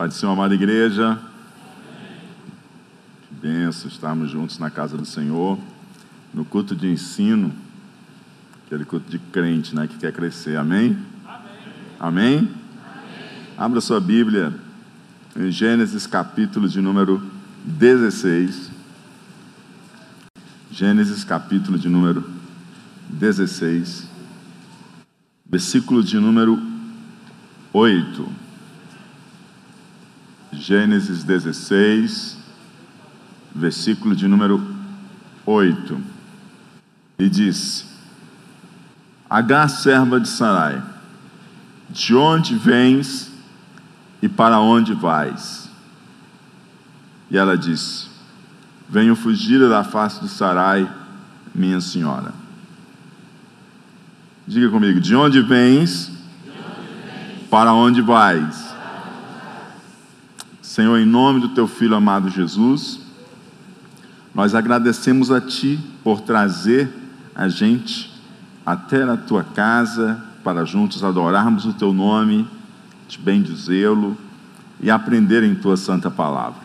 Pai 0.00 0.08
do 0.08 0.14
Senhor, 0.14 0.32
amada 0.32 0.54
igreja. 0.54 1.18
Que 3.20 3.34
benção 3.34 3.86
estarmos 3.86 4.30
juntos 4.30 4.58
na 4.58 4.70
casa 4.70 4.96
do 4.96 5.04
Senhor, 5.04 5.58
no 6.32 6.42
culto 6.42 6.74
de 6.74 6.90
ensino, 6.90 7.52
aquele 8.64 8.86
culto 8.86 9.10
de 9.10 9.18
crente, 9.18 9.74
né, 9.76 9.86
que 9.86 9.98
quer 9.98 10.10
crescer. 10.10 10.56
Amém? 10.56 10.96
Amém? 11.98 12.48
Amém? 12.48 12.50
Abra 13.58 13.78
sua 13.82 14.00
Bíblia 14.00 14.54
em 15.36 15.50
Gênesis 15.50 16.06
capítulo 16.06 16.66
de 16.66 16.80
número 16.80 17.22
16. 17.62 18.70
Gênesis 20.70 21.24
capítulo 21.24 21.78
de 21.78 21.90
número 21.90 22.24
16, 23.06 24.08
versículo 25.44 26.02
de 26.02 26.18
número 26.18 26.58
8. 27.74 28.39
Gênesis 30.60 31.24
16, 31.24 32.36
versículo 33.54 34.14
de 34.14 34.28
número 34.28 34.62
8. 35.46 35.98
E 37.18 37.30
diz: 37.30 37.86
Agar, 39.28 39.68
serva 39.70 40.20
de 40.20 40.28
Sarai, 40.28 40.82
de 41.88 42.14
onde 42.14 42.54
vens 42.56 43.32
e 44.20 44.28
para 44.28 44.60
onde 44.60 44.92
vais? 44.92 45.70
E 47.30 47.38
ela 47.38 47.56
disse: 47.56 48.08
Venho 48.86 49.16
fugir 49.16 49.66
da 49.66 49.82
face 49.82 50.20
de 50.20 50.28
Sarai, 50.28 50.86
minha 51.54 51.80
senhora. 51.80 52.34
Diga 54.46 54.68
comigo: 54.68 55.00
de 55.00 55.16
onde 55.16 55.40
vens, 55.40 56.08
de 56.44 56.50
onde 56.50 56.58
vens? 57.32 57.48
para 57.48 57.72
onde 57.72 58.02
vais? 58.02 58.59
Senhor, 60.70 61.00
em 61.00 61.04
nome 61.04 61.40
do 61.40 61.48
teu 61.48 61.66
filho 61.66 61.96
amado 61.96 62.30
Jesus, 62.30 63.00
nós 64.32 64.54
agradecemos 64.54 65.28
a 65.32 65.40
ti 65.40 65.80
por 66.04 66.20
trazer 66.20 66.88
a 67.34 67.48
gente 67.48 68.08
até 68.64 69.02
a 69.02 69.16
tua 69.16 69.42
casa 69.42 70.22
para 70.44 70.64
juntos 70.64 71.02
adorarmos 71.02 71.64
o 71.64 71.72
teu 71.72 71.92
nome, 71.92 72.46
te 73.08 73.18
bendizê-lo 73.18 74.16
e 74.80 74.92
aprender 74.92 75.42
em 75.42 75.56
tua 75.56 75.76
santa 75.76 76.08
palavra. 76.08 76.60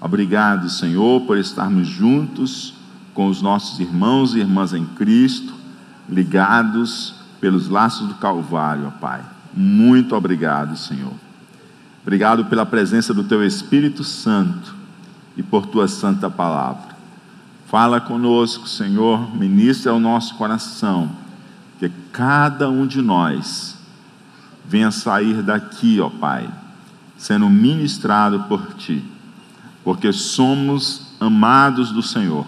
Obrigado, 0.00 0.70
Senhor, 0.70 1.20
por 1.26 1.36
estarmos 1.36 1.86
juntos 1.86 2.72
com 3.12 3.28
os 3.28 3.42
nossos 3.42 3.78
irmãos 3.78 4.34
e 4.34 4.38
irmãs 4.38 4.72
em 4.72 4.86
Cristo, 4.86 5.52
ligados 6.08 7.14
pelos 7.42 7.68
laços 7.68 8.08
do 8.08 8.14
Calvário, 8.14 8.86
ó 8.86 8.90
Pai. 8.90 9.20
Muito 9.54 10.16
obrigado, 10.16 10.78
Senhor. 10.78 11.27
Obrigado 12.08 12.46
pela 12.46 12.64
presença 12.64 13.12
do 13.12 13.22
Teu 13.22 13.44
Espírito 13.44 14.02
Santo 14.02 14.74
e 15.36 15.42
por 15.42 15.66
Tua 15.66 15.86
Santa 15.86 16.30
Palavra. 16.30 16.96
Fala 17.66 18.00
conosco, 18.00 18.66
Senhor, 18.66 19.36
ministra 19.36 19.92
ao 19.92 20.00
nosso 20.00 20.34
coração, 20.36 21.10
que 21.78 21.90
cada 22.10 22.70
um 22.70 22.86
de 22.86 23.02
nós 23.02 23.76
venha 24.66 24.90
sair 24.90 25.42
daqui, 25.42 26.00
ó 26.00 26.08
Pai, 26.08 26.48
sendo 27.18 27.50
ministrado 27.50 28.44
por 28.44 28.72
Ti, 28.72 29.04
porque 29.84 30.10
somos 30.10 31.12
amados 31.20 31.92
do 31.92 32.02
Senhor, 32.02 32.46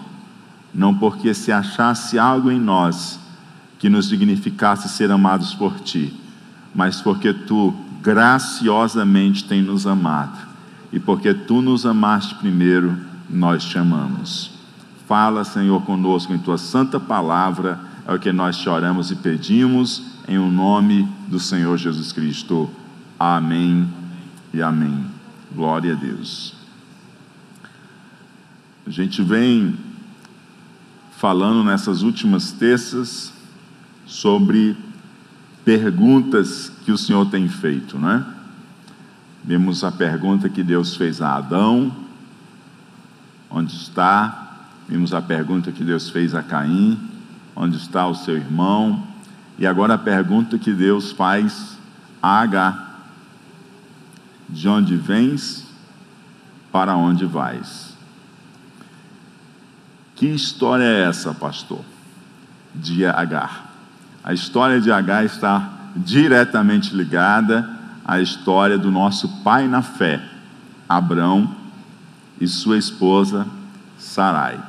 não 0.73 0.95
porque 0.95 1.35
se 1.35 1.51
achasse 1.51 2.17
algo 2.17 2.49
em 2.49 2.59
nós 2.59 3.19
que 3.77 3.91
nos 3.91 4.09
dignificasse 4.09 4.89
ser 4.89 5.11
amados 5.11 5.53
por 5.53 5.79
Ti, 5.81 6.19
mas 6.73 6.99
porque 6.99 7.31
Tu 7.31 7.90
graciosamente 8.01 9.43
tem 9.43 9.61
nos 9.61 9.85
amado. 9.85 10.49
E 10.91 10.99
porque 10.99 11.33
tu 11.33 11.61
nos 11.61 11.85
amaste 11.85 12.35
primeiro, 12.35 12.97
nós 13.29 13.63
te 13.63 13.77
amamos. 13.77 14.51
Fala, 15.07 15.43
Senhor, 15.43 15.81
conosco 15.83 16.33
em 16.33 16.39
tua 16.39 16.57
santa 16.57 16.99
palavra, 16.99 17.79
é 18.07 18.13
o 18.13 18.19
que 18.19 18.31
nós 18.31 18.57
te 18.57 18.67
oramos 18.67 19.11
e 19.11 19.15
pedimos, 19.15 20.03
em 20.27 20.37
o 20.37 20.43
um 20.43 20.51
nome 20.51 21.07
do 21.27 21.39
Senhor 21.39 21.77
Jesus 21.77 22.11
Cristo. 22.11 22.69
Amém 23.19 23.87
e 24.53 24.61
amém. 24.61 25.05
Glória 25.53 25.93
a 25.93 25.95
Deus. 25.95 26.53
A 28.85 28.89
gente 28.89 29.21
vem 29.21 29.75
falando 31.17 31.63
nessas 31.63 32.01
últimas 32.01 32.51
terças 32.51 33.31
sobre 34.05 34.75
perguntas 35.63 36.71
que 36.83 36.91
o 36.91 36.97
Senhor 36.97 37.29
tem 37.29 37.47
feito, 37.47 37.97
né? 37.97 38.25
Vimos 39.43 39.83
a 39.83 39.91
pergunta 39.91 40.49
que 40.49 40.63
Deus 40.63 40.95
fez 40.95 41.21
a 41.21 41.35
Adão: 41.35 41.91
onde 43.49 43.75
está? 43.75 44.67
Vimos 44.87 45.13
a 45.13 45.21
pergunta 45.21 45.71
que 45.71 45.83
Deus 45.83 46.09
fez 46.09 46.35
a 46.35 46.43
Caim: 46.43 46.99
onde 47.55 47.77
está 47.77 48.07
o 48.07 48.15
seu 48.15 48.35
irmão? 48.35 49.07
E 49.57 49.65
agora 49.65 49.95
a 49.95 49.97
pergunta 49.97 50.57
que 50.57 50.71
Deus 50.71 51.11
faz 51.11 51.77
a 52.21 52.39
Agar: 52.39 53.09
de 54.49 54.67
onde 54.67 54.95
vens? 54.95 55.69
Para 56.71 56.95
onde 56.95 57.25
vais? 57.25 57.97
Que 60.15 60.27
história 60.27 60.83
é 60.83 61.01
essa, 61.01 61.33
pastor? 61.33 61.83
De 62.73 63.05
Agar. 63.05 63.70
A 64.23 64.33
história 64.33 64.79
de 64.79 64.91
Agar 64.91 65.25
está 65.25 65.69
diretamente 65.95 66.95
ligada 66.95 67.69
à 68.05 68.19
história 68.19 68.77
do 68.77 68.91
nosso 68.91 69.27
pai 69.43 69.67
na 69.67 69.81
fé, 69.81 70.21
Abrão 70.87 71.49
e 72.39 72.47
sua 72.47 72.77
esposa 72.77 73.47
Sarai. 73.97 74.59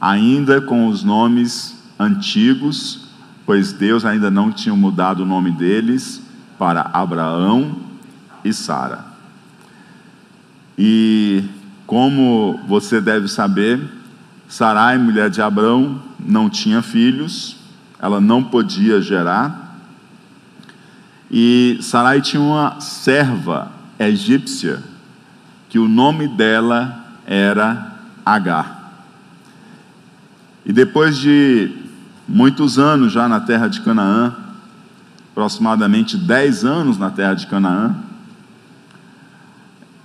Ainda 0.00 0.60
com 0.60 0.88
os 0.88 1.02
nomes 1.02 1.76
antigos, 1.98 3.08
pois 3.44 3.72
Deus 3.72 4.04
ainda 4.04 4.30
não 4.30 4.52
tinha 4.52 4.74
mudado 4.74 5.22
o 5.22 5.26
nome 5.26 5.50
deles 5.50 6.20
para 6.58 6.90
Abraão 6.92 7.76
e 8.44 8.52
Sara. 8.52 9.04
E 10.76 11.44
como 11.86 12.60
você 12.66 13.00
deve 13.00 13.28
saber, 13.28 13.80
Sarai, 14.48 14.98
mulher 14.98 15.30
de 15.30 15.40
Abrão, 15.40 16.02
não 16.18 16.50
tinha 16.50 16.82
filhos, 16.82 17.56
ela 18.00 18.20
não 18.20 18.42
podia 18.42 19.00
gerar, 19.00 19.78
e 21.30 21.78
Sarai 21.80 22.20
tinha 22.20 22.40
uma 22.40 22.80
serva 22.80 23.72
egípcia, 23.98 24.82
que 25.68 25.78
o 25.78 25.88
nome 25.88 26.28
dela 26.28 27.04
era 27.26 27.94
Agar. 28.24 29.04
E 30.64 30.72
depois 30.72 31.16
de 31.16 31.70
muitos 32.28 32.78
anos 32.78 33.12
já 33.12 33.28
na 33.28 33.40
terra 33.40 33.68
de 33.68 33.80
Canaã, 33.80 34.34
aproximadamente 35.30 36.16
10 36.16 36.64
anos 36.64 36.98
na 36.98 37.10
terra 37.10 37.34
de 37.34 37.46
Canaã, 37.46 37.94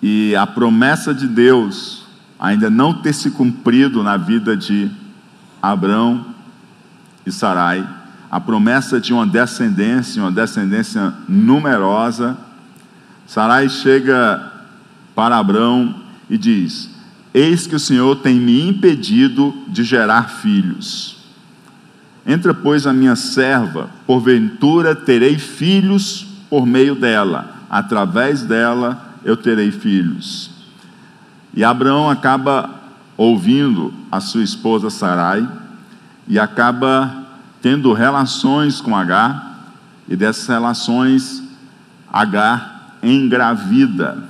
e 0.01 0.35
a 0.35 0.45
promessa 0.45 1.13
de 1.13 1.27
Deus 1.27 2.05
ainda 2.39 2.69
não 2.69 2.93
ter 2.93 3.13
se 3.13 3.31
cumprido 3.31 4.03
na 4.03 4.17
vida 4.17 4.57
de 4.57 4.89
Abrão 5.61 6.30
e 7.25 7.31
Sarai, 7.31 7.87
a 8.29 8.39
promessa 8.39 8.99
de 8.99 9.13
uma 9.13 9.27
descendência, 9.27 10.21
uma 10.21 10.31
descendência 10.31 11.13
numerosa. 11.27 12.37
Sarai 13.27 13.69
chega 13.69 14.51
para 15.13 15.37
Abraão 15.37 15.95
e 16.29 16.37
diz: 16.37 16.89
Eis 17.33 17.67
que 17.67 17.75
o 17.75 17.79
Senhor 17.79 18.17
tem 18.17 18.39
me 18.39 18.67
impedido 18.67 19.53
de 19.67 19.83
gerar 19.83 20.29
filhos. 20.29 21.17
Entra, 22.25 22.53
pois, 22.53 22.85
a 22.85 22.93
minha 22.93 23.15
serva, 23.15 23.89
porventura 24.05 24.95
terei 24.95 25.37
filhos 25.37 26.27
por 26.49 26.65
meio 26.65 26.95
dela, 26.95 27.55
através 27.69 28.43
dela 28.43 29.15
eu 29.23 29.35
terei 29.35 29.71
filhos. 29.71 30.51
E 31.53 31.63
Abraão 31.63 32.09
acaba 32.09 32.69
ouvindo 33.17 33.93
a 34.11 34.19
sua 34.19 34.43
esposa 34.43 34.89
Sarai 34.89 35.47
e 36.27 36.39
acaba 36.39 37.20
tendo 37.61 37.93
relações 37.93 38.81
com 38.81 38.95
Agar, 38.95 39.51
e 40.07 40.15
dessas 40.15 40.47
relações, 40.47 41.43
Agar 42.11 42.97
engravida. 43.01 44.29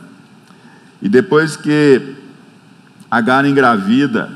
E 1.01 1.09
depois 1.09 1.57
que 1.57 2.15
Agar 3.09 3.45
engravida, 3.45 4.29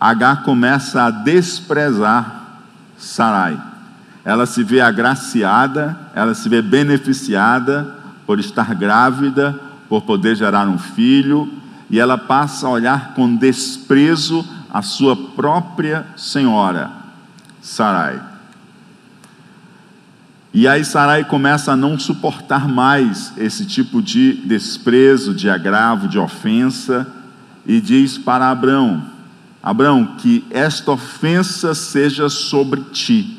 Agar 0.00 0.42
começa 0.42 1.02
a 1.02 1.10
desprezar 1.10 2.60
Sarai. 2.96 3.60
Ela 4.24 4.44
se 4.46 4.62
vê 4.62 4.80
agraciada, 4.80 5.98
ela 6.14 6.34
se 6.34 6.48
vê 6.48 6.60
beneficiada 6.60 7.96
por 8.26 8.38
estar 8.38 8.74
grávida, 8.74 9.58
por 9.88 10.02
poder 10.02 10.36
gerar 10.36 10.68
um 10.68 10.78
filho, 10.78 11.50
e 11.88 11.98
ela 11.98 12.18
passa 12.18 12.66
a 12.66 12.70
olhar 12.70 13.14
com 13.14 13.34
desprezo 13.34 14.46
a 14.70 14.82
sua 14.82 15.16
própria 15.16 16.06
senhora. 16.16 16.97
Sarai. 17.68 18.20
E 20.54 20.66
aí 20.66 20.84
Sarai 20.84 21.24
começa 21.24 21.72
a 21.72 21.76
não 21.76 21.98
suportar 21.98 22.66
mais 22.66 23.32
esse 23.36 23.66
tipo 23.66 24.00
de 24.00 24.32
desprezo, 24.46 25.34
de 25.34 25.50
agravo, 25.50 26.08
de 26.08 26.18
ofensa, 26.18 27.06
e 27.66 27.80
diz 27.80 28.16
para 28.16 28.50
Abraão: 28.50 29.04
Abraão, 29.62 30.16
que 30.16 30.44
esta 30.50 30.92
ofensa 30.92 31.74
seja 31.74 32.30
sobre 32.30 32.80
ti. 32.90 33.36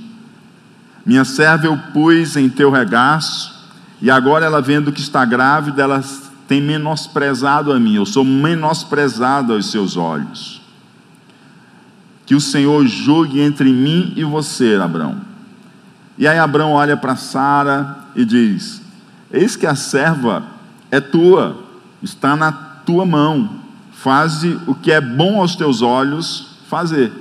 Minha 1.03 1.25
serva 1.25 1.65
eu 1.65 1.77
pus 1.91 2.37
em 2.37 2.47
teu 2.47 2.69
regaço, 2.69 3.67
e 3.99 4.11
agora 4.11 4.45
ela 4.45 4.61
vendo 4.61 4.91
que 4.91 5.01
está 5.01 5.25
grávida, 5.25 5.81
ela 5.81 6.03
tem 6.47 6.61
menosprezado 6.61 7.73
a 7.73 7.79
mim, 7.79 7.95
eu 7.95 8.05
sou 8.05 8.23
menosprezado 8.23 9.53
aos 9.53 9.71
seus 9.71 9.97
olhos. 9.97 10.58
Que 12.29 12.35
o 12.35 12.39
Senhor 12.39 12.85
julgue 12.85 13.41
entre 13.41 13.73
mim 13.73 14.13
e 14.15 14.23
você, 14.23 14.75
Abraão. 14.75 15.19
E 16.15 16.27
aí 16.27 16.37
Abraão 16.37 16.73
olha 16.73 16.95
para 16.95 17.15
Sara 17.15 18.05
e 18.15 18.23
diz: 18.23 18.83
Eis 19.33 19.55
que 19.55 19.65
a 19.65 19.73
serva 19.73 20.43
é 20.91 20.99
tua, 20.99 21.57
está 22.03 22.35
na 22.35 22.51
tua 22.51 23.03
mão, 23.03 23.61
faze 23.91 24.59
o 24.67 24.75
que 24.75 24.91
é 24.91 25.01
bom 25.01 25.41
aos 25.41 25.55
teus 25.55 25.81
olhos 25.81 26.59
fazer. 26.69 27.11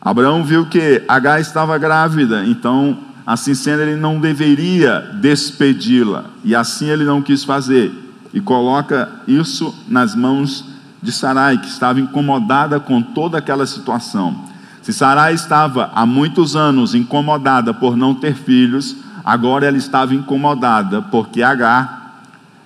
Abraão 0.00 0.42
viu 0.42 0.66
que 0.66 1.00
Agar 1.06 1.40
estava 1.40 1.78
grávida, 1.78 2.44
então, 2.44 2.98
assim 3.24 3.54
sendo, 3.54 3.82
ele 3.82 3.94
não 3.94 4.18
deveria 4.18 4.98
despedi-la, 5.20 6.24
e 6.42 6.56
assim 6.56 6.88
ele 6.88 7.04
não 7.04 7.22
quis 7.22 7.44
fazer, 7.44 7.92
e 8.34 8.40
coloca 8.40 9.08
isso 9.28 9.72
nas 9.86 10.16
mãos 10.16 10.71
de 11.02 11.10
Sarai, 11.10 11.58
que 11.58 11.66
estava 11.66 12.00
incomodada 12.00 12.78
com 12.78 13.02
toda 13.02 13.38
aquela 13.38 13.66
situação. 13.66 14.44
Se 14.80 14.92
Sarai 14.92 15.34
estava 15.34 15.90
há 15.94 16.06
muitos 16.06 16.54
anos 16.54 16.94
incomodada 16.94 17.74
por 17.74 17.96
não 17.96 18.14
ter 18.14 18.34
filhos, 18.34 18.96
agora 19.24 19.66
ela 19.66 19.76
estava 19.76 20.14
incomodada 20.14 21.02
porque 21.02 21.42
Agar 21.42 22.22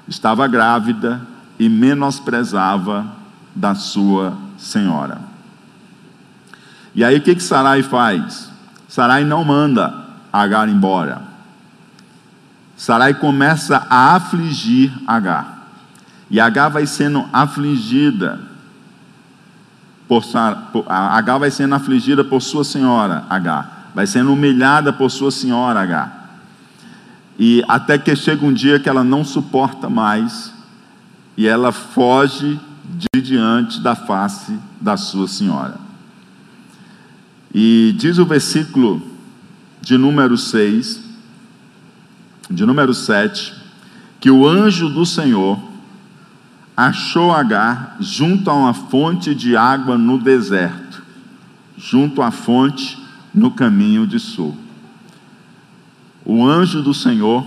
estava 0.06 0.47
grávida 0.47 1.21
e 1.59 1.69
menosprezava 1.69 3.06
da 3.55 3.75
sua 3.75 4.37
senhora. 4.59 5.19
E 6.94 7.03
aí 7.03 7.17
o 7.17 7.21
que, 7.21 7.35
que 7.35 7.43
Sarai 7.43 7.83
faz? 7.83 8.50
Sarai 8.88 9.25
não 9.25 9.44
manda 9.44 10.06
Agar 10.33 10.69
embora. 10.69 11.23
Sarai 12.77 13.15
começa 13.15 13.87
a 13.88 14.15
afligir 14.15 14.93
Agar. 15.06 15.56
E 16.31 16.40
Agar 16.40 16.69
vai 16.69 16.87
sendo 16.87 17.25
afligida 17.32 18.40
por 20.08 20.25
H 20.88 21.38
vai 21.38 21.50
sendo 21.50 21.75
afligida 21.75 22.25
por 22.25 22.40
sua 22.40 22.64
senhora, 22.64 23.25
H. 23.28 23.73
Vai 23.94 24.06
sendo 24.06 24.32
humilhada 24.32 24.93
por 24.93 25.11
sua 25.11 25.31
senhora, 25.31 25.81
H. 25.81 26.12
E 27.38 27.62
até 27.69 27.99
que 27.99 28.14
chega 28.14 28.46
um 28.46 28.52
dia 28.52 28.78
que 28.78 28.88
ela 28.88 29.02
não 29.02 29.25
suporta 29.25 29.90
mais 29.90 30.52
e 31.37 31.46
ela 31.46 31.73
foge 31.73 32.58
de 32.84 33.20
diante 33.20 33.81
da 33.81 33.94
face 33.94 34.58
da 34.81 34.96
sua 34.96 35.26
senhora. 35.26 35.75
E 37.52 37.94
diz 37.99 38.19
o 38.19 38.25
versículo 38.25 39.02
de 39.82 39.99
número 39.99 40.38
6, 40.38 41.02
de 42.50 42.64
número 42.64 42.94
7, 42.94 43.55
que 44.20 44.31
o 44.31 44.46
anjo 44.46 44.88
do 44.88 45.05
Senhor 45.05 45.58
achou 46.76 47.32
Agar 47.32 47.96
junto 48.00 48.50
a 48.50 48.55
uma 48.55 48.75
fonte 48.75 49.34
de 49.34 49.56
água 49.56 49.96
no 49.96 50.19
deserto, 50.19 51.02
junto 51.76 52.20
à 52.20 52.31
fonte 52.31 52.99
no 53.32 53.50
caminho 53.50 54.06
de 54.06 54.19
sul. 54.19 54.56
O 56.25 56.46
anjo 56.46 56.82
do 56.82 56.93
Senhor 56.93 57.46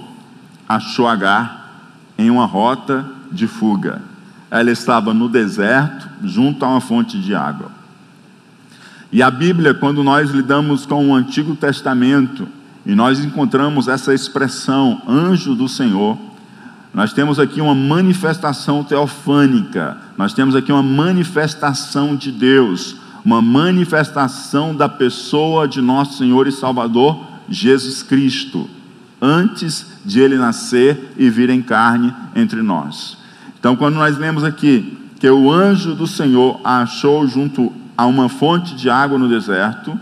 achou 0.67 1.07
Agar 1.07 1.83
em 2.17 2.29
uma 2.29 2.45
rota 2.45 3.05
de 3.31 3.45
fuga. 3.45 4.01
Ela 4.49 4.71
estava 4.71 5.13
no 5.13 5.29
deserto, 5.29 6.09
junto 6.23 6.65
a 6.65 6.69
uma 6.69 6.81
fonte 6.81 7.21
de 7.21 7.35
água. 7.35 7.71
E 9.11 9.21
a 9.21 9.29
Bíblia, 9.29 9.73
quando 9.73 10.03
nós 10.03 10.31
lidamos 10.31 10.85
com 10.85 11.09
o 11.09 11.15
Antigo 11.15 11.55
Testamento, 11.55 12.47
e 12.85 12.95
nós 12.95 13.23
encontramos 13.23 13.87
essa 13.87 14.13
expressão, 14.13 15.01
anjo 15.07 15.53
do 15.53 15.67
Senhor, 15.67 16.17
nós 16.93 17.13
temos 17.13 17.39
aqui 17.39 17.61
uma 17.61 17.75
manifestação 17.75 18.83
teofânica, 18.83 19.97
nós 20.17 20.33
temos 20.33 20.55
aqui 20.55 20.71
uma 20.71 20.83
manifestação 20.83 22.15
de 22.15 22.31
Deus, 22.31 22.95
uma 23.23 23.41
manifestação 23.41 24.75
da 24.75 24.89
pessoa 24.89 25.67
de 25.67 25.81
nosso 25.81 26.17
Senhor 26.17 26.47
e 26.47 26.51
Salvador 26.51 27.23
Jesus 27.47 28.01
Cristo, 28.01 28.69
antes 29.21 29.85
de 30.03 30.19
ele 30.19 30.37
nascer 30.37 31.13
e 31.17 31.29
vir 31.29 31.49
em 31.49 31.61
carne 31.61 32.13
entre 32.35 32.61
nós. 32.61 33.17
Então, 33.59 33.75
quando 33.75 33.95
nós 33.95 34.17
lemos 34.17 34.43
aqui 34.43 34.97
que 35.19 35.29
o 35.29 35.51
anjo 35.51 35.93
do 35.93 36.07
Senhor 36.07 36.59
a 36.63 36.81
achou 36.81 37.27
junto 37.27 37.71
a 37.97 38.05
uma 38.05 38.29
fonte 38.29 38.75
de 38.75 38.89
água 38.89 39.19
no 39.19 39.27
deserto, 39.27 39.99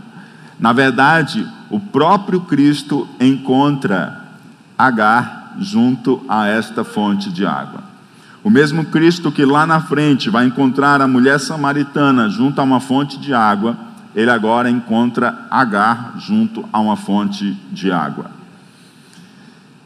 na 0.59 0.71
verdade, 0.71 1.45
o 1.69 1.79
próprio 1.79 2.41
Cristo 2.41 3.07
encontra 3.19 4.25
Agar 4.77 5.36
junto 5.59 6.23
a 6.27 6.47
esta 6.47 6.83
fonte 6.83 7.31
de 7.31 7.45
água. 7.45 7.83
O 8.43 8.49
mesmo 8.49 8.85
Cristo 8.85 9.31
que 9.31 9.43
lá 9.43 9.65
na 9.65 9.81
frente 9.81 10.29
vai 10.29 10.45
encontrar 10.45 11.01
a 11.01 11.07
mulher 11.07 11.39
samaritana 11.39 12.29
junto 12.29 12.61
a 12.61 12.63
uma 12.63 12.79
fonte 12.79 13.17
de 13.17 13.33
água, 13.33 13.77
ele 14.15 14.31
agora 14.31 14.69
encontra 14.69 15.47
Agar 15.51 16.13
junto 16.17 16.67
a 16.71 16.79
uma 16.79 16.95
fonte 16.95 17.51
de 17.71 17.91
água. 17.91 18.31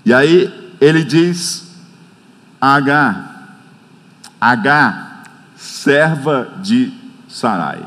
E 0.06 0.14
aí 0.14 0.74
ele 0.80 1.04
diz 1.04 1.76
a 2.60 2.76
Agar, 2.76 3.58
Agar, 4.40 5.24
serva 5.56 6.50
de 6.62 6.94
Sarai, 7.28 7.84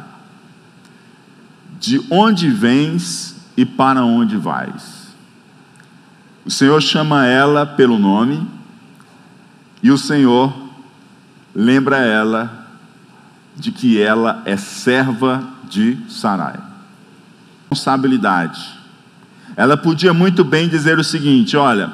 de 1.80 2.00
onde 2.10 2.48
vens 2.48 3.36
e 3.56 3.64
para 3.64 4.04
onde 4.04 4.36
vais? 4.36 4.93
O 6.44 6.50
Senhor 6.50 6.80
chama 6.82 7.26
ela 7.26 7.64
pelo 7.64 7.98
nome 7.98 8.46
e 9.82 9.90
o 9.90 9.96
Senhor 9.96 10.52
lembra 11.54 11.98
ela 11.98 12.68
de 13.56 13.72
que 13.72 14.00
ela 14.00 14.42
é 14.44 14.56
serva 14.56 15.42
de 15.70 15.96
Sarai. 16.08 16.58
Responsabilidade. 17.70 18.60
Ela 19.56 19.76
podia 19.76 20.12
muito 20.12 20.44
bem 20.44 20.68
dizer 20.68 20.98
o 20.98 21.04
seguinte: 21.04 21.56
olha, 21.56 21.90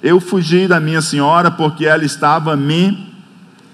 eu 0.00 0.20
fugi 0.20 0.68
da 0.68 0.78
minha 0.78 1.00
senhora 1.00 1.50
porque 1.50 1.84
ela 1.84 2.04
estava 2.04 2.56
me 2.56 3.12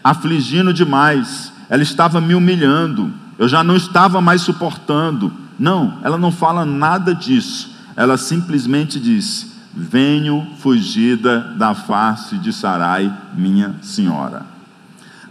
afligindo 0.02 0.72
demais, 0.72 1.52
ela 1.68 1.82
estava 1.82 2.20
me 2.20 2.34
humilhando, 2.34 3.12
eu 3.38 3.46
já 3.46 3.62
não 3.62 3.76
estava 3.76 4.20
mais 4.20 4.40
suportando. 4.40 5.30
Não, 5.58 5.98
ela 6.02 6.16
não 6.16 6.30
fala 6.30 6.64
nada 6.64 7.14
disso. 7.14 7.76
Ela 7.96 8.16
simplesmente 8.16 8.98
disse: 9.00 9.57
Venho 9.80 10.44
fugida 10.58 11.54
da 11.56 11.72
face 11.72 12.36
de 12.36 12.52
Sarai, 12.52 13.14
minha 13.32 13.76
senhora. 13.80 14.42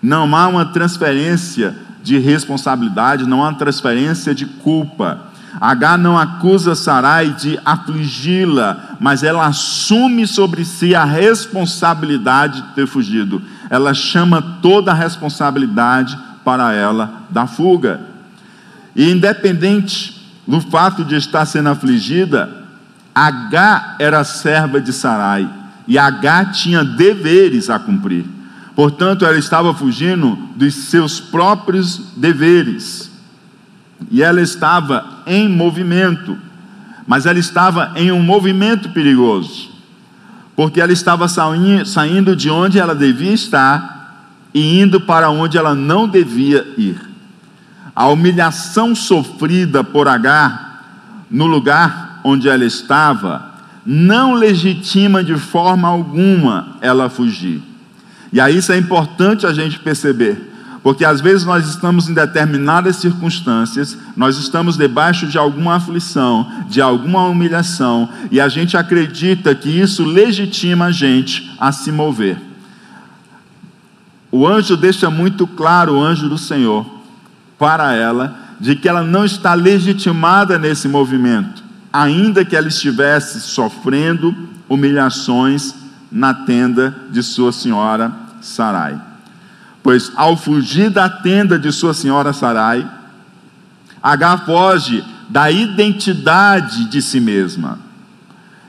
Não 0.01 0.33
há 0.33 0.47
uma 0.47 0.63
transferência 0.63 1.75
de 2.01 2.17
responsabilidade, 2.17 3.27
não 3.27 3.43
há 3.43 3.49
uma 3.49 3.57
transferência 3.57 4.33
de 4.33 4.45
culpa. 4.45 5.19
H 5.59 5.97
não 5.97 6.17
acusa 6.17 6.75
Sarai 6.75 7.31
de 7.31 7.59
afligi-la, 7.65 8.95
mas 9.01 9.21
ela 9.21 9.45
assume 9.45 10.25
sobre 10.25 10.63
si 10.63 10.95
a 10.95 11.03
responsabilidade 11.03 12.61
de 12.61 12.67
ter 12.69 12.87
fugido. 12.87 13.41
Ela 13.69 13.93
chama 13.93 14.41
toda 14.61 14.91
a 14.91 14.95
responsabilidade 14.95 16.17
para 16.45 16.73
ela 16.73 17.23
da 17.29 17.45
fuga. 17.45 17.99
E 18.95 19.11
independente 19.11 20.25
do 20.47 20.61
fato 20.61 21.03
de 21.03 21.15
estar 21.17 21.45
sendo 21.45 21.67
afligida, 21.67 22.66
H 23.25 23.95
era 23.99 24.23
serva 24.23 24.79
de 24.79 24.93
Sarai 24.93 25.49
e 25.87 25.97
H 25.97 26.45
tinha 26.45 26.83
deveres 26.83 27.69
a 27.69 27.79
cumprir. 27.79 28.25
Portanto, 28.75 29.25
ela 29.25 29.37
estava 29.37 29.73
fugindo 29.73 30.37
dos 30.55 30.75
seus 30.75 31.19
próprios 31.19 32.13
deveres. 32.15 33.09
E 34.11 34.21
ela 34.21 34.41
estava 34.41 35.23
em 35.25 35.49
movimento, 35.49 36.37
mas 37.07 37.25
ela 37.25 37.39
estava 37.39 37.93
em 37.95 38.11
um 38.11 38.21
movimento 38.21 38.89
perigoso, 38.89 39.71
porque 40.55 40.79
ela 40.79 40.91
estava 40.91 41.27
saindo 41.27 42.35
de 42.35 42.51
onde 42.51 42.77
ela 42.77 42.93
devia 42.93 43.33
estar 43.33 44.37
e 44.53 44.79
indo 44.79 45.01
para 45.01 45.31
onde 45.31 45.57
ela 45.57 45.73
não 45.73 46.07
devia 46.07 46.67
ir. 46.77 47.01
A 47.95 48.07
humilhação 48.09 48.93
sofrida 48.93 49.83
por 49.83 50.07
Agar 50.07 51.25
no 51.31 51.47
lugar 51.47 52.06
onde 52.23 52.49
ela 52.49 52.65
estava, 52.65 53.53
não 53.85 54.33
legitima 54.33 55.23
de 55.23 55.35
forma 55.35 55.87
alguma 55.87 56.77
ela 56.81 57.09
fugir. 57.09 57.61
E 58.31 58.39
aí 58.41 58.57
isso 58.57 58.71
é 58.71 58.77
importante 58.77 59.45
a 59.45 59.53
gente 59.53 59.79
perceber, 59.79 60.53
Porque 60.83 61.03
às 61.03 61.19
vezes 61.19 61.45
nós 61.45 61.67
estamos 61.67 62.07
em 62.07 62.13
determinadas 62.13 62.95
circunstâncias, 62.95 63.97
nós 64.15 64.37
estamos 64.37 64.77
debaixo 64.77 65.27
de 65.27 65.37
alguma 65.37 65.75
aflição, 65.75 66.49
de 66.69 66.81
alguma 66.81 67.27
humilhação, 67.27 68.07
e 68.31 68.39
a 68.39 68.47
gente 68.47 68.77
acredita 68.77 69.53
que 69.53 69.69
isso 69.69 70.05
legitima 70.05 70.85
a 70.85 70.91
gente 70.91 71.53
a 71.59 71.73
se 71.73 71.91
mover. 71.91 72.37
O 74.31 74.47
anjo 74.47 74.77
deixa 74.77 75.09
muito 75.09 75.45
claro, 75.45 75.95
o 75.95 76.01
anjo 76.01 76.29
do 76.29 76.37
Senhor, 76.37 76.85
para 77.59 77.93
ela, 77.93 78.37
de 78.57 78.75
que 78.75 78.87
ela 78.87 79.03
não 79.03 79.25
está 79.25 79.53
legitimada 79.53 80.57
nesse 80.57 80.87
movimento, 80.87 81.63
ainda 81.91 82.45
que 82.45 82.55
ela 82.55 82.67
estivesse 82.67 83.41
sofrendo 83.41 84.35
humilhações 84.69 85.73
na 86.11 86.33
tenda 86.33 86.95
de 87.09 87.21
sua 87.23 87.51
senhora 87.51 88.11
Sarai. 88.41 88.99
Pois 89.81 90.11
ao 90.15 90.35
fugir 90.35 90.89
da 90.89 91.09
tenda 91.09 91.57
de 91.57 91.71
sua 91.71 91.93
senhora 91.93 92.33
Sarai, 92.33 92.87
H 94.01 94.37
foge 94.39 95.03
da 95.29 95.51
identidade 95.51 96.85
de 96.85 97.01
si 97.01 97.19
mesma. 97.19 97.79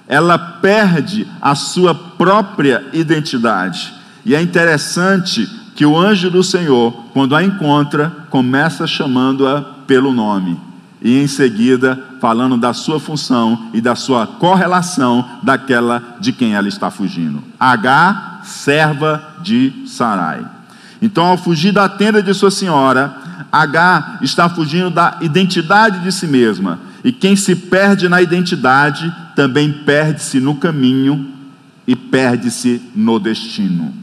Ela 0.07 0.39
perde 0.39 1.27
a 1.41 1.55
sua 1.55 1.95
própria 1.95 2.85
identidade. 2.93 3.93
E 4.25 4.35
é 4.35 4.41
interessante 4.41 5.49
que 5.77 5.87
o 5.87 5.97
anjo 5.97 6.31
do 6.31 6.43
Senhor, 6.43 6.93
quando 7.13 7.37
a 7.37 7.45
encontra, 7.45 8.11
começa 8.31 8.87
chamando-a 8.87 9.61
pelo 9.87 10.13
nome. 10.13 10.59
E 11.01 11.23
em 11.23 11.27
seguida, 11.27 12.03
falando 12.21 12.57
da 12.57 12.73
sua 12.73 12.99
função 12.99 13.71
e 13.73 13.81
da 13.81 13.95
sua 13.95 14.27
correlação 14.27 15.25
daquela 15.43 16.17
de 16.21 16.33
quem 16.33 16.55
ela 16.55 16.69
está 16.69 16.91
fugindo. 16.91 17.43
H, 17.59 18.41
serva 18.45 19.37
de 19.43 19.73
Sarai. 19.87 20.45
Então, 21.01 21.25
ao 21.25 21.39
fugir 21.39 21.73
da 21.73 21.89
tenda 21.89 22.23
de 22.23 22.35
sua 22.35 22.51
senhora, 22.51 23.17
H 23.53 24.19
está 24.23 24.49
fugindo 24.49 24.91
da 24.91 25.19
identidade 25.21 26.01
de 26.01 26.11
si 26.11 26.27
mesma. 26.27 26.81
E 27.05 27.13
quem 27.13 27.37
se 27.37 27.55
perde 27.55 28.09
na 28.09 28.21
identidade 28.21 29.15
também 29.37 29.73
perde-se 29.73 30.41
no 30.41 30.57
caminho 30.57 31.33
e 31.87 31.95
perde-se 31.95 32.83
no 32.95 33.21
destino. 33.21 33.95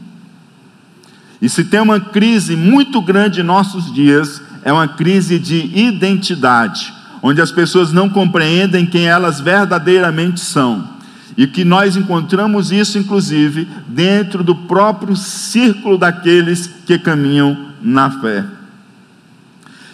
E 1.40 1.48
se 1.48 1.64
tem 1.64 1.80
uma 1.80 2.00
crise 2.00 2.56
muito 2.56 3.00
grande 3.02 3.40
em 3.40 3.44
nossos 3.44 3.92
dias, 3.92 4.40
é 4.66 4.72
uma 4.72 4.88
crise 4.88 5.38
de 5.38 5.70
identidade, 5.78 6.92
onde 7.22 7.40
as 7.40 7.52
pessoas 7.52 7.92
não 7.92 8.10
compreendem 8.10 8.84
quem 8.84 9.06
elas 9.06 9.40
verdadeiramente 9.40 10.40
são. 10.40 10.88
E 11.36 11.46
que 11.46 11.64
nós 11.64 11.96
encontramos 11.96 12.72
isso, 12.72 12.98
inclusive, 12.98 13.68
dentro 13.86 14.42
do 14.42 14.56
próprio 14.56 15.14
círculo 15.14 15.96
daqueles 15.96 16.66
que 16.84 16.98
caminham 16.98 17.56
na 17.80 18.10
fé. 18.10 18.44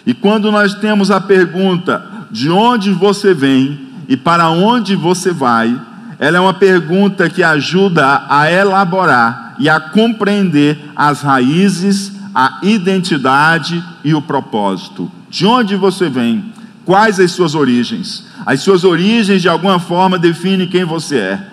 E 0.07 0.15
quando 0.15 0.51
nós 0.51 0.75
temos 0.77 1.11
a 1.11 1.21
pergunta: 1.21 2.03
de 2.31 2.49
onde 2.49 2.93
você 2.93 3.35
vem 3.35 3.79
e 4.09 4.17
para 4.17 4.49
onde 4.49 4.97
você 4.97 5.33
vai? 5.33 5.79
Ela 6.19 6.39
é 6.39 6.41
uma 6.41 6.55
pergunta 6.55 7.29
que 7.29 7.43
ajuda 7.43 8.25
a 8.27 8.51
elaborar 8.51 9.55
e 9.59 9.69
a 9.69 9.79
compreender 9.79 10.79
as 10.97 11.21
raízes, 11.21 12.22
a 12.35 12.61
identidade 12.63 13.83
e 14.05 14.15
o 14.15 14.23
propósito. 14.23 15.11
De 15.29 15.47
onde 15.47 15.77
você 15.77 16.09
vem? 16.09 16.53
Quais 16.85 17.21
as 17.21 17.33
suas 17.33 17.55
origens? 17.55 18.27
As 18.45 18.61
suas 18.61 18.85
origens, 18.85 19.41
de 19.41 19.49
alguma 19.49 19.79
forma, 19.79 20.19
definem 20.19 20.67
quem 20.67 20.85
você 20.85 21.17
é. 21.17 21.47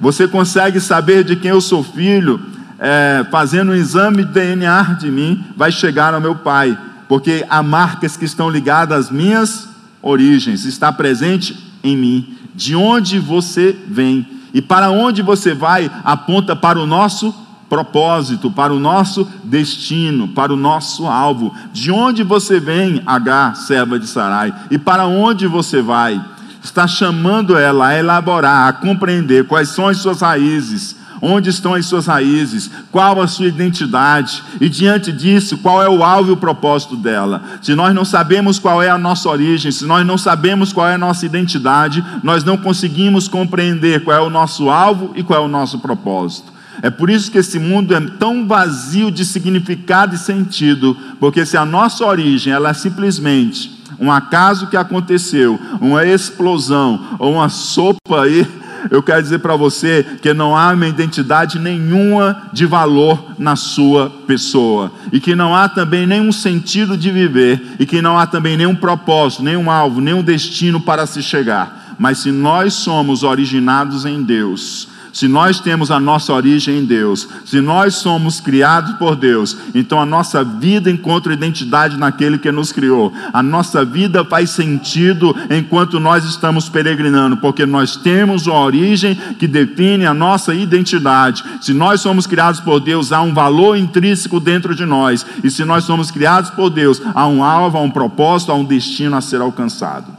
Você 0.00 0.28
consegue 0.28 0.80
saber 0.80 1.24
de 1.24 1.36
quem 1.36 1.50
eu 1.50 1.60
sou 1.60 1.82
filho, 1.82 2.40
é, 2.78 3.26
fazendo 3.30 3.72
um 3.72 3.74
exame 3.74 4.24
de 4.24 4.32
DNA 4.32 4.96
de 5.00 5.10
mim, 5.10 5.44
vai 5.56 5.72
chegar 5.72 6.14
ao 6.14 6.20
meu 6.20 6.36
pai, 6.36 6.78
porque 7.08 7.44
há 7.48 7.62
marcas 7.62 8.16
que 8.16 8.24
estão 8.24 8.48
ligadas 8.48 9.06
às 9.06 9.10
minhas 9.10 9.68
origens, 10.00 10.64
está 10.64 10.92
presente 10.92 11.56
em 11.82 11.96
mim. 11.96 12.36
De 12.54 12.76
onde 12.76 13.18
você 13.18 13.76
vem 13.88 14.26
e 14.52 14.62
para 14.62 14.90
onde 14.90 15.22
você 15.22 15.54
vai, 15.54 15.90
aponta 16.04 16.54
para 16.54 16.78
o 16.78 16.86
nosso 16.86 17.34
propósito, 17.68 18.50
para 18.50 18.72
o 18.72 18.80
nosso 18.80 19.28
destino, 19.44 20.28
para 20.28 20.52
o 20.52 20.56
nosso 20.56 21.06
alvo. 21.06 21.54
De 21.72 21.90
onde 21.90 22.22
você 22.22 22.58
vem, 22.58 23.02
H, 23.06 23.54
serva 23.54 23.98
de 23.98 24.06
Sarai, 24.06 24.54
e 24.70 24.78
para 24.78 25.06
onde 25.06 25.46
você 25.46 25.82
vai? 25.82 26.20
Está 26.62 26.86
chamando 26.86 27.56
ela 27.56 27.88
a 27.88 27.98
elaborar, 27.98 28.68
a 28.68 28.72
compreender 28.72 29.46
quais 29.46 29.68
são 29.68 29.86
as 29.88 29.98
suas 29.98 30.20
raízes, 30.20 30.96
onde 31.20 31.50
estão 31.50 31.74
as 31.74 31.86
suas 31.86 32.06
raízes, 32.06 32.70
qual 32.90 33.20
a 33.20 33.26
sua 33.26 33.46
identidade, 33.46 34.42
e 34.60 34.68
diante 34.68 35.12
disso, 35.12 35.58
qual 35.58 35.82
é 35.82 35.88
o 35.88 36.02
alvo 36.02 36.30
e 36.30 36.32
o 36.32 36.36
propósito 36.36 36.96
dela. 36.96 37.42
Se 37.60 37.74
nós 37.74 37.94
não 37.94 38.04
sabemos 38.04 38.58
qual 38.58 38.82
é 38.82 38.88
a 38.88 38.98
nossa 38.98 39.28
origem, 39.28 39.72
se 39.72 39.84
nós 39.84 40.06
não 40.06 40.16
sabemos 40.16 40.72
qual 40.72 40.86
é 40.86 40.94
a 40.94 40.98
nossa 40.98 41.26
identidade, 41.26 42.04
nós 42.22 42.44
não 42.44 42.56
conseguimos 42.56 43.28
compreender 43.28 44.04
qual 44.04 44.16
é 44.16 44.20
o 44.20 44.30
nosso 44.30 44.70
alvo 44.70 45.12
e 45.14 45.22
qual 45.22 45.42
é 45.42 45.44
o 45.44 45.48
nosso 45.48 45.78
propósito. 45.78 46.57
É 46.82 46.90
por 46.90 47.10
isso 47.10 47.30
que 47.30 47.38
esse 47.38 47.58
mundo 47.58 47.94
é 47.94 48.00
tão 48.00 48.46
vazio 48.46 49.10
de 49.10 49.24
significado 49.24 50.14
e 50.14 50.18
sentido, 50.18 50.96
porque 51.18 51.44
se 51.44 51.56
a 51.56 51.64
nossa 51.64 52.04
origem 52.04 52.52
ela 52.52 52.70
é 52.70 52.74
simplesmente 52.74 53.78
um 53.98 54.12
acaso 54.12 54.68
que 54.68 54.76
aconteceu, 54.76 55.58
uma 55.80 56.06
explosão 56.06 57.16
ou 57.18 57.34
uma 57.34 57.48
sopa 57.48 58.22
aí, 58.22 58.46
eu 58.90 59.02
quero 59.02 59.22
dizer 59.22 59.40
para 59.40 59.56
você 59.56 60.06
que 60.22 60.32
não 60.32 60.56
há 60.56 60.72
uma 60.72 60.86
identidade 60.86 61.58
nenhuma 61.58 62.44
de 62.52 62.64
valor 62.64 63.34
na 63.38 63.56
sua 63.56 64.08
pessoa, 64.26 64.92
e 65.12 65.18
que 65.18 65.34
não 65.34 65.54
há 65.54 65.68
também 65.68 66.06
nenhum 66.06 66.30
sentido 66.30 66.96
de 66.96 67.10
viver, 67.10 67.76
e 67.78 67.84
que 67.84 68.00
não 68.00 68.18
há 68.18 68.26
também 68.26 68.56
nenhum 68.56 68.74
propósito, 68.74 69.42
nenhum 69.42 69.70
alvo, 69.70 70.00
nenhum 70.00 70.22
destino 70.22 70.80
para 70.80 71.06
se 71.06 71.22
chegar. 71.22 71.96
Mas 71.98 72.18
se 72.18 72.30
nós 72.30 72.74
somos 72.74 73.24
originados 73.24 74.04
em 74.04 74.22
Deus, 74.22 74.87
se 75.18 75.26
nós 75.26 75.58
temos 75.58 75.90
a 75.90 75.98
nossa 75.98 76.32
origem 76.32 76.78
em 76.78 76.84
Deus, 76.84 77.28
se 77.44 77.60
nós 77.60 77.96
somos 77.96 78.38
criados 78.38 78.92
por 78.98 79.16
Deus, 79.16 79.56
então 79.74 80.00
a 80.00 80.06
nossa 80.06 80.44
vida 80.44 80.88
encontra 80.88 81.32
identidade 81.32 81.96
naquele 81.96 82.38
que 82.38 82.52
nos 82.52 82.70
criou. 82.70 83.12
A 83.32 83.42
nossa 83.42 83.84
vida 83.84 84.24
faz 84.24 84.50
sentido 84.50 85.34
enquanto 85.50 85.98
nós 85.98 86.24
estamos 86.24 86.68
peregrinando, 86.68 87.36
porque 87.38 87.66
nós 87.66 87.96
temos 87.96 88.46
uma 88.46 88.60
origem 88.60 89.16
que 89.40 89.48
define 89.48 90.06
a 90.06 90.14
nossa 90.14 90.54
identidade. 90.54 91.42
Se 91.60 91.74
nós 91.74 92.00
somos 92.00 92.24
criados 92.24 92.60
por 92.60 92.78
Deus, 92.78 93.10
há 93.10 93.20
um 93.20 93.34
valor 93.34 93.76
intrínseco 93.76 94.38
dentro 94.38 94.72
de 94.72 94.86
nós. 94.86 95.26
E 95.42 95.50
se 95.50 95.64
nós 95.64 95.82
somos 95.82 96.12
criados 96.12 96.50
por 96.50 96.70
Deus, 96.70 97.02
há 97.12 97.26
um 97.26 97.42
alvo, 97.42 97.76
há 97.76 97.80
um 97.80 97.90
propósito, 97.90 98.52
há 98.52 98.54
um 98.54 98.64
destino 98.64 99.16
a 99.16 99.20
ser 99.20 99.40
alcançado. 99.40 100.17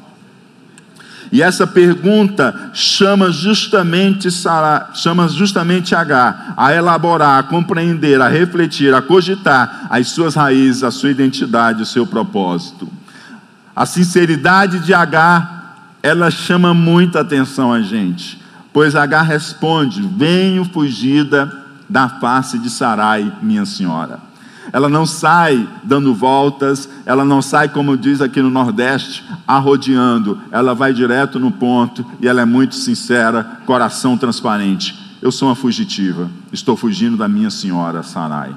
E 1.31 1.43
essa 1.43 1.67
pergunta 1.67 2.71
chama 2.73 3.31
justamente 3.31 4.31
Sarah, 4.31 4.89
chama 4.93 5.27
justamente 5.27 5.93
H 5.93 6.53
a 6.57 6.73
elaborar, 6.73 7.39
a 7.39 7.43
compreender, 7.43 8.19
a 8.19 8.27
refletir, 8.27 8.93
a 8.93 9.01
cogitar 9.01 9.87
as 9.89 10.09
suas 10.09 10.33
raízes, 10.33 10.83
a 10.83 10.89
sua 10.89 11.11
identidade, 11.11 11.83
o 11.83 11.85
seu 11.85 12.07
propósito. 12.07 12.89
A 13.75 13.85
sinceridade 13.85 14.79
de 14.79 14.93
H, 14.93 15.75
ela 16.01 16.31
chama 16.31 16.73
muita 16.73 17.21
atenção 17.21 17.71
a 17.71 17.81
gente, 17.81 18.41
pois 18.73 18.95
H 18.95 19.21
responde: 19.21 20.01
Venho 20.01 20.65
fugida 20.65 21.51
da 21.87 22.09
face 22.09 22.57
de 22.57 22.69
Sarai, 22.69 23.31
minha 23.41 23.65
senhora 23.65 24.28
ela 24.71 24.89
não 24.89 25.05
sai 25.05 25.67
dando 25.83 26.13
voltas, 26.13 26.89
ela 27.05 27.25
não 27.25 27.41
sai, 27.41 27.69
como 27.69 27.97
diz 27.97 28.21
aqui 28.21 28.41
no 28.41 28.49
Nordeste, 28.49 29.23
arrodeando, 29.47 30.39
ela 30.51 30.75
vai 30.75 30.93
direto 30.93 31.39
no 31.39 31.51
ponto 31.51 32.05
e 32.21 32.27
ela 32.27 32.41
é 32.41 32.45
muito 32.45 32.75
sincera, 32.75 33.59
coração 33.65 34.17
transparente. 34.17 35.17
Eu 35.21 35.31
sou 35.31 35.49
uma 35.49 35.55
fugitiva, 35.55 36.29
estou 36.51 36.77
fugindo 36.77 37.17
da 37.17 37.27
minha 37.27 37.49
senhora 37.49 38.03
Sarai. 38.03 38.55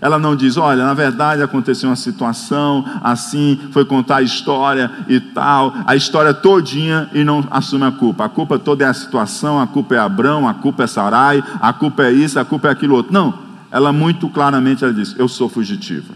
Ela 0.00 0.18
não 0.18 0.34
diz, 0.34 0.56
olha, 0.56 0.84
na 0.84 0.94
verdade 0.94 1.42
aconteceu 1.42 1.88
uma 1.88 1.94
situação 1.94 2.84
assim, 3.04 3.56
foi 3.70 3.84
contar 3.84 4.16
a 4.16 4.22
história 4.22 4.90
e 5.06 5.20
tal, 5.20 5.72
a 5.86 5.94
história 5.94 6.34
todinha 6.34 7.08
e 7.14 7.22
não 7.22 7.46
assume 7.52 7.84
a 7.84 7.92
culpa. 7.92 8.24
A 8.24 8.28
culpa 8.28 8.58
toda 8.58 8.84
é 8.84 8.88
a 8.88 8.94
situação, 8.94 9.60
a 9.60 9.66
culpa 9.66 9.94
é 9.94 9.98
Abrão, 9.98 10.48
a 10.48 10.54
culpa 10.54 10.82
é 10.82 10.86
Sarai, 10.88 11.42
a 11.60 11.72
culpa 11.72 12.02
é 12.02 12.10
isso, 12.10 12.36
a 12.38 12.44
culpa 12.44 12.66
é 12.66 12.70
aquilo 12.72 12.96
outro. 12.96 13.12
Não, 13.12 13.51
ela 13.72 13.90
muito 13.90 14.28
claramente 14.28 14.84
ela 14.84 14.92
diz: 14.92 15.14
Eu 15.18 15.26
sou 15.26 15.48
fugitiva. 15.48 16.14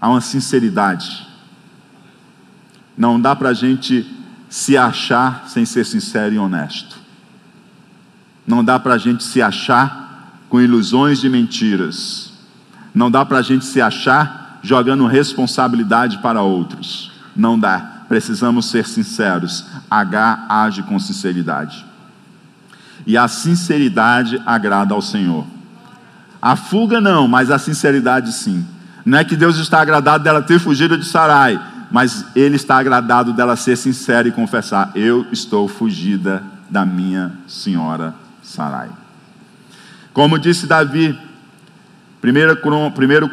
Há 0.00 0.08
uma 0.08 0.20
sinceridade. 0.20 1.26
Não 2.96 3.20
dá 3.20 3.34
para 3.34 3.48
a 3.48 3.52
gente 3.52 4.06
se 4.48 4.76
achar 4.76 5.48
sem 5.48 5.66
ser 5.66 5.84
sincero 5.84 6.32
e 6.32 6.38
honesto. 6.38 6.96
Não 8.46 8.64
dá 8.64 8.78
para 8.78 8.94
a 8.94 8.98
gente 8.98 9.24
se 9.24 9.42
achar 9.42 10.44
com 10.48 10.60
ilusões 10.60 11.20
de 11.20 11.28
mentiras. 11.28 12.32
Não 12.94 13.10
dá 13.10 13.26
para 13.26 13.38
a 13.38 13.42
gente 13.42 13.64
se 13.64 13.80
achar 13.80 14.60
jogando 14.62 15.06
responsabilidade 15.06 16.18
para 16.18 16.40
outros. 16.40 17.10
Não 17.34 17.58
dá. 17.58 18.04
Precisamos 18.08 18.66
ser 18.66 18.86
sinceros. 18.86 19.66
H 19.90 20.46
age 20.48 20.84
com 20.84 21.00
sinceridade. 21.00 21.84
E 23.06 23.16
a 23.16 23.28
sinceridade 23.28 24.42
agrada 24.44 24.92
ao 24.92 25.00
Senhor. 25.00 25.46
A 26.42 26.56
fuga 26.56 27.00
não, 27.00 27.26
mas 27.28 27.50
a 27.50 27.58
sinceridade 27.58 28.32
sim. 28.32 28.66
Não 29.04 29.18
é 29.18 29.24
que 29.24 29.36
Deus 29.36 29.56
está 29.58 29.80
agradado 29.80 30.24
dela 30.24 30.42
ter 30.42 30.58
fugido 30.58 30.98
de 30.98 31.06
Sarai, 31.06 31.60
mas 31.90 32.24
Ele 32.34 32.56
está 32.56 32.78
agradado 32.78 33.32
dela 33.32 33.54
ser 33.54 33.76
sincera 33.76 34.26
e 34.26 34.32
confessar: 34.32 34.90
Eu 34.94 35.26
estou 35.30 35.68
fugida 35.68 36.42
da 36.68 36.84
minha 36.84 37.32
senhora 37.46 38.14
Sarai. 38.42 38.90
Como 40.12 40.38
disse 40.38 40.66
Davi, 40.66 41.16
primeiro, 42.20 42.56
primeiro, 42.94 43.30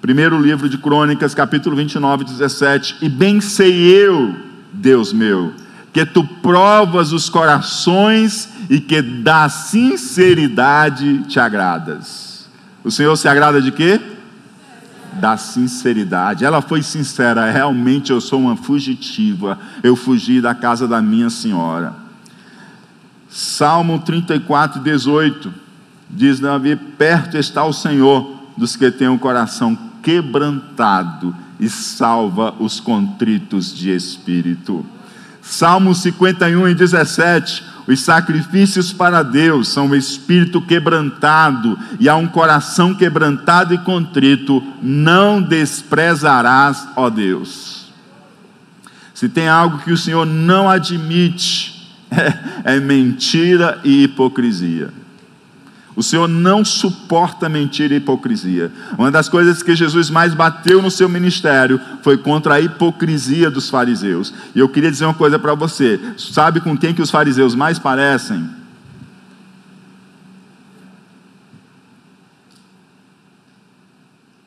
primeiro 0.00 0.40
livro 0.40 0.68
de 0.68 0.78
Crônicas, 0.78 1.34
capítulo 1.34 1.76
29, 1.76 2.24
17: 2.24 2.98
E 3.02 3.08
bem 3.08 3.40
sei 3.40 3.84
eu, 3.92 4.34
Deus 4.72 5.12
meu, 5.12 5.52
que 5.96 6.04
tu 6.04 6.22
provas 6.22 7.10
os 7.10 7.30
corações 7.30 8.50
e 8.68 8.78
que 8.78 9.00
da 9.00 9.48
sinceridade 9.48 11.22
te 11.22 11.40
agradas. 11.40 12.50
O 12.84 12.90
Senhor 12.90 13.16
se 13.16 13.26
agrada 13.26 13.62
de 13.62 13.72
quê? 13.72 13.98
Da 15.14 15.38
sinceridade. 15.38 16.44
Ela 16.44 16.60
foi 16.60 16.82
sincera, 16.82 17.50
realmente 17.50 18.12
eu 18.12 18.20
sou 18.20 18.40
uma 18.40 18.56
fugitiva. 18.58 19.58
Eu 19.82 19.96
fugi 19.96 20.38
da 20.38 20.54
casa 20.54 20.86
da 20.86 21.00
minha 21.00 21.30
senhora. 21.30 21.94
Salmo 23.30 23.98
34, 23.98 24.82
18. 24.82 25.50
Diz 26.10 26.38
Davi: 26.40 26.76
Perto 26.76 27.38
está 27.38 27.64
o 27.64 27.72
Senhor 27.72 28.36
dos 28.54 28.76
que 28.76 28.90
têm 28.90 29.08
o 29.08 29.18
coração 29.18 29.74
quebrantado 30.02 31.34
e 31.58 31.70
salva 31.70 32.54
os 32.60 32.80
contritos 32.80 33.74
de 33.74 33.96
espírito. 33.96 34.84
Salmo 35.48 35.94
51 35.94 36.68
e 36.68 36.74
17: 36.74 37.64
Os 37.86 38.00
sacrifícios 38.00 38.92
para 38.92 39.22
Deus 39.22 39.68
são 39.68 39.88
o 39.88 39.94
espírito 39.94 40.60
quebrantado, 40.60 41.78
e 42.00 42.08
a 42.08 42.16
um 42.16 42.26
coração 42.26 42.92
quebrantado 42.92 43.72
e 43.72 43.78
contrito 43.78 44.62
não 44.82 45.40
desprezarás, 45.40 46.88
ó 46.96 47.08
Deus. 47.08 47.86
Se 49.14 49.28
tem 49.28 49.48
algo 49.48 49.78
que 49.78 49.92
o 49.92 49.96
Senhor 49.96 50.26
não 50.26 50.68
admite, 50.68 51.88
é, 52.10 52.74
é 52.74 52.80
mentira 52.80 53.80
e 53.84 54.02
hipocrisia. 54.02 55.05
O 55.96 56.02
Senhor 56.02 56.28
não 56.28 56.62
suporta 56.62 57.48
mentira 57.48 57.94
e 57.94 57.96
hipocrisia. 57.96 58.70
Uma 58.98 59.10
das 59.10 59.30
coisas 59.30 59.62
que 59.62 59.74
Jesus 59.74 60.10
mais 60.10 60.34
bateu 60.34 60.82
no 60.82 60.90
seu 60.90 61.08
ministério 61.08 61.80
foi 62.02 62.18
contra 62.18 62.54
a 62.54 62.60
hipocrisia 62.60 63.50
dos 63.50 63.70
fariseus. 63.70 64.32
E 64.54 64.58
eu 64.58 64.68
queria 64.68 64.90
dizer 64.90 65.06
uma 65.06 65.14
coisa 65.14 65.38
para 65.38 65.54
você: 65.54 65.98
sabe 66.18 66.60
com 66.60 66.76
quem 66.76 66.92
que 66.92 67.00
os 67.00 67.10
fariseus 67.10 67.54
mais 67.54 67.78
parecem? 67.78 68.46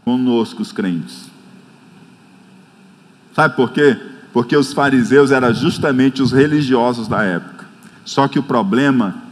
Conosco, 0.05 0.61
os 0.61 0.71
crentes. 0.71 1.31
Sabe 3.33 3.55
por 3.55 3.71
quê? 3.71 3.97
Porque 4.31 4.55
os 4.55 4.71
fariseus 4.71 5.31
eram 5.31 5.51
justamente 5.51 6.21
os 6.21 6.31
religiosos 6.31 7.07
da 7.07 7.23
época. 7.23 7.65
Só 8.05 8.27
que 8.27 8.37
o 8.37 8.43
problema 8.43 9.28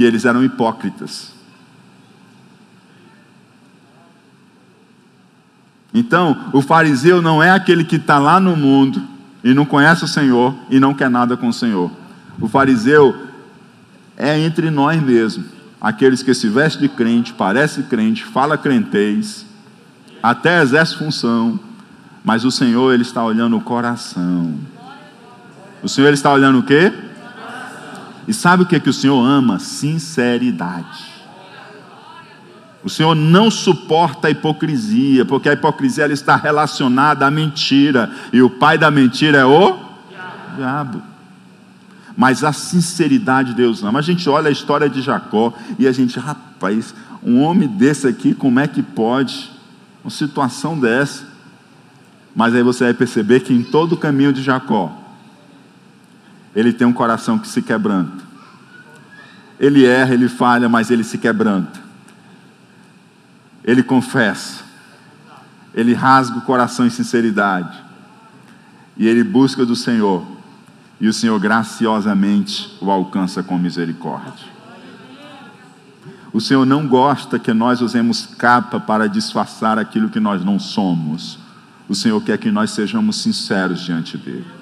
que 0.00 0.04
eles 0.04 0.24
eram 0.24 0.42
hipócritas. 0.42 1.30
Então, 5.92 6.48
o 6.54 6.62
fariseu 6.62 7.20
não 7.20 7.42
é 7.42 7.50
aquele 7.50 7.84
que 7.84 7.96
está 7.96 8.18
lá 8.18 8.40
no 8.40 8.56
mundo 8.56 9.02
e 9.44 9.52
não 9.52 9.66
conhece 9.66 10.02
o 10.02 10.08
Senhor 10.08 10.54
e 10.70 10.80
não 10.80 10.94
quer 10.94 11.10
nada 11.10 11.36
com 11.36 11.48
o 11.48 11.52
Senhor. 11.52 11.90
O 12.40 12.48
fariseu 12.48 13.14
é 14.16 14.38
entre 14.38 14.70
nós 14.70 15.02
mesmos, 15.02 15.44
aqueles 15.78 16.22
que 16.22 16.32
se 16.32 16.48
vestem 16.48 16.88
de 16.88 16.88
crente, 16.88 17.34
parece 17.34 17.82
crente, 17.82 18.24
fala 18.24 18.56
crentez, 18.56 19.44
até 20.22 20.62
exerce 20.62 20.96
função, 20.96 21.60
mas 22.24 22.46
o 22.46 22.50
Senhor 22.50 22.94
ele 22.94 23.02
está 23.02 23.22
olhando 23.22 23.54
o 23.54 23.60
coração. 23.60 24.54
O 25.82 25.90
Senhor 25.90 26.06
ele 26.06 26.14
está 26.14 26.32
olhando 26.32 26.60
o 26.60 26.62
quê? 26.62 26.90
E 28.28 28.34
sabe 28.34 28.62
o 28.62 28.66
que, 28.66 28.76
é 28.76 28.80
que 28.80 28.90
o 28.90 28.92
Senhor 28.92 29.20
ama? 29.24 29.58
Sinceridade. 29.58 31.20
O 32.82 32.88
Senhor 32.88 33.14
não 33.14 33.50
suporta 33.50 34.28
a 34.28 34.30
hipocrisia, 34.30 35.24
porque 35.24 35.48
a 35.48 35.52
hipocrisia 35.52 36.04
ela 36.04 36.12
está 36.12 36.36
relacionada 36.36 37.26
à 37.26 37.30
mentira, 37.30 38.10
e 38.32 38.40
o 38.40 38.48
pai 38.48 38.78
da 38.78 38.90
mentira 38.90 39.38
é 39.38 39.44
o 39.44 39.78
diabo. 40.56 41.02
Mas 42.16 42.44
a 42.44 42.52
sinceridade 42.52 43.54
Deus 43.54 43.82
ama. 43.82 43.98
A 43.98 44.02
gente 44.02 44.28
olha 44.28 44.48
a 44.48 44.52
história 44.52 44.88
de 44.88 45.00
Jacó 45.00 45.52
e 45.78 45.86
a 45.86 45.92
gente, 45.92 46.18
rapaz, 46.18 46.94
um 47.22 47.40
homem 47.40 47.68
desse 47.68 48.06
aqui, 48.06 48.34
como 48.34 48.60
é 48.60 48.66
que 48.66 48.82
pode? 48.82 49.50
Uma 50.04 50.10
situação 50.10 50.78
dessa. 50.78 51.24
Mas 52.34 52.54
aí 52.54 52.62
você 52.62 52.84
vai 52.84 52.94
perceber 52.94 53.40
que 53.40 53.52
em 53.52 53.62
todo 53.62 53.92
o 53.92 53.96
caminho 53.96 54.32
de 54.32 54.42
Jacó, 54.42 54.92
ele 56.54 56.72
tem 56.72 56.86
um 56.86 56.92
coração 56.92 57.38
que 57.38 57.48
se 57.48 57.62
quebranta. 57.62 58.24
Ele 59.58 59.84
erra, 59.84 60.14
ele 60.14 60.28
falha, 60.28 60.68
mas 60.68 60.90
ele 60.90 61.04
se 61.04 61.18
quebranta. 61.18 61.78
Ele 63.62 63.82
confessa. 63.82 64.64
Ele 65.74 65.94
rasga 65.94 66.38
o 66.38 66.42
coração 66.42 66.86
em 66.86 66.90
sinceridade. 66.90 67.78
E 68.96 69.06
ele 69.06 69.22
busca 69.22 69.64
do 69.64 69.76
Senhor. 69.76 70.26
E 71.00 71.08
o 71.08 71.12
Senhor 71.12 71.38
graciosamente 71.38 72.76
o 72.80 72.90
alcança 72.90 73.42
com 73.42 73.56
misericórdia. 73.56 74.50
O 76.32 76.40
Senhor 76.40 76.64
não 76.64 76.86
gosta 76.86 77.38
que 77.38 77.52
nós 77.52 77.80
usemos 77.80 78.26
capa 78.26 78.78
para 78.78 79.08
disfarçar 79.08 79.78
aquilo 79.78 80.08
que 80.08 80.20
nós 80.20 80.44
não 80.44 80.58
somos. 80.58 81.38
O 81.88 81.94
Senhor 81.94 82.20
quer 82.22 82.38
que 82.38 82.50
nós 82.50 82.70
sejamos 82.70 83.16
sinceros 83.16 83.80
diante 83.80 84.16
dele. 84.16 84.59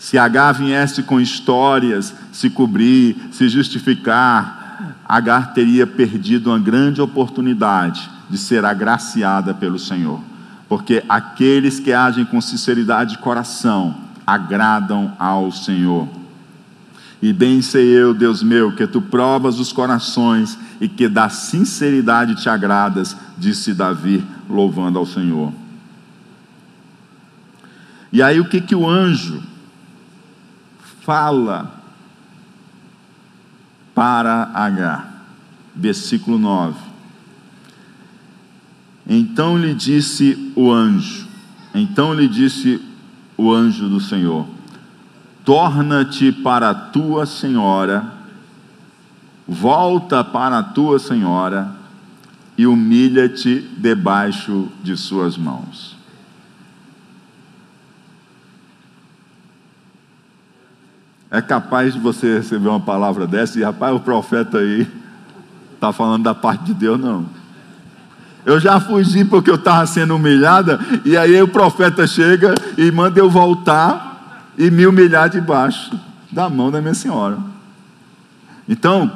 Se 0.00 0.16
H 0.16 0.52
viesse 0.52 1.02
com 1.02 1.20
histórias, 1.20 2.14
se 2.32 2.48
cobrir, 2.48 3.28
se 3.30 3.50
justificar, 3.50 4.96
H 5.06 5.42
teria 5.48 5.86
perdido 5.86 6.48
uma 6.48 6.58
grande 6.58 7.02
oportunidade 7.02 8.08
de 8.30 8.38
ser 8.38 8.64
agraciada 8.64 9.52
pelo 9.52 9.78
Senhor. 9.78 10.18
Porque 10.70 11.04
aqueles 11.06 11.78
que 11.78 11.92
agem 11.92 12.24
com 12.24 12.40
sinceridade 12.40 13.10
de 13.10 13.18
coração 13.18 13.94
agradam 14.26 15.12
ao 15.18 15.52
Senhor. 15.52 16.08
E 17.20 17.30
bem 17.30 17.60
sei 17.60 17.88
eu, 17.88 18.14
Deus 18.14 18.42
meu, 18.42 18.74
que 18.74 18.86
tu 18.86 19.02
provas 19.02 19.58
os 19.58 19.70
corações 19.70 20.58
e 20.80 20.88
que 20.88 21.08
da 21.08 21.28
sinceridade 21.28 22.36
te 22.36 22.48
agradas, 22.48 23.14
disse 23.36 23.74
Davi, 23.74 24.24
louvando 24.48 24.98
ao 24.98 25.04
Senhor. 25.04 25.52
E 28.10 28.22
aí 28.22 28.40
o 28.40 28.48
que 28.48 28.62
que 28.62 28.74
o 28.74 28.88
anjo 28.88 29.49
fala 31.10 31.68
para 33.92 34.48
H. 34.54 35.06
Versículo 35.74 36.38
9. 36.38 36.78
Então 39.08 39.58
lhe 39.58 39.74
disse 39.74 40.52
o 40.54 40.70
anjo, 40.70 41.26
então 41.74 42.14
lhe 42.14 42.28
disse 42.28 42.80
o 43.36 43.52
anjo 43.52 43.88
do 43.88 43.98
Senhor: 43.98 44.46
Torna-te 45.44 46.30
para 46.30 46.70
a 46.70 46.74
tua 46.74 47.26
senhora, 47.26 48.14
volta 49.48 50.22
para 50.22 50.58
a 50.58 50.62
tua 50.62 51.00
senhora 51.00 51.74
e 52.56 52.68
humilha-te 52.68 53.68
debaixo 53.78 54.68
de 54.80 54.96
suas 54.96 55.36
mãos. 55.36 55.99
É 61.30 61.40
capaz 61.40 61.94
de 61.94 62.00
você 62.00 62.38
receber 62.38 62.68
uma 62.68 62.80
palavra 62.80 63.24
dessa 63.24 63.58
e, 63.58 63.62
rapaz, 63.62 63.94
o 63.94 64.00
profeta 64.00 64.58
aí 64.58 64.90
está 65.74 65.92
falando 65.92 66.24
da 66.24 66.34
parte 66.34 66.64
de 66.64 66.74
Deus, 66.74 66.98
não. 66.98 67.24
Eu 68.44 68.58
já 68.58 68.80
fugi 68.80 69.24
porque 69.24 69.48
eu 69.48 69.54
estava 69.54 69.86
sendo 69.86 70.16
humilhada, 70.16 70.80
e 71.04 71.16
aí 71.16 71.40
o 71.40 71.46
profeta 71.46 72.04
chega 72.06 72.54
e 72.76 72.90
manda 72.90 73.20
eu 73.20 73.30
voltar 73.30 74.50
e 74.58 74.70
me 74.70 74.86
humilhar 74.86 75.28
debaixo 75.30 75.96
da 76.32 76.50
mão 76.50 76.70
da 76.70 76.80
minha 76.80 76.94
senhora. 76.94 77.38
Então, 78.68 79.10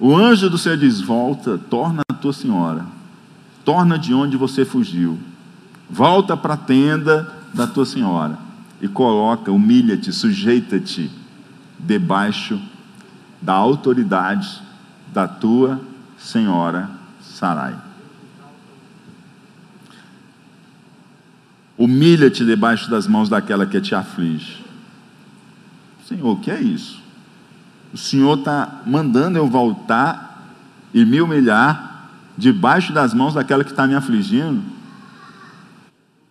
o 0.00 0.16
anjo 0.16 0.48
do 0.48 0.56
Senhor 0.56 0.78
diz: 0.78 1.00
Volta, 1.00 1.58
torna 1.58 2.02
a 2.10 2.14
tua 2.14 2.32
senhora, 2.32 2.86
torna 3.64 3.98
de 3.98 4.14
onde 4.14 4.36
você 4.36 4.64
fugiu, 4.64 5.18
volta 5.90 6.36
para 6.36 6.54
a 6.54 6.58
tenda 6.58 7.30
da 7.52 7.66
tua 7.66 7.84
senhora 7.84 8.38
e 8.80 8.88
coloca, 8.88 9.50
humilha-te, 9.50 10.12
sujeita-te 10.12 11.17
debaixo 11.78 12.60
da 13.40 13.54
autoridade 13.54 14.62
da 15.12 15.28
tua 15.28 15.80
senhora 16.18 16.90
Sarai. 17.20 17.74
Humilha-te 21.76 22.44
debaixo 22.44 22.90
das 22.90 23.06
mãos 23.06 23.28
daquela 23.28 23.64
que 23.64 23.80
te 23.80 23.94
aflige. 23.94 24.64
Senhor, 26.06 26.32
o 26.32 26.40
que 26.40 26.50
é 26.50 26.60
isso? 26.60 27.00
O 27.92 27.96
Senhor 27.96 28.38
está 28.38 28.82
mandando 28.84 29.38
eu 29.38 29.46
voltar 29.46 30.42
e 30.92 31.04
me 31.04 31.20
humilhar 31.20 32.08
debaixo 32.36 32.92
das 32.92 33.14
mãos 33.14 33.34
daquela 33.34 33.62
que 33.62 33.70
está 33.70 33.86
me 33.86 33.94
afligindo. 33.94 34.62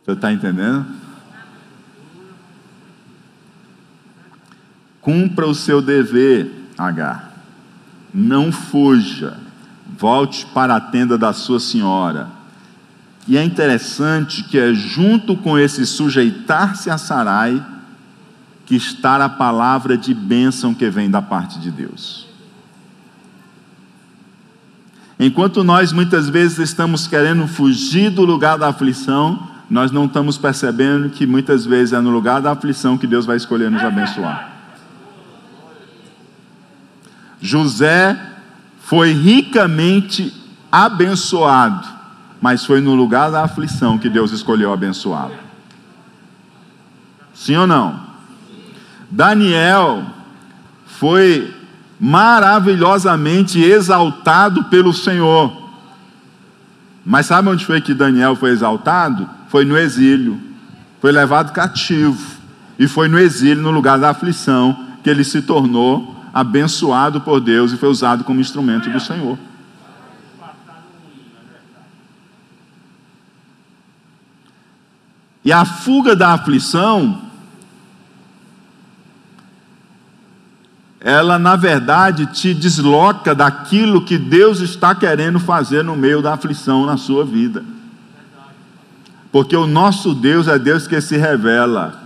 Você 0.03 0.11
está 0.11 0.31
entendendo? 0.31 0.85
Cumpra 5.07 5.47
o 5.47 5.55
seu 5.55 5.81
dever, 5.81 6.51
H. 6.77 7.29
Não 8.13 8.51
fuja. 8.51 9.37
Volte 9.97 10.45
para 10.47 10.75
a 10.75 10.81
tenda 10.81 11.17
da 11.17 11.31
sua 11.31 11.61
senhora. 11.61 12.27
E 13.25 13.37
é 13.37 13.41
interessante 13.41 14.43
que 14.43 14.59
é 14.59 14.73
junto 14.73 15.37
com 15.37 15.57
esse 15.57 15.85
sujeitar-se 15.85 16.89
a 16.89 16.97
Sarai 16.97 17.65
que 18.65 18.75
está 18.75 19.23
a 19.23 19.29
palavra 19.29 19.97
de 19.97 20.13
bênção 20.13 20.73
que 20.73 20.89
vem 20.89 21.09
da 21.09 21.21
parte 21.21 21.57
de 21.57 21.71
Deus. 21.71 22.27
Enquanto 25.17 25.63
nós 25.63 25.93
muitas 25.93 26.27
vezes 26.27 26.57
estamos 26.57 27.07
querendo 27.07 27.47
fugir 27.47 28.09
do 28.09 28.25
lugar 28.25 28.57
da 28.57 28.67
aflição, 28.67 29.47
nós 29.69 29.89
não 29.89 30.03
estamos 30.03 30.37
percebendo 30.37 31.09
que 31.09 31.25
muitas 31.25 31.65
vezes 31.65 31.93
é 31.93 32.01
no 32.01 32.09
lugar 32.09 32.41
da 32.41 32.51
aflição 32.51 32.97
que 32.97 33.07
Deus 33.07 33.25
vai 33.25 33.37
escolher 33.37 33.71
nos 33.71 33.81
abençoar. 33.81 34.56
José 37.41 38.19
foi 38.79 39.11
ricamente 39.11 40.33
abençoado, 40.71 41.87
mas 42.41 42.65
foi 42.65 42.81
no 42.81 42.95
lugar 42.95 43.31
da 43.31 43.43
aflição 43.43 43.97
que 43.97 44.09
Deus 44.09 44.31
escolheu 44.31 44.71
abençoá-lo. 44.71 45.35
Sim 47.33 47.57
ou 47.57 47.67
não? 47.67 47.99
Daniel 49.11 50.03
foi 50.85 51.53
maravilhosamente 51.99 53.61
exaltado 53.61 54.65
pelo 54.65 54.93
Senhor. 54.93 55.69
Mas 57.05 57.25
sabe 57.27 57.49
onde 57.49 57.65
foi 57.65 57.79
que 57.79 57.93
Daniel 57.93 58.35
foi 58.35 58.51
exaltado? 58.51 59.29
Foi 59.49 59.63
no 59.63 59.77
exílio. 59.77 60.39
Foi 60.99 61.11
levado 61.11 61.53
cativo. 61.53 62.37
E 62.77 62.87
foi 62.87 63.07
no 63.07 63.17
exílio, 63.17 63.63
no 63.63 63.71
lugar 63.71 63.97
da 63.97 64.09
aflição, 64.09 64.77
que 65.03 65.09
ele 65.09 65.23
se 65.23 65.41
tornou 65.41 66.16
abençoado 66.37 67.19
por 67.19 67.39
Deus 67.39 67.71
e 67.71 67.77
foi 67.77 67.89
usado 67.89 68.23
como 68.23 68.39
instrumento 68.39 68.91
do 68.91 68.99
Senhor. 68.99 69.39
E 75.43 75.51
a 75.51 75.65
fuga 75.65 76.15
da 76.15 76.33
aflição, 76.33 77.23
ela 80.99 81.39
na 81.39 81.55
verdade 81.55 82.27
te 82.27 82.53
desloca 82.53 83.33
daquilo 83.33 84.05
que 84.05 84.19
Deus 84.19 84.59
está 84.59 84.93
querendo 84.93 85.39
fazer 85.39 85.83
no 85.83 85.95
meio 85.95 86.21
da 86.21 86.35
aflição 86.35 86.85
na 86.85 86.97
sua 86.97 87.25
vida. 87.25 87.65
Porque 89.31 89.55
o 89.55 89.65
nosso 89.65 90.13
Deus 90.13 90.47
é 90.47 90.59
Deus 90.59 90.85
que 90.85 91.01
se 91.01 91.17
revela, 91.17 91.99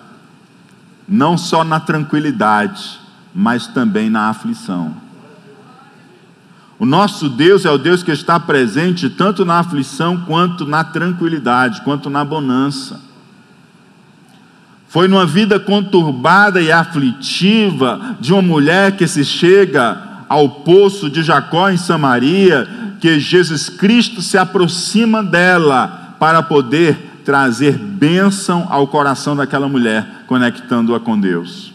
não 1.05 1.37
só 1.37 1.65
na 1.65 1.81
tranquilidade, 1.81 3.00
mas 3.33 3.67
também 3.67 4.09
na 4.09 4.29
aflição. 4.29 4.93
O 6.77 6.85
nosso 6.85 7.29
Deus 7.29 7.63
é 7.63 7.69
o 7.69 7.77
Deus 7.77 8.01
que 8.01 8.11
está 8.11 8.39
presente 8.39 9.09
tanto 9.09 9.45
na 9.45 9.59
aflição 9.59 10.17
quanto 10.21 10.65
na 10.65 10.83
tranquilidade, 10.83 11.81
quanto 11.81 12.09
na 12.09 12.25
bonança. 12.25 12.99
Foi 14.87 15.07
numa 15.07 15.25
vida 15.25 15.59
conturbada 15.59 16.61
e 16.61 16.71
aflitiva 16.71 18.17
de 18.19 18.33
uma 18.33 18.41
mulher 18.41 18.97
que 18.97 19.07
se 19.07 19.23
chega 19.23 19.97
ao 20.27 20.49
poço 20.49 21.09
de 21.09 21.21
Jacó 21.23 21.69
em 21.69 21.77
Samaria 21.77 22.67
que 23.01 23.19
Jesus 23.19 23.67
Cristo 23.67 24.21
se 24.21 24.37
aproxima 24.37 25.23
dela 25.23 26.15
para 26.19 26.43
poder 26.43 27.21
trazer 27.25 27.77
bênção 27.77 28.67
ao 28.69 28.87
coração 28.87 29.35
daquela 29.35 29.67
mulher, 29.67 30.23
conectando-a 30.27 30.99
com 30.99 31.19
Deus. 31.19 31.70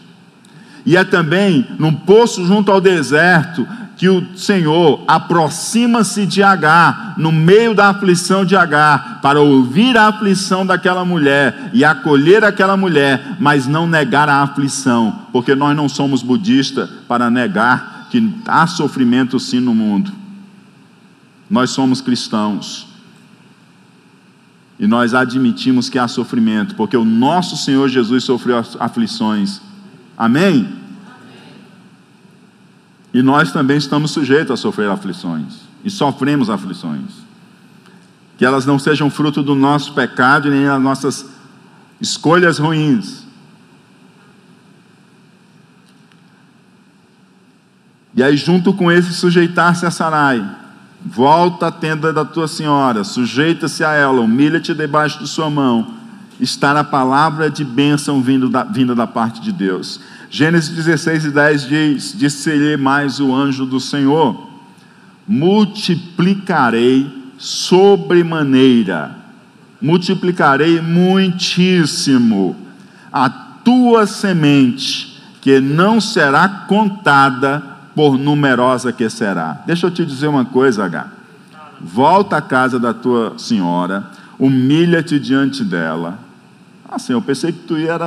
E 0.87 0.95
é 0.95 1.03
também 1.03 1.67
num 1.77 1.93
poço 1.93 2.45
junto 2.45 2.71
ao 2.71 2.79
deserto 2.79 3.67
que 3.97 4.07
o 4.07 4.25
Senhor 4.37 5.03
aproxima-se 5.05 6.25
de 6.25 6.41
Agar, 6.41 7.15
no 7.17 7.29
meio 7.29 7.75
da 7.75 7.89
aflição 7.89 8.45
de 8.45 8.55
Agar, 8.55 9.19
para 9.21 9.41
ouvir 9.41 9.97
a 9.97 10.07
aflição 10.07 10.65
daquela 10.65 11.03
mulher 11.03 11.71
e 11.73 11.83
acolher 11.83 12.45
aquela 12.45 12.77
mulher, 12.77 13.35
mas 13.37 13.67
não 13.67 13.85
negar 13.85 14.29
a 14.29 14.41
aflição, 14.41 15.23
porque 15.33 15.53
nós 15.53 15.75
não 15.75 15.89
somos 15.89 16.23
budistas 16.23 16.89
para 17.05 17.29
negar 17.29 18.07
que 18.09 18.33
há 18.47 18.65
sofrimento 18.65 19.37
sim 19.41 19.59
no 19.59 19.75
mundo. 19.75 20.09
Nós 21.49 21.71
somos 21.71 21.99
cristãos. 21.99 22.87
E 24.79 24.87
nós 24.87 25.13
admitimos 25.13 25.89
que 25.89 25.99
há 25.99 26.07
sofrimento, 26.07 26.75
porque 26.75 26.95
o 26.95 27.03
nosso 27.03 27.57
Senhor 27.57 27.89
Jesus 27.89 28.23
sofreu 28.23 28.63
aflições 28.79 29.67
Amém? 30.17 30.67
E 33.17 33.23
nós 33.23 33.51
também 33.51 33.77
estamos 33.77 34.11
sujeitos 34.11 34.51
a 34.51 34.55
sofrer 34.55 34.87
aflições. 34.91 35.61
E 35.83 35.89
sofremos 35.89 36.51
aflições. 36.51 37.13
Que 38.37 38.45
elas 38.45 38.63
não 38.63 38.77
sejam 38.77 39.09
fruto 39.09 39.41
do 39.41 39.55
nosso 39.55 39.95
pecado 39.95 40.47
e 40.47 40.51
nem 40.51 40.67
das 40.67 40.79
nossas 40.79 41.25
escolhas 41.99 42.59
ruins. 42.59 43.25
E 48.13 48.21
aí, 48.21 48.37
junto 48.37 48.71
com 48.71 48.91
esse 48.91 49.11
sujeitar-se 49.11 49.83
a 49.83 49.89
Sarai, 49.89 50.47
volta 51.03 51.69
à 51.69 51.71
tenda 51.71 52.13
da 52.13 52.23
tua 52.23 52.47
senhora, 52.47 53.03
sujeita-se 53.03 53.83
a 53.83 53.93
ela, 53.93 54.21
humilha-te 54.21 54.75
debaixo 54.75 55.17
de 55.17 55.27
sua 55.27 55.49
mão 55.49 55.97
está 56.39 56.73
na 56.73 56.83
palavra 56.83 57.49
de 57.49 57.63
bênção 57.63 58.21
vindo 58.21 58.49
da, 58.49 58.63
vinda 58.63 58.93
da 58.93 59.07
parte 59.07 59.41
de 59.41 59.51
Deus. 59.51 59.99
Gênesis 60.29 60.69
16 60.69 61.25
e 61.25 61.31
10 61.31 61.67
diz: 61.67 62.15
Disse-lhe 62.17 62.77
mais 62.77 63.19
o 63.19 63.33
anjo 63.33 63.65
do 63.65 63.79
Senhor: 63.79 64.49
Multiplicarei 65.27 67.11
sobremaneira, 67.37 69.15
multiplicarei 69.81 70.81
muitíssimo 70.81 72.55
a 73.11 73.29
tua 73.29 74.05
semente, 74.05 75.21
que 75.41 75.59
não 75.59 76.01
será 76.01 76.47
contada 76.67 77.63
por 77.95 78.17
numerosa 78.17 78.91
que 78.91 79.09
será. 79.09 79.61
Deixa 79.65 79.87
eu 79.87 79.91
te 79.91 80.05
dizer 80.05 80.27
uma 80.27 80.45
coisa, 80.45 80.85
H. 80.85 81.07
Volta 81.81 82.37
à 82.37 82.41
casa 82.41 82.79
da 82.79 82.93
tua 82.93 83.37
senhora, 83.37 84.09
humilha-te 84.39 85.19
diante 85.19 85.63
dela 85.63 86.27
Assim, 86.89 87.13
eu 87.13 87.21
pensei 87.21 87.51
que 87.51 87.59
tu 87.59 87.77
ia 87.77 87.97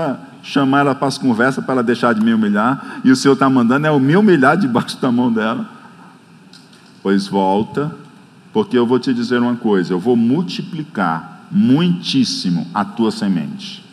chamar 0.42 0.80
ela 0.80 0.94
para 0.94 1.08
as 1.08 1.18
conversas 1.18 1.64
para 1.64 1.74
ela 1.74 1.82
deixar 1.82 2.14
de 2.14 2.20
me 2.22 2.32
humilhar, 2.32 3.00
e 3.04 3.10
o 3.10 3.16
Senhor 3.16 3.34
está 3.34 3.48
mandando 3.48 3.86
é 3.86 3.90
o 3.90 4.00
me 4.00 4.16
humilhar 4.16 4.56
debaixo 4.56 5.00
da 5.00 5.10
mão 5.10 5.32
dela. 5.32 5.68
Pois 7.02 7.26
volta, 7.26 7.94
porque 8.52 8.76
eu 8.76 8.86
vou 8.86 8.98
te 8.98 9.12
dizer 9.14 9.40
uma 9.40 9.56
coisa: 9.56 9.92
eu 9.92 9.98
vou 9.98 10.16
multiplicar 10.16 11.46
muitíssimo 11.50 12.66
a 12.72 12.84
tua 12.84 13.10
semente. 13.10 13.84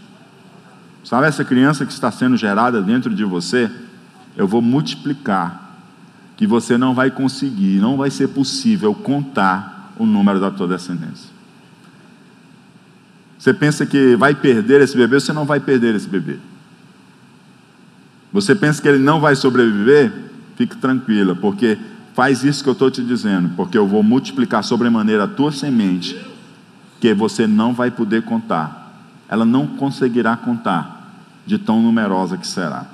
Sabe 1.03 1.27
essa 1.27 1.45
criança 1.45 1.85
que 1.85 1.93
está 1.93 2.11
sendo 2.11 2.35
gerada 2.35 2.81
dentro 2.81 3.15
de 3.15 3.23
você? 3.23 3.71
Eu 4.35 4.47
vou 4.47 4.61
multiplicar, 4.61 5.79
que 6.35 6.45
você 6.45 6.77
não 6.77 6.93
vai 6.93 7.09
conseguir, 7.09 7.79
não 7.79 7.97
vai 7.97 8.11
ser 8.11 8.27
possível 8.27 8.93
contar 8.93 9.93
o 9.97 10.05
número 10.05 10.39
da 10.39 10.51
tua 10.51 10.67
descendência. 10.67 11.36
Você 13.37 13.53
pensa 13.53 13.85
que 13.85 14.15
vai 14.15 14.33
perder 14.33 14.81
esse 14.81 14.97
bebê, 14.97 15.19
você 15.19 15.31
não 15.31 15.45
vai 15.45 15.59
perder 15.59 15.95
esse 15.95 16.07
bebê. 16.07 16.37
Você 18.33 18.55
pensa 18.55 18.81
que 18.81 18.87
ele 18.87 18.97
não 18.97 19.19
vai 19.19 19.35
sobreviver? 19.35 20.11
Fique 20.55 20.75
tranquila, 20.77 21.35
porque 21.35 21.77
faz 22.13 22.43
isso 22.43 22.63
que 22.63 22.69
eu 22.69 22.73
estou 22.73 22.89
te 22.89 23.03
dizendo, 23.03 23.49
porque 23.55 23.77
eu 23.77 23.87
vou 23.87 24.01
multiplicar 24.01 24.63
sobremaneira 24.63 25.25
a 25.25 25.27
tua 25.27 25.51
semente, 25.51 26.19
que 26.99 27.13
você 27.13 27.45
não 27.45 27.73
vai 27.73 27.91
poder 27.91 28.23
contar. 28.23 29.05
Ela 29.29 29.45
não 29.45 29.67
conseguirá 29.67 30.35
contar, 30.35 31.13
de 31.45 31.57
tão 31.57 31.81
numerosa 31.81 32.37
que 32.37 32.47
será. 32.47 32.85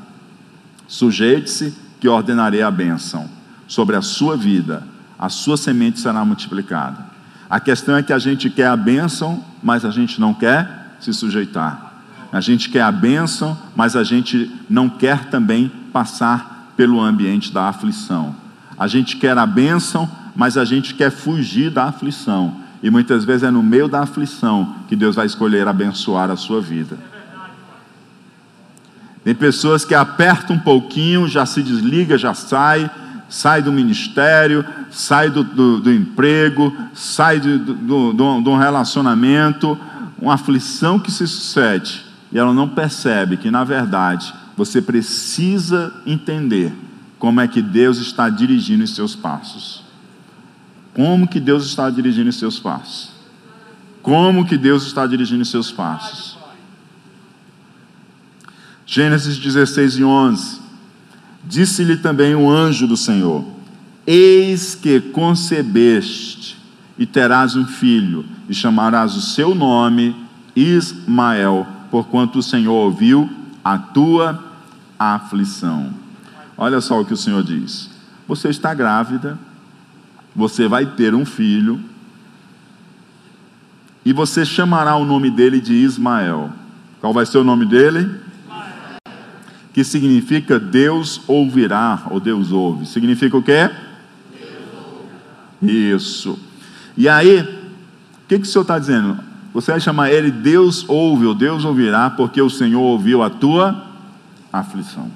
Sujeite-se, 0.87 1.73
que 1.99 2.07
ordenarei 2.07 2.61
a 2.61 2.69
bênção 2.69 3.29
sobre 3.65 3.95
a 3.95 4.01
sua 4.01 4.35
vida, 4.35 4.83
a 5.17 5.29
sua 5.29 5.55
semente 5.55 6.01
será 6.01 6.25
multiplicada. 6.25 7.12
A 7.53 7.59
questão 7.59 7.95
é 7.95 8.01
que 8.01 8.11
a 8.11 8.17
gente 8.17 8.49
quer 8.49 8.65
a 8.65 8.75
bênção, 8.75 9.45
mas 9.61 9.85
a 9.85 9.91
gente 9.91 10.19
não 10.19 10.33
quer 10.33 10.95
se 10.99 11.13
sujeitar. 11.13 11.93
A 12.31 12.41
gente 12.41 12.67
quer 12.67 12.81
a 12.81 12.91
bênção, 12.91 13.55
mas 13.75 13.95
a 13.95 14.03
gente 14.03 14.51
não 14.67 14.89
quer 14.89 15.25
também 15.25 15.71
passar 15.93 16.73
pelo 16.75 16.99
ambiente 16.99 17.53
da 17.53 17.69
aflição. 17.69 18.35
A 18.75 18.87
gente 18.87 19.17
quer 19.17 19.37
a 19.37 19.45
bênção, 19.45 20.09
mas 20.35 20.57
a 20.57 20.65
gente 20.65 20.95
quer 20.95 21.11
fugir 21.11 21.69
da 21.69 21.83
aflição. 21.83 22.55
E 22.81 22.89
muitas 22.89 23.23
vezes 23.23 23.43
é 23.43 23.51
no 23.51 23.61
meio 23.61 23.87
da 23.87 24.01
aflição 24.01 24.77
que 24.89 24.95
Deus 24.95 25.15
vai 25.15 25.27
escolher 25.27 25.67
abençoar 25.67 26.31
a 26.31 26.35
sua 26.35 26.59
vida. 26.59 26.97
Tem 29.23 29.35
pessoas 29.35 29.85
que 29.85 29.93
apertam 29.93 30.55
um 30.55 30.59
pouquinho, 30.59 31.27
já 31.27 31.45
se 31.45 31.61
desliga, 31.61 32.17
já 32.17 32.33
sai, 32.33 32.89
sai 33.33 33.63
do 33.63 33.71
ministério, 33.71 34.63
sai 34.91 35.31
do, 35.31 35.43
do, 35.43 35.79
do 35.79 35.91
emprego, 35.91 36.71
sai 36.93 37.39
de, 37.39 37.57
do, 37.57 38.13
um 38.13 38.57
relacionamento, 38.57 39.75
uma 40.21 40.35
aflição 40.35 40.99
que 40.99 41.11
se 41.11 41.25
sucede, 41.25 42.05
e 42.31 42.37
ela 42.37 42.53
não 42.53 42.69
percebe 42.69 43.37
que, 43.37 43.49
na 43.49 43.63
verdade, 43.63 44.31
você 44.55 44.79
precisa 44.79 45.91
entender 46.05 46.71
como 47.17 47.41
é 47.41 47.47
que 47.47 47.59
Deus 47.59 47.97
está 47.97 48.29
dirigindo 48.29 48.83
os 48.83 48.93
seus 48.93 49.15
passos. 49.15 49.81
Como 50.93 51.27
que 51.27 51.39
Deus 51.39 51.65
está 51.65 51.89
dirigindo 51.89 52.29
os 52.29 52.37
seus 52.37 52.59
passos? 52.59 53.13
Como 54.03 54.45
que 54.45 54.59
Deus 54.59 54.85
está 54.85 55.07
dirigindo 55.07 55.41
os 55.41 55.49
seus 55.49 55.71
passos? 55.71 56.37
Gênesis 58.85 59.39
16 59.39 59.97
e 59.97 60.03
11. 60.03 60.61
Disse-lhe 61.53 61.97
também 61.97 62.33
o 62.33 62.49
anjo 62.49 62.87
do 62.87 62.97
Senhor: 62.97 63.45
Eis 64.07 64.73
que 64.73 64.99
concebeste 64.99 66.57
e 66.97 67.05
terás 67.05 67.55
um 67.55 67.63
filho, 67.63 68.25
e 68.49 68.55
chamarás 68.55 69.15
o 69.15 69.21
seu 69.21 69.53
nome 69.53 70.15
Ismael, 70.55 71.67
porquanto 71.91 72.39
o 72.39 72.43
Senhor 72.43 72.73
ouviu 72.73 73.29
a 73.63 73.77
tua 73.77 74.43
aflição. 74.97 75.93
Olha 76.57 76.81
só 76.81 76.99
o 76.99 77.05
que 77.05 77.13
o 77.13 77.17
Senhor 77.17 77.43
diz: 77.43 77.87
Você 78.27 78.49
está 78.49 78.73
grávida, 78.73 79.37
você 80.35 80.67
vai 80.67 80.87
ter 80.87 81.13
um 81.13 81.23
filho, 81.23 81.79
e 84.03 84.11
você 84.11 84.43
chamará 84.43 84.95
o 84.95 85.05
nome 85.05 85.29
dele 85.29 85.61
de 85.61 85.75
Ismael. 85.75 86.51
Qual 86.99 87.13
vai 87.13 87.27
ser 87.27 87.37
o 87.37 87.43
nome 87.43 87.67
dele? 87.67 88.22
Que 89.73 89.83
significa 89.83 90.59
Deus 90.59 91.21
ouvirá, 91.27 92.03
ou 92.11 92.19
Deus 92.19 92.51
ouve. 92.51 92.85
Significa 92.85 93.35
o 93.35 93.41
quê? 93.41 93.71
Isso. 95.61 96.39
E 96.95 97.09
aí, 97.09 97.39
o 97.41 98.27
que, 98.27 98.37
que 98.37 98.43
o 98.43 98.45
Senhor 98.45 98.61
está 98.61 98.77
dizendo? 98.77 99.19
Você 99.51 99.71
vai 99.71 99.79
chamar 99.79 100.11
ele 100.11 100.29
Deus 100.29 100.87
ouve, 100.87 101.25
ou 101.25 101.33
Deus 101.33 101.65
ouvirá, 101.65 102.11
porque 102.11 102.39
o 102.39 102.49
Senhor 102.49 102.81
ouviu 102.81 103.23
a 103.23 103.31
tua 103.31 103.83
aflição. 104.51 105.09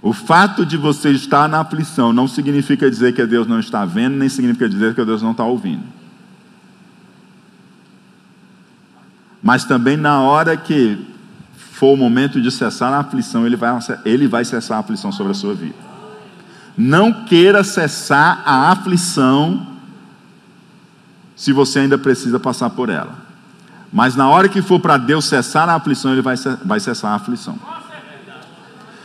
O 0.00 0.12
fato 0.12 0.64
de 0.64 0.76
você 0.76 1.10
estar 1.10 1.48
na 1.48 1.60
aflição 1.60 2.12
não 2.12 2.28
significa 2.28 2.88
dizer 2.88 3.14
que 3.14 3.26
Deus 3.26 3.48
não 3.48 3.58
está 3.58 3.84
vendo, 3.84 4.16
nem 4.16 4.28
significa 4.28 4.68
dizer 4.68 4.94
que 4.94 5.04
Deus 5.04 5.22
não 5.22 5.32
está 5.32 5.44
ouvindo. 5.44 5.82
Mas 9.42 9.64
também 9.64 9.96
na 9.96 10.20
hora 10.20 10.56
que 10.56 11.13
for 11.56 11.94
o 11.94 11.96
momento 11.96 12.40
de 12.40 12.50
cessar 12.50 12.92
a 12.92 13.00
aflição, 13.00 13.46
ele 13.46 13.56
vai, 13.56 13.78
ele 14.04 14.28
vai 14.28 14.44
cessar 14.44 14.76
a 14.76 14.80
aflição 14.80 15.10
sobre 15.10 15.32
a 15.32 15.34
sua 15.34 15.54
vida. 15.54 15.74
Não 16.76 17.24
queira 17.24 17.62
cessar 17.62 18.42
a 18.44 18.70
aflição 18.70 19.66
se 21.36 21.52
você 21.52 21.80
ainda 21.80 21.98
precisa 21.98 22.38
passar 22.38 22.70
por 22.70 22.88
ela. 22.88 23.14
Mas 23.92 24.16
na 24.16 24.28
hora 24.28 24.48
que 24.48 24.60
for 24.60 24.80
para 24.80 24.96
Deus 24.96 25.24
cessar 25.24 25.68
a 25.68 25.74
aflição, 25.74 26.12
Ele 26.12 26.22
vai, 26.22 26.36
vai 26.64 26.80
cessar 26.80 27.12
a 27.12 27.14
aflição. 27.14 27.58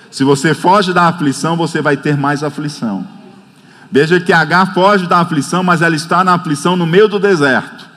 Se 0.10 0.24
você 0.24 0.54
foge 0.56 0.94
da 0.94 1.08
aflição, 1.08 1.56
você 1.56 1.82
vai 1.82 1.96
ter 1.96 2.18
mais 2.18 2.44
aflição. 2.44 3.06
Veja 3.92 4.20
que 4.20 4.34
H 4.34 4.68
foge 4.68 5.08
da 5.08 5.20
aflição, 5.20 5.64
mas 5.64 5.82
ela 5.82 5.96
está 5.96 6.24
na 6.24 6.34
aflição 6.34 6.76
no 6.76 6.86
meio 6.86 7.08
do 7.08 7.20
deserto. 7.20 7.88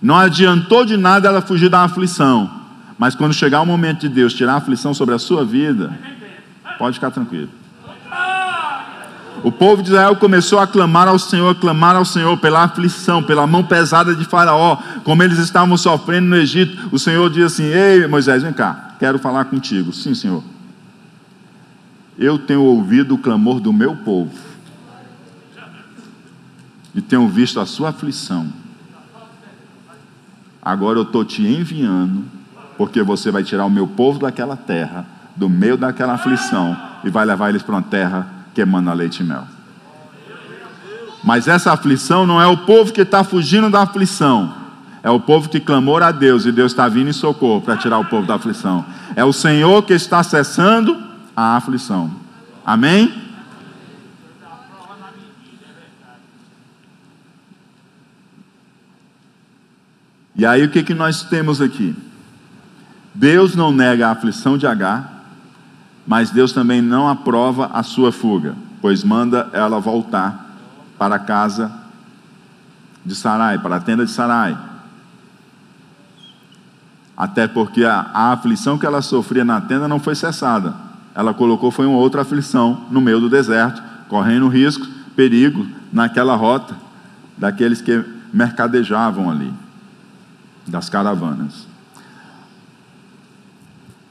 Não 0.00 0.16
adiantou 0.16 0.84
de 0.84 0.96
nada 0.96 1.28
ela 1.28 1.42
fugir 1.42 1.68
da 1.68 1.82
aflição. 1.82 2.65
Mas 2.98 3.14
quando 3.14 3.34
chegar 3.34 3.60
o 3.60 3.66
momento 3.66 4.00
de 4.00 4.08
Deus 4.08 4.32
tirar 4.32 4.54
a 4.54 4.56
aflição 4.56 4.94
sobre 4.94 5.14
a 5.14 5.18
sua 5.18 5.44
vida, 5.44 5.98
pode 6.78 6.94
ficar 6.94 7.10
tranquilo. 7.10 7.50
O 9.42 9.52
povo 9.52 9.82
de 9.82 9.90
Israel 9.90 10.16
começou 10.16 10.58
a 10.58 10.66
clamar 10.66 11.06
ao 11.06 11.18
Senhor, 11.18 11.50
a 11.50 11.54
clamar 11.54 11.94
ao 11.94 12.04
Senhor 12.04 12.36
pela 12.38 12.64
aflição, 12.64 13.22
pela 13.22 13.46
mão 13.46 13.62
pesada 13.62 14.14
de 14.14 14.24
Faraó, 14.24 14.78
como 15.04 15.22
eles 15.22 15.38
estavam 15.38 15.76
sofrendo 15.76 16.26
no 16.26 16.36
Egito. 16.36 16.88
O 16.90 16.98
Senhor 16.98 17.30
diz 17.30 17.44
assim: 17.44 17.64
Ei, 17.64 18.06
Moisés, 18.06 18.42
vem 18.42 18.52
cá, 18.52 18.96
quero 18.98 19.18
falar 19.18 19.44
contigo. 19.44 19.92
Sim, 19.92 20.14
Senhor. 20.14 20.42
Eu 22.18 22.38
tenho 22.38 22.62
ouvido 22.62 23.14
o 23.14 23.18
clamor 23.18 23.60
do 23.60 23.72
meu 23.72 23.94
povo 23.94 24.32
e 26.94 27.02
tenho 27.02 27.28
visto 27.28 27.60
a 27.60 27.66
sua 27.66 27.90
aflição. 27.90 28.50
Agora 30.62 30.98
eu 30.98 31.02
estou 31.02 31.24
te 31.24 31.42
enviando 31.42 32.35
porque 32.76 33.02
você 33.02 33.30
vai 33.30 33.42
tirar 33.42 33.64
o 33.64 33.70
meu 33.70 33.86
povo 33.86 34.18
daquela 34.18 34.56
terra, 34.56 35.06
do 35.34 35.48
meio 35.48 35.76
daquela 35.76 36.14
aflição, 36.14 36.76
e 37.04 37.10
vai 37.10 37.24
levar 37.24 37.48
eles 37.48 37.62
para 37.62 37.74
uma 37.74 37.82
terra 37.82 38.26
que 38.54 38.60
emana 38.60 38.92
leite 38.92 39.20
e 39.20 39.24
mel. 39.24 39.44
Mas 41.22 41.48
essa 41.48 41.72
aflição 41.72 42.26
não 42.26 42.40
é 42.40 42.46
o 42.46 42.58
povo 42.58 42.92
que 42.92 43.00
está 43.00 43.24
fugindo 43.24 43.68
da 43.68 43.82
aflição, 43.82 44.54
é 45.02 45.10
o 45.10 45.20
povo 45.20 45.48
que 45.48 45.60
clamou 45.60 45.98
a 45.98 46.10
Deus 46.10 46.44
e 46.46 46.52
Deus 46.52 46.72
está 46.72 46.88
vindo 46.88 47.08
em 47.08 47.12
socorro 47.12 47.60
para 47.60 47.76
tirar 47.76 47.98
o 47.98 48.04
povo 48.04 48.26
da 48.26 48.34
aflição. 48.34 48.84
É 49.14 49.24
o 49.24 49.32
Senhor 49.32 49.82
que 49.82 49.92
está 49.92 50.22
cessando 50.22 50.96
a 51.36 51.56
aflição. 51.56 52.10
Amém? 52.64 53.12
E 60.34 60.44
aí 60.44 60.64
o 60.64 60.68
que, 60.68 60.82
que 60.82 60.92
nós 60.92 61.22
temos 61.22 61.62
aqui? 61.62 61.96
Deus 63.16 63.56
não 63.56 63.72
nega 63.72 64.08
a 64.08 64.10
aflição 64.10 64.58
de 64.58 64.66
Agar, 64.66 65.24
mas 66.06 66.30
Deus 66.30 66.52
também 66.52 66.82
não 66.82 67.08
aprova 67.08 67.70
a 67.72 67.82
sua 67.82 68.12
fuga, 68.12 68.54
pois 68.82 69.02
manda 69.02 69.48
ela 69.54 69.80
voltar 69.80 70.54
para 70.98 71.14
a 71.14 71.18
casa 71.18 71.72
de 73.04 73.14
Sarai, 73.14 73.58
para 73.58 73.76
a 73.76 73.80
tenda 73.80 74.04
de 74.04 74.10
Sarai. 74.10 74.56
Até 77.16 77.48
porque 77.48 77.84
a, 77.84 78.10
a 78.12 78.32
aflição 78.32 78.76
que 78.76 78.84
ela 78.84 79.00
sofria 79.00 79.46
na 79.46 79.62
tenda 79.62 79.88
não 79.88 79.98
foi 79.98 80.14
cessada. 80.14 80.76
Ela 81.14 81.32
colocou 81.32 81.70
foi 81.70 81.86
uma 81.86 81.96
outra 81.96 82.20
aflição 82.20 82.84
no 82.90 83.00
meio 83.00 83.18
do 83.18 83.30
deserto, 83.30 83.82
correndo 84.10 84.46
risco, 84.46 84.86
perigo 85.16 85.66
naquela 85.90 86.36
rota 86.36 86.76
daqueles 87.38 87.80
que 87.80 88.04
mercadejavam 88.30 89.30
ali, 89.30 89.52
das 90.66 90.90
caravanas. 90.90 91.75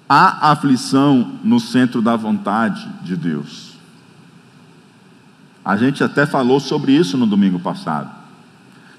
Há 0.08 0.52
aflição 0.52 1.40
no 1.44 1.60
centro 1.60 2.02
da 2.02 2.16
vontade 2.16 2.88
de 3.02 3.16
Deus. 3.16 3.74
A 5.64 5.76
gente 5.76 6.04
até 6.04 6.28
falou 6.28 6.60
sobre 6.60 6.92
isso 6.92 7.18
no 7.18 7.26
domingo 7.26 7.60
passado. 7.60 8.10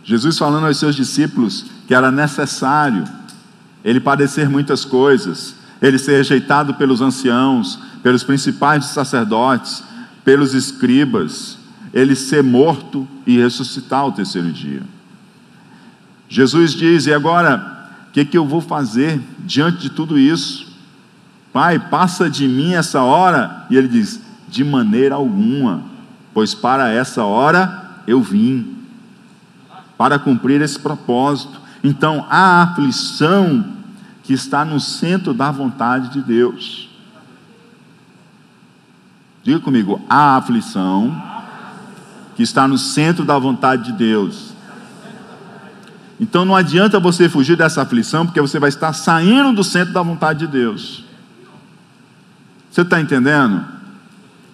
Jesus 0.03 0.37
falando 0.37 0.67
aos 0.67 0.79
seus 0.79 0.97
discípulos 0.97 1.67
que 1.87 1.95
era 1.95 2.11
necessário 2.11 3.05
ele 3.85 4.01
padecer 4.01 4.51
muitas 4.51 4.85
coisas, 4.85 5.55
ele 5.81 5.97
ser 5.97 6.17
rejeitado 6.17 6.75
pelos 6.75 7.01
anciãos, 7.01 7.79
pelos 8.03 8.25
principais 8.25 8.87
sacerdotes, 8.87 9.85
pelos 10.25 10.55
escribas, 10.55 11.57
ele 11.95 12.17
ser 12.17 12.43
morto 12.43 13.07
e 13.25 13.39
ressuscitar 13.39 14.01
ao 14.01 14.11
terceiro 14.11 14.51
dia. 14.51 14.83
Jesus 16.29 16.73
diz: 16.73 17.07
E 17.07 17.15
agora, 17.15 17.91
o 18.09 18.13
que, 18.13 18.25
que 18.25 18.37
eu 18.37 18.45
vou 18.45 18.61
fazer 18.61 19.21
diante 19.39 19.79
de 19.79 19.91
tudo 19.91 20.19
isso? 20.19 20.66
Pai, 21.57 21.79
passa 21.79 22.29
de 22.29 22.47
mim 22.47 22.75
essa 22.75 23.01
hora. 23.01 23.65
E 23.71 23.77
ele 23.79 23.89
diz: 23.89 24.21
De 24.47 24.63
maneira 24.63 25.15
alguma, 25.15 25.85
pois 26.35 26.55
para 26.55 26.91
essa 26.91 27.25
hora 27.25 28.03
eu 28.07 28.21
vim, 28.21 28.77
para 29.97 30.19
cumprir 30.19 30.61
esse 30.61 30.79
propósito. 30.79 31.59
Então, 31.83 32.27
a 32.29 32.63
aflição 32.63 33.73
que 34.23 34.35
está 34.35 34.67
no 34.67 34.79
centro 34.79 35.33
da 35.33 35.51
vontade 35.51 36.11
de 36.11 36.21
Deus. 36.21 36.91
Diga 39.43 39.59
comigo, 39.59 39.99
a 40.11 40.37
aflição 40.37 41.17
que 42.35 42.43
está 42.43 42.69
no 42.69 42.77
centro 42.77 43.25
da 43.25 43.39
vontade 43.39 43.85
de 43.85 43.93
Deus. 43.93 44.53
Então 46.21 46.45
não 46.45 46.55
adianta 46.55 47.01
você 47.01 47.31
fugir 47.31 47.57
dessa 47.57 47.81
aflição, 47.81 48.27
porque 48.27 48.43
você 48.43 48.59
vai 48.59 48.69
estar 48.69 48.93
saindo 48.93 49.55
do 49.55 49.65
centro 49.65 49.95
da 49.95 50.03
vontade 50.03 50.41
de 50.41 50.49
Deus. 50.49 51.06
Você 52.71 52.83
está 52.83 53.01
entendendo? 53.01 53.65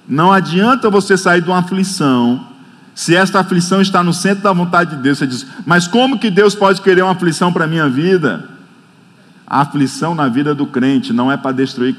Não 0.08 0.32
adianta 0.32 0.90
você 0.90 1.16
sair 1.16 1.40
de 1.40 1.48
uma 1.48 1.58
aflição, 1.58 2.46
se 2.94 3.16
esta 3.16 3.40
aflição 3.40 3.80
está 3.80 4.02
no 4.02 4.12
centro 4.12 4.44
da 4.44 4.52
vontade 4.52 4.96
de 4.96 5.02
Deus. 5.02 5.18
Você 5.18 5.26
diz, 5.26 5.46
mas 5.64 5.86
como 5.86 6.18
que 6.18 6.30
Deus 6.30 6.54
pode 6.54 6.80
querer 6.82 7.02
uma 7.02 7.12
aflição 7.12 7.52
para 7.52 7.64
a 7.64 7.68
minha 7.68 7.88
vida? 7.88 8.48
A 9.46 9.60
aflição 9.60 10.14
na 10.14 10.28
vida 10.28 10.54
do 10.54 10.66
crente 10.66 11.12
não 11.12 11.30
é 11.30 11.36
para 11.36 11.52
destruir 11.52 11.96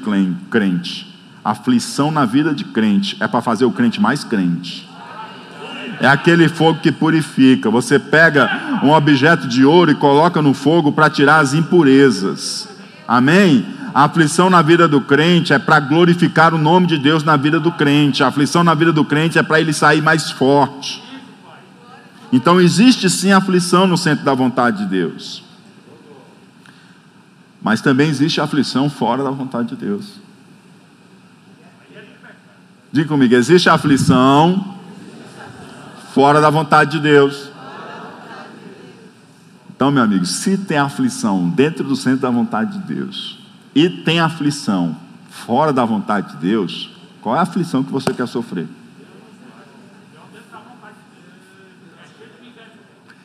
crente. 0.50 1.14
A 1.44 1.50
aflição 1.50 2.10
na 2.10 2.24
vida 2.24 2.54
de 2.54 2.64
crente 2.64 3.16
é 3.20 3.26
para 3.26 3.42
fazer 3.42 3.64
o 3.64 3.70
crente 3.70 4.00
mais 4.00 4.24
crente. 4.24 4.88
É 6.00 6.06
aquele 6.06 6.48
fogo 6.48 6.80
que 6.80 6.90
purifica. 6.90 7.70
Você 7.70 7.98
pega 7.98 8.80
um 8.82 8.90
objeto 8.90 9.46
de 9.46 9.64
ouro 9.64 9.90
e 9.90 9.94
coloca 9.94 10.42
no 10.42 10.54
fogo 10.54 10.90
para 10.90 11.08
tirar 11.08 11.38
as 11.38 11.54
impurezas. 11.54 12.68
Amém? 13.06 13.64
A 13.94 14.06
aflição 14.06 14.50
na 14.50 14.60
vida 14.60 14.88
do 14.88 15.00
crente 15.00 15.52
é 15.52 15.58
para 15.58 15.78
glorificar 15.78 16.52
o 16.52 16.58
nome 16.58 16.88
de 16.88 16.98
Deus 16.98 17.22
na 17.22 17.36
vida 17.36 17.60
do 17.60 17.70
crente. 17.70 18.24
A 18.24 18.26
aflição 18.26 18.64
na 18.64 18.74
vida 18.74 18.92
do 18.92 19.04
crente 19.04 19.38
é 19.38 19.42
para 19.42 19.60
ele 19.60 19.72
sair 19.72 20.02
mais 20.02 20.32
forte. 20.32 21.00
Então 22.32 22.60
existe 22.60 23.08
sim 23.08 23.30
aflição 23.30 23.86
no 23.86 23.96
centro 23.96 24.24
da 24.24 24.34
vontade 24.34 24.78
de 24.78 24.86
Deus. 24.86 25.44
Mas 27.62 27.80
também 27.80 28.08
existe 28.08 28.40
aflição 28.40 28.90
fora 28.90 29.22
da 29.22 29.30
vontade 29.30 29.68
de 29.68 29.76
Deus. 29.76 30.20
Diga 32.90 33.08
comigo, 33.08 33.32
existe 33.32 33.68
aflição 33.68 34.76
fora 36.12 36.40
da 36.40 36.50
vontade 36.50 36.90
de 36.92 37.00
Deus. 37.00 37.48
Então, 39.70 39.92
meu 39.92 40.02
amigo, 40.02 40.26
se 40.26 40.58
tem 40.58 40.78
aflição 40.78 41.48
dentro 41.48 41.84
do 41.84 41.94
centro 41.94 42.22
da 42.22 42.30
vontade 42.30 42.72
de 42.72 42.94
Deus 42.94 43.43
e 43.74 43.88
tem 43.88 44.20
aflição 44.20 44.96
fora 45.28 45.72
da 45.72 45.84
vontade 45.84 46.32
de 46.32 46.36
Deus, 46.36 46.90
qual 47.20 47.34
é 47.34 47.38
a 47.38 47.42
aflição 47.42 47.82
que 47.82 47.90
você 47.90 48.12
quer 48.14 48.28
sofrer? 48.28 48.68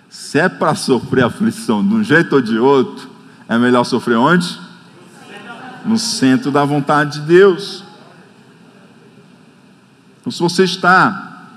Se 0.10 0.40
é 0.40 0.50
para 0.50 0.76
sofrer 0.76 1.24
aflição 1.24 1.88
de 1.88 1.94
um 1.94 2.04
jeito 2.04 2.34
ou 2.36 2.42
de 2.42 2.58
outro, 2.58 3.10
é 3.48 3.58
melhor 3.58 3.84
sofrer 3.84 4.18
onde? 4.18 4.60
No 5.86 5.98
centro 5.98 6.52
da 6.52 6.66
vontade 6.66 7.20
de 7.20 7.26
Deus. 7.26 7.84
Então, 10.20 10.32
se 10.32 10.40
você 10.40 10.64
está 10.64 11.48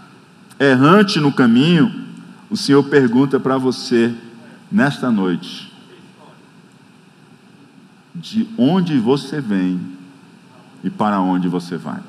errante 0.59 1.19
no 1.19 1.33
caminho, 1.33 2.07
o 2.51 2.57
Senhor 2.57 2.83
pergunta 2.85 3.41
para 3.41 3.59
você 3.59 4.15
nesta 4.71 5.11
noite: 5.11 5.72
de 8.14 8.48
onde 8.59 8.98
você 8.98 9.40
vem 9.40 9.81
e 10.85 10.90
para 10.90 11.20
onde 11.20 11.48
você 11.48 11.77
vai? 11.77 12.01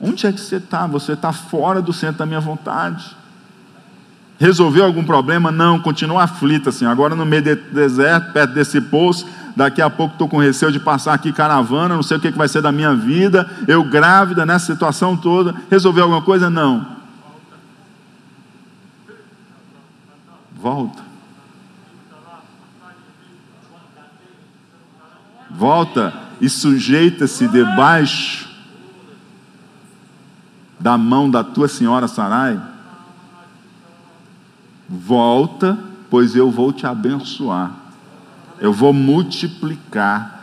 Onde 0.00 0.26
é 0.26 0.32
que 0.32 0.40
você 0.40 0.56
está? 0.56 0.86
Você 0.86 1.12
está 1.12 1.32
fora 1.32 1.80
do 1.80 1.92
centro 1.92 2.18
da 2.18 2.26
minha 2.26 2.40
vontade. 2.40 3.16
Resolveu 4.38 4.84
algum 4.84 5.04
problema? 5.04 5.52
Não, 5.52 5.78
continua 5.78 6.24
aflita 6.24 6.70
assim. 6.70 6.84
Agora 6.84 7.14
no 7.14 7.24
meio 7.24 7.42
do 7.42 7.56
deserto, 7.72 8.32
perto 8.32 8.52
desse 8.52 8.80
poço, 8.80 9.24
daqui 9.54 9.80
a 9.80 9.88
pouco 9.88 10.14
estou 10.14 10.28
com 10.28 10.38
receio 10.38 10.72
de 10.72 10.80
passar 10.80 11.14
aqui 11.14 11.32
caravana, 11.32 11.94
não 11.94 12.02
sei 12.02 12.16
o 12.16 12.20
que 12.20 12.30
vai 12.32 12.48
ser 12.48 12.60
da 12.60 12.72
minha 12.72 12.92
vida, 12.92 13.48
eu 13.68 13.84
grávida 13.84 14.44
nessa 14.44 14.72
situação 14.72 15.16
toda. 15.16 15.54
Resolveu 15.70 16.02
alguma 16.02 16.22
coisa? 16.22 16.50
Não. 16.50 16.84
Volta. 20.60 21.11
Volta 25.54 26.12
e 26.40 26.48
sujeita-se 26.48 27.46
debaixo 27.48 28.50
da 30.78 30.98
mão 30.98 31.30
da 31.30 31.44
tua 31.44 31.68
senhora 31.68 32.08
Sarai 32.08 32.60
Volta, 34.88 35.78
pois 36.10 36.36
eu 36.36 36.50
vou 36.50 36.70
te 36.70 36.86
abençoar. 36.86 37.72
Eu 38.60 38.74
vou 38.74 38.92
multiplicar. 38.92 40.40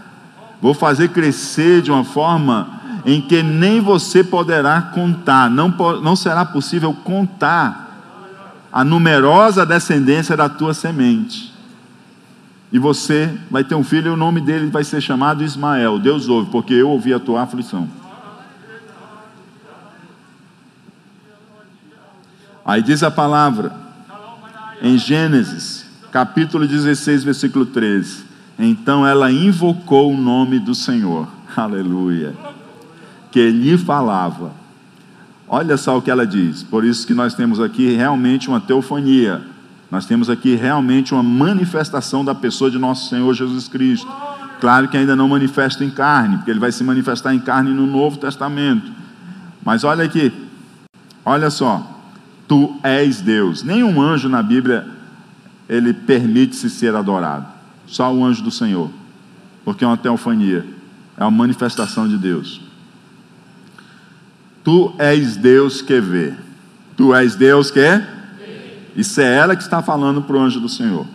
Vou 0.59 0.73
fazer 0.73 1.09
crescer 1.09 1.83
de 1.83 1.91
uma 1.91 2.03
forma 2.03 2.79
em 3.05 3.21
que 3.21 3.43
nem 3.43 3.79
você 3.79 4.23
poderá 4.23 4.81
contar, 4.81 5.49
não, 5.49 5.69
não 6.01 6.15
será 6.15 6.43
possível 6.43 6.93
contar 6.93 7.87
a 8.71 8.83
numerosa 8.83 9.65
descendência 9.65 10.35
da 10.35 10.49
tua 10.49 10.73
semente. 10.73 11.53
E 12.71 12.77
você 12.77 13.35
vai 13.49 13.63
ter 13.63 13.75
um 13.75 13.83
filho 13.83 14.07
e 14.07 14.13
o 14.13 14.17
nome 14.17 14.41
dele 14.41 14.69
vai 14.69 14.83
ser 14.83 15.01
chamado 15.01 15.43
Ismael. 15.43 15.97
Deus 15.97 16.27
ouve, 16.27 16.51
porque 16.51 16.73
eu 16.73 16.89
ouvi 16.89 17.13
a 17.13 17.19
tua 17.19 17.41
aflição. 17.41 17.89
Aí 22.63 22.83
diz 22.83 23.01
a 23.01 23.09
palavra: 23.09 23.73
em 24.81 24.97
Gênesis, 24.97 25.87
capítulo 26.11 26.67
16, 26.67 27.23
versículo 27.23 27.65
13. 27.65 28.25
Então 28.59 29.07
ela 29.07 29.31
invocou 29.31 30.13
o 30.13 30.17
nome 30.17 30.59
do 30.59 30.75
Senhor, 30.75 31.27
aleluia, 31.57 32.35
que 33.31 33.49
lhe 33.49 33.75
falava. 33.77 34.51
Olha 35.47 35.77
só 35.77 35.97
o 35.97 36.01
que 36.01 36.11
ela 36.11 36.27
diz, 36.27 36.61
por 36.61 36.85
isso 36.85 37.07
que 37.07 37.13
nós 37.15 37.33
temos 37.33 37.59
aqui 37.59 37.95
realmente 37.95 38.47
uma 38.47 38.61
teofania, 38.61 39.41
nós 39.91 40.05
temos 40.05 40.29
aqui 40.29 40.55
realmente 40.55 41.13
uma 41.13 41.23
manifestação 41.23 42.23
da 42.23 42.35
pessoa 42.35 42.69
de 42.69 42.77
nosso 42.77 43.09
Senhor 43.09 43.33
Jesus 43.33 43.67
Cristo. 43.67 44.07
Claro 44.59 44.87
que 44.87 44.97
ainda 44.97 45.15
não 45.15 45.27
manifesta 45.27 45.83
em 45.83 45.89
carne, 45.89 46.37
porque 46.37 46.51
ele 46.51 46.59
vai 46.59 46.71
se 46.71 46.83
manifestar 46.83 47.33
em 47.33 47.39
carne 47.39 47.71
no 47.71 47.87
Novo 47.87 48.17
Testamento. 48.17 48.91
Mas 49.63 49.83
olha 49.83 50.03
aqui, 50.03 50.31
olha 51.25 51.49
só, 51.49 52.01
tu 52.47 52.77
és 52.83 53.21
Deus. 53.21 53.63
Nenhum 53.63 54.01
anjo 54.01 54.29
na 54.29 54.43
Bíblia 54.43 54.87
ele 55.67 55.93
permite-se 55.93 56.69
ser 56.69 56.95
adorado. 56.95 57.47
Só 57.87 58.13
o 58.13 58.23
anjo 58.23 58.43
do 58.43 58.51
Senhor. 58.51 58.89
Porque 59.65 59.83
é 59.83 59.87
uma 59.87 59.97
teofania, 59.97 60.65
é 61.17 61.23
uma 61.23 61.31
manifestação 61.31 62.07
de 62.07 62.17
Deus. 62.17 62.61
Tu 64.63 64.93
és 64.99 65.35
Deus 65.35 65.81
que 65.81 65.99
vê. 65.99 66.33
Tu 66.95 67.13
és 67.15 67.35
Deus 67.35 67.71
que? 67.71 68.18
Isso 68.95 69.21
é 69.21 69.35
ela 69.35 69.55
que 69.55 69.63
está 69.63 69.81
falando 69.81 70.21
para 70.21 70.35
o 70.35 70.39
anjo 70.39 70.59
do 70.59 70.69
Senhor. 70.69 71.05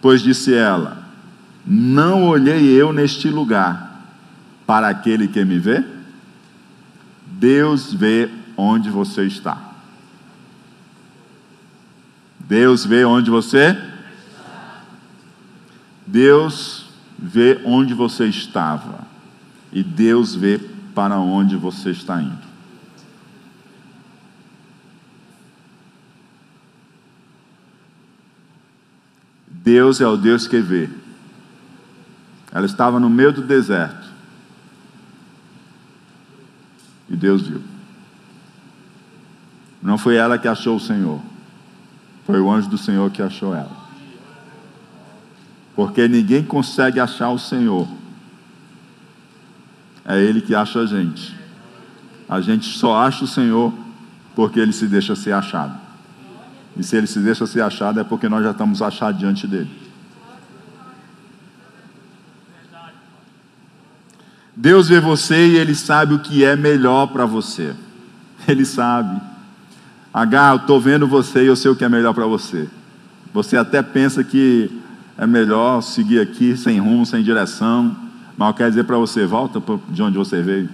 Pois 0.00 0.22
disse 0.22 0.54
ela: 0.54 1.04
Não 1.66 2.28
olhei 2.28 2.68
eu 2.68 2.92
neste 2.92 3.28
lugar 3.28 4.04
para 4.66 4.88
aquele 4.88 5.28
que 5.28 5.44
me 5.44 5.58
vê? 5.58 5.84
Deus 7.26 7.92
vê 7.92 8.30
onde 8.56 8.90
você 8.90 9.24
está. 9.24 9.58
Deus 12.40 12.84
vê 12.84 13.04
onde 13.04 13.30
você 13.30 13.76
Deus 16.08 16.86
vê 17.18 17.60
onde 17.66 17.92
você 17.92 18.24
estava 18.24 19.06
e 19.70 19.82
Deus 19.82 20.34
vê 20.34 20.58
para 20.94 21.18
onde 21.18 21.54
você 21.54 21.90
está 21.90 22.22
indo. 22.22 22.47
Deus 29.68 30.00
é 30.00 30.06
o 30.06 30.16
Deus 30.16 30.48
que 30.48 30.60
vê. 30.60 30.88
Ela 32.50 32.64
estava 32.64 32.98
no 32.98 33.10
meio 33.10 33.30
do 33.34 33.42
deserto. 33.42 34.08
E 37.06 37.14
Deus 37.14 37.46
viu. 37.46 37.60
Não 39.82 39.98
foi 39.98 40.16
ela 40.16 40.38
que 40.38 40.48
achou 40.48 40.76
o 40.76 40.80
Senhor. 40.80 41.20
Foi 42.24 42.40
o 42.40 42.50
anjo 42.50 42.70
do 42.70 42.78
Senhor 42.78 43.10
que 43.10 43.20
achou 43.20 43.54
ela. 43.54 43.76
Porque 45.76 46.08
ninguém 46.08 46.42
consegue 46.42 46.98
achar 46.98 47.28
o 47.28 47.38
Senhor. 47.38 47.86
É 50.02 50.18
Ele 50.18 50.40
que 50.40 50.54
acha 50.54 50.80
a 50.80 50.86
gente. 50.86 51.36
A 52.26 52.40
gente 52.40 52.78
só 52.78 52.96
acha 52.96 53.22
o 53.22 53.28
Senhor 53.28 53.70
porque 54.34 54.58
Ele 54.58 54.72
se 54.72 54.86
deixa 54.86 55.14
ser 55.14 55.32
achado. 55.32 55.87
E 56.78 56.84
se 56.84 56.96
Ele 56.96 57.06
se 57.06 57.18
deixa 57.18 57.46
ser 57.46 57.60
achado 57.60 57.98
é 57.98 58.04
porque 58.04 58.28
nós 58.28 58.44
já 58.44 58.52
estamos 58.52 58.80
achados 58.80 59.18
diante 59.18 59.46
dEle. 59.46 59.70
Deus 64.54 64.88
vê 64.88 65.00
você 65.00 65.48
e 65.48 65.56
Ele 65.56 65.74
sabe 65.74 66.14
o 66.14 66.20
que 66.20 66.44
é 66.44 66.54
melhor 66.56 67.08
para 67.08 67.26
você. 67.26 67.74
Ele 68.46 68.64
sabe. 68.64 69.20
H, 70.14 70.50
eu 70.50 70.56
estou 70.56 70.80
vendo 70.80 71.06
você 71.06 71.42
e 71.42 71.46
eu 71.46 71.56
sei 71.56 71.70
o 71.70 71.76
que 71.76 71.84
é 71.84 71.88
melhor 71.88 72.14
para 72.14 72.26
você. 72.26 72.68
Você 73.32 73.56
até 73.56 73.82
pensa 73.82 74.24
que 74.24 74.70
é 75.16 75.26
melhor 75.26 75.80
seguir 75.82 76.20
aqui 76.20 76.56
sem 76.56 76.78
rumo, 76.78 77.04
sem 77.04 77.22
direção, 77.22 77.94
mas 78.36 78.48
eu 78.48 78.54
quero 78.54 78.70
dizer 78.70 78.84
para 78.84 78.96
você: 78.96 79.26
volta 79.26 79.60
de 79.88 80.02
onde 80.02 80.16
você 80.16 80.40
veio. 80.40 80.70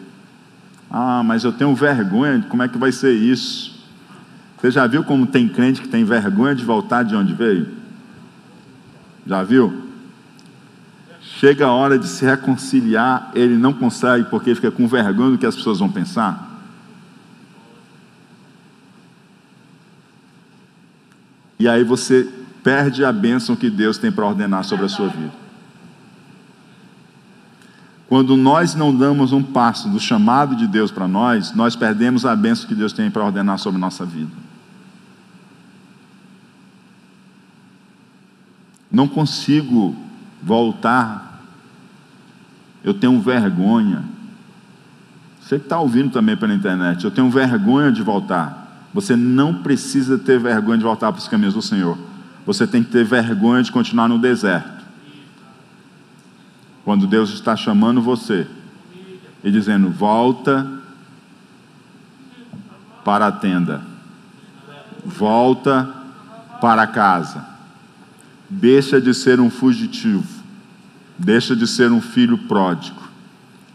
Ah, 0.91 1.23
mas 1.25 1.45
eu 1.45 1.53
tenho 1.53 1.75
vergonha, 1.75 2.45
como 2.49 2.63
é 2.63 2.69
que 2.69 2.79
vai 2.79 2.93
ser 2.93 3.13
isso? 3.13 3.74
Você 4.65 4.71
já 4.71 4.87
viu 4.87 5.05
como 5.05 5.27
tem 5.27 5.47
crente 5.47 5.83
que 5.83 5.89
tem 5.89 6.05
vergonha 6.05 6.55
de 6.55 6.65
voltar 6.65 7.03
de 7.03 7.15
onde 7.15 7.35
veio? 7.35 7.69
Já 9.27 9.43
viu? 9.43 9.91
Chega 11.21 11.67
a 11.67 11.73
hora 11.73 11.99
de 11.99 12.09
se 12.09 12.25
reconciliar, 12.25 13.31
ele 13.35 13.59
não 13.59 13.75
consegue 13.75 14.25
porque 14.31 14.55
fica 14.55 14.71
com 14.71 14.89
vergonha 14.89 15.33
do 15.33 15.37
que 15.37 15.45
as 15.45 15.55
pessoas 15.55 15.81
vão 15.81 15.91
pensar. 15.91 16.63
E 21.59 21.69
aí 21.69 21.85
você 21.85 22.27
perde 22.63 23.05
a 23.05 23.13
bênção 23.13 23.55
que 23.55 23.69
Deus 23.69 23.99
tem 23.99 24.11
para 24.11 24.25
ordenar 24.25 24.65
sobre 24.65 24.87
a 24.87 24.89
sua 24.89 25.09
vida. 25.09 25.35
Quando 28.09 28.35
nós 28.35 28.75
não 28.75 28.97
damos 28.97 29.31
um 29.31 29.43
passo 29.43 29.91
do 29.91 30.01
chamado 30.01 30.57
de 30.57 30.67
Deus 30.67 30.91
para 30.91 31.07
nós, 31.07 31.55
nós 31.55 31.77
perdemos 31.77 32.25
a 32.25 32.35
bênção 32.35 32.67
que 32.67 32.75
Deus 32.75 32.95
tem 32.95 33.11
para 33.11 33.27
ordenar 33.27 33.59
sobre 33.59 33.77
a 33.77 33.81
nossa 33.81 34.07
vida. 34.07 34.54
Não 38.95 39.09
consigo 39.09 39.97
voltar 40.43 41.23
Eu 42.83 42.93
tenho 42.93 43.19
vergonha. 43.19 44.05
Você 45.41 45.59
que 45.59 45.65
está 45.65 45.79
ouvindo 45.81 46.11
também 46.11 46.37
pela 46.37 46.55
internet, 46.55 47.03
eu 47.03 47.11
tenho 47.11 47.31
vergonha 47.31 47.91
de 47.91 48.03
voltar. 48.03 48.89
Você 48.93 49.17
não 49.17 49.63
precisa 49.63 50.19
ter 50.19 50.39
vergonha 50.39 50.77
de 50.77 50.85
voltar 50.85 51.11
para 51.11 51.19
os 51.19 51.27
caminhos 51.27 51.55
do 51.55 51.63
Senhor. 51.63 51.99
Você 52.45 52.67
tem 52.67 52.85
que 52.85 52.91
ter 52.91 53.03
vergonha 53.03 53.63
de 53.63 53.73
continuar 53.73 54.07
no 54.07 54.19
deserto. 54.19 54.85
Quando 56.85 57.07
Deus 57.07 57.31
está 57.31 57.57
chamando 57.57 58.03
você 58.03 58.47
e 59.43 59.51
dizendo: 59.51 59.89
volta 59.89 60.71
para 63.03 63.29
a 63.29 63.33
tenda, 63.33 63.81
volta 65.05 65.89
para 66.61 66.87
casa, 66.87 67.54
deixa 68.49 69.01
de 69.01 69.15
ser 69.15 69.41
um 69.41 69.51
fugitivo, 69.51 70.27
deixa 71.19 71.55
de 71.55 71.67
ser 71.67 71.91
um 71.91 72.01
filho 72.01 72.39
pródigo, 72.39 73.01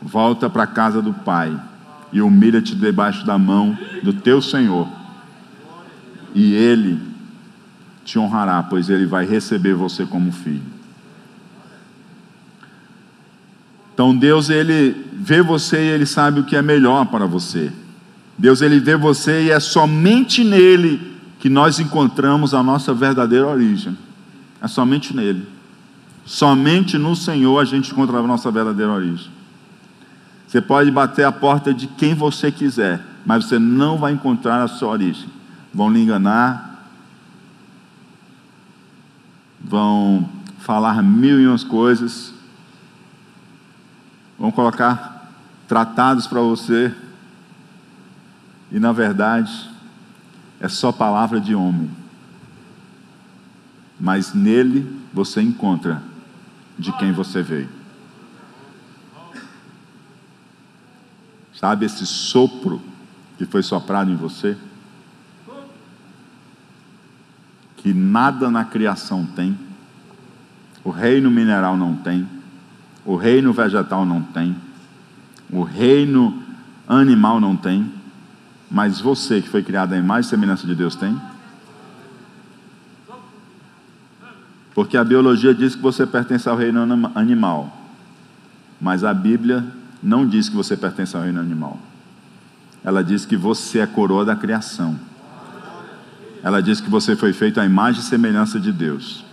volta 0.01 0.49
para 0.49 0.63
a 0.63 0.67
casa 0.67 1.01
do 1.01 1.13
Pai 1.13 1.59
e 2.11 2.22
humilha-te 2.22 2.76
debaixo 2.76 3.26
da 3.26 3.38
mão 3.38 3.78
do 4.03 4.13
teu 4.13 4.41
Senhor, 4.41 4.88
e 6.34 6.53
Ele 6.53 6.99
te 8.03 8.17
honrará, 8.17 8.63
pois 8.63 8.89
Ele 8.89 9.05
vai 9.05 9.26
receber 9.26 9.74
você 9.74 10.05
como 10.05 10.32
filho. 10.32 10.80
Então 13.99 14.15
Deus 14.15 14.49
ele 14.49 14.95
vê 15.11 15.41
você 15.41 15.76
e 15.76 15.88
ele 15.89 16.05
sabe 16.05 16.39
o 16.39 16.45
que 16.45 16.55
é 16.55 16.61
melhor 16.61 17.07
para 17.07 17.26
você. 17.26 17.70
Deus 18.38 18.61
ele 18.61 18.80
vê 18.80 18.95
você 18.95 19.43
e 19.43 19.51
é 19.51 19.59
somente 19.59 20.41
nele 20.41 21.17
que 21.38 21.49
nós 21.49 21.82
encontramos 21.82 22.53
a 22.53 22.63
nossa 22.63 22.93
verdadeira 22.93 23.45
origem. 23.45 23.97
É 24.62 24.68
somente 24.68 25.16
nele. 25.16 25.47
Somente 26.26 26.97
no 26.97 27.16
Senhor 27.16 27.60
a 27.60 27.66
gente 27.66 27.91
encontra 27.91 28.18
a 28.18 28.24
nossa 28.24 28.51
verdadeira 28.51 28.91
origem. 28.91 29.32
Você 30.47 30.62
pode 30.62 30.91
bater 30.91 31.26
a 31.26 31.32
porta 31.32 31.74
de 31.74 31.88
quem 31.88 32.14
você 32.14 32.51
quiser, 32.51 33.01
mas 33.26 33.45
você 33.45 33.60
não 33.60 33.97
vai 33.97 34.12
encontrar 34.12 34.64
a 34.64 34.68
sua 34.68 34.89
origem. 34.89 35.30
Vão 35.74 35.91
lhe 35.91 36.01
enganar, 36.01 36.88
vão 39.60 40.28
falar 40.60 41.03
mil 41.03 41.39
e 41.39 41.47
umas 41.47 41.64
coisas, 41.64 42.34
vão 44.38 44.51
colocar 44.51 45.32
tratados 45.68 46.26
para 46.26 46.41
você, 46.41 46.93
e 48.72 48.80
na 48.80 48.91
verdade 48.91 49.70
é 50.60 50.68
só 50.68 50.91
palavra 50.91 51.39
de 51.39 51.53
homem. 51.53 51.99
Mas 54.00 54.34
nele 54.34 55.00
você 55.14 55.41
encontra 55.41 56.02
de 56.78 56.91
quem 56.93 57.12
você 57.12 57.41
veio. 57.41 57.70
Sabe 61.60 61.86
esse 61.86 62.06
sopro 62.06 62.82
que 63.38 63.45
foi 63.45 63.62
soprado 63.62 64.10
em 64.10 64.16
você? 64.16 64.58
Que 67.76 67.93
nada 67.93 68.50
na 68.50 68.64
criação 68.64 69.26
tem, 69.26 69.58
o 70.84 70.89
reino 70.89 71.30
mineral 71.30 71.76
não 71.76 71.95
tem, 71.95 72.26
o 73.06 73.18
reino 73.18 73.52
vegetal 73.52 74.06
não 74.06 74.22
tem, 74.22 74.56
o 75.50 75.64
reino 75.64 76.41
animal 76.88 77.41
não 77.41 77.58
tem, 77.58 77.91
mas 78.72 79.02
você 79.02 79.41
que 79.41 79.50
foi 79.50 79.64
criado 79.64 79.95
em 79.95 80.02
mais 80.02 80.28
semelhança 80.28 80.66
de 80.66 80.76
Deus 80.76 80.95
tem? 80.95 81.20
Porque 84.80 84.95
a 84.95 85.03
biologia 85.03 85.53
diz 85.53 85.75
que 85.75 85.82
você 85.82 86.07
pertence 86.07 86.47
ao 86.47 86.55
reino 86.55 86.80
animal, 87.13 87.69
mas 88.80 89.03
a 89.03 89.13
Bíblia 89.13 89.61
não 90.01 90.25
diz 90.25 90.47
que 90.47 90.55
você 90.55 90.77
pertence 90.77 91.17
ao 91.17 91.21
reino 91.21 91.38
animal. 91.38 91.77
Ela 92.82 93.03
diz 93.03 93.25
que 93.25 93.36
você 93.36 93.80
é 93.80 93.86
coroa 93.86 94.23
da 94.23 94.38
criação. 94.38 94.97
Ela 96.41 96.61
diz 96.61 96.80
que 96.80 96.89
você 96.89 97.13
foi 97.13 97.34
feito 97.34 97.59
à 97.59 97.65
imagem 97.65 97.99
e 97.99 98.05
semelhança 98.05 98.57
de 98.57 98.71
Deus. 98.71 99.25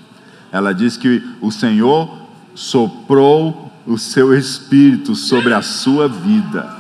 Ela 0.51 0.75
diz 0.75 0.97
que 0.97 1.23
o 1.41 1.53
Senhor 1.53 2.27
soprou 2.53 3.73
o 3.87 3.97
seu 3.97 4.37
espírito 4.37 5.15
sobre 5.15 5.55
a 5.55 5.63
sua 5.63 6.09
vida. 6.09 6.76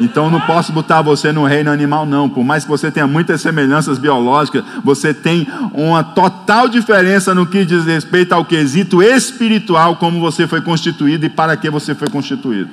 Então 0.00 0.30
não 0.30 0.40
posso 0.40 0.72
botar 0.72 1.02
você 1.02 1.30
no 1.32 1.44
reino 1.44 1.70
animal, 1.70 2.04
não. 2.04 2.28
Por 2.28 2.44
mais 2.44 2.64
que 2.64 2.70
você 2.70 2.90
tenha 2.90 3.06
muitas 3.06 3.40
semelhanças 3.40 3.98
biológicas, 3.98 4.64
você 4.82 5.14
tem 5.14 5.46
uma 5.72 6.02
total 6.02 6.68
diferença 6.68 7.34
no 7.34 7.46
que 7.46 7.64
diz 7.64 7.84
respeito 7.84 8.32
ao 8.32 8.44
quesito 8.44 9.02
espiritual, 9.02 9.96
como 9.96 10.20
você 10.20 10.46
foi 10.46 10.60
constituído 10.60 11.26
e 11.26 11.28
para 11.28 11.56
que 11.56 11.70
você 11.70 11.94
foi 11.94 12.08
constituído. 12.08 12.70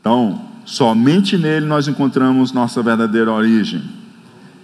Então, 0.00 0.40
somente 0.64 1.36
nele 1.36 1.66
nós 1.66 1.88
encontramos 1.88 2.52
nossa 2.52 2.82
verdadeira 2.82 3.30
origem. 3.30 3.82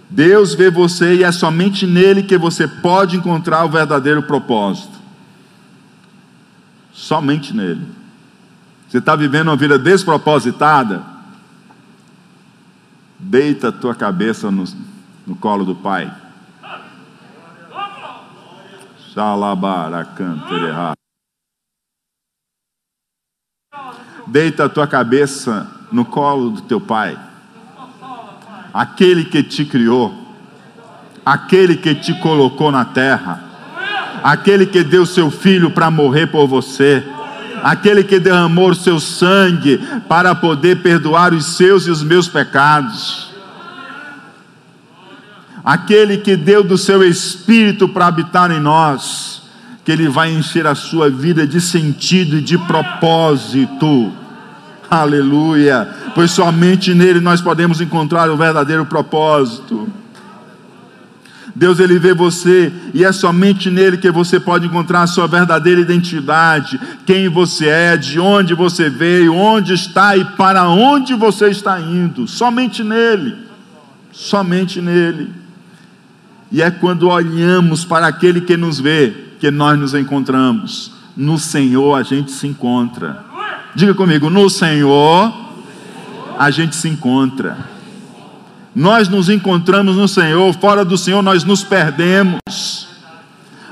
Deus 0.08 0.54
vê 0.54 0.70
você 0.70 1.16
e 1.16 1.24
é 1.24 1.32
somente 1.32 1.86
nele 1.86 2.22
que 2.22 2.38
você 2.38 2.68
pode 2.68 3.16
encontrar 3.16 3.64
o 3.64 3.68
verdadeiro 3.68 4.22
propósito. 4.22 5.03
Somente 6.94 7.52
nele. 7.52 7.84
Você 8.88 8.98
está 8.98 9.16
vivendo 9.16 9.48
uma 9.48 9.56
vida 9.56 9.76
despropositada? 9.76 11.02
Deita 13.18 13.68
a 13.68 13.72
tua 13.72 13.96
cabeça 13.96 14.48
no, 14.48 14.64
no 15.26 15.34
colo 15.34 15.64
do 15.64 15.74
Pai. 15.74 16.14
Deita 24.28 24.66
a 24.66 24.68
tua 24.68 24.86
cabeça 24.86 25.68
no 25.90 26.04
colo 26.04 26.50
do 26.50 26.62
teu 26.62 26.80
Pai. 26.80 27.18
Aquele 28.72 29.24
que 29.24 29.42
te 29.42 29.64
criou, 29.64 30.14
aquele 31.26 31.76
que 31.76 31.94
te 31.96 32.14
colocou 32.20 32.70
na 32.70 32.84
terra 32.84 33.53
aquele 34.24 34.64
que 34.64 34.82
deu 34.82 35.04
seu 35.04 35.30
filho 35.30 35.70
para 35.70 35.90
morrer 35.90 36.28
por 36.28 36.46
você, 36.46 37.04
aquele 37.62 38.02
que 38.02 38.18
derramou 38.18 38.70
o 38.70 38.74
seu 38.74 38.98
sangue 38.98 39.78
para 40.08 40.34
poder 40.34 40.80
perdoar 40.80 41.34
os 41.34 41.58
seus 41.58 41.86
e 41.86 41.90
os 41.90 42.02
meus 42.02 42.26
pecados, 42.26 43.34
aquele 45.62 46.16
que 46.16 46.36
deu 46.36 46.64
do 46.64 46.78
seu 46.78 47.06
espírito 47.06 47.86
para 47.86 48.06
habitar 48.06 48.50
em 48.50 48.60
nós, 48.60 49.42
que 49.84 49.92
ele 49.92 50.08
vai 50.08 50.32
encher 50.32 50.66
a 50.66 50.74
sua 50.74 51.10
vida 51.10 51.46
de 51.46 51.60
sentido 51.60 52.38
e 52.38 52.40
de 52.40 52.56
propósito. 52.56 54.10
Aleluia! 54.90 55.86
Pois 56.14 56.30
somente 56.30 56.94
nele 56.94 57.20
nós 57.20 57.42
podemos 57.42 57.78
encontrar 57.78 58.30
o 58.30 58.38
verdadeiro 58.38 58.86
propósito. 58.86 59.86
Deus 61.54 61.78
ele 61.78 61.98
vê 62.00 62.12
você 62.12 62.72
e 62.92 63.04
é 63.04 63.12
somente 63.12 63.70
nele 63.70 63.96
que 63.96 64.10
você 64.10 64.40
pode 64.40 64.66
encontrar 64.66 65.02
a 65.02 65.06
sua 65.06 65.28
verdadeira 65.28 65.80
identidade, 65.80 66.80
quem 67.06 67.28
você 67.28 67.68
é, 67.68 67.96
de 67.96 68.18
onde 68.18 68.54
você 68.54 68.90
veio, 68.90 69.34
onde 69.34 69.72
está 69.72 70.16
e 70.16 70.24
para 70.24 70.68
onde 70.68 71.14
você 71.14 71.48
está 71.48 71.80
indo. 71.80 72.26
Somente 72.26 72.82
nele. 72.82 73.36
Somente 74.10 74.80
nele. 74.80 75.30
E 76.50 76.60
é 76.60 76.70
quando 76.72 77.08
olhamos 77.08 77.84
para 77.84 78.08
aquele 78.08 78.40
que 78.40 78.56
nos 78.56 78.80
vê 78.80 79.12
que 79.38 79.50
nós 79.50 79.78
nos 79.78 79.94
encontramos. 79.94 80.92
No 81.16 81.38
Senhor 81.38 81.94
a 81.94 82.02
gente 82.02 82.32
se 82.32 82.48
encontra. 82.48 83.24
Diga 83.76 83.94
comigo, 83.94 84.28
no 84.28 84.50
Senhor 84.50 85.32
a 86.36 86.50
gente 86.50 86.74
se 86.74 86.88
encontra. 86.88 87.73
Nós 88.74 89.08
nos 89.08 89.28
encontramos 89.28 89.96
no 89.96 90.08
Senhor, 90.08 90.52
fora 90.54 90.84
do 90.84 90.98
Senhor 90.98 91.22
nós 91.22 91.44
nos 91.44 91.62
perdemos. 91.62 92.88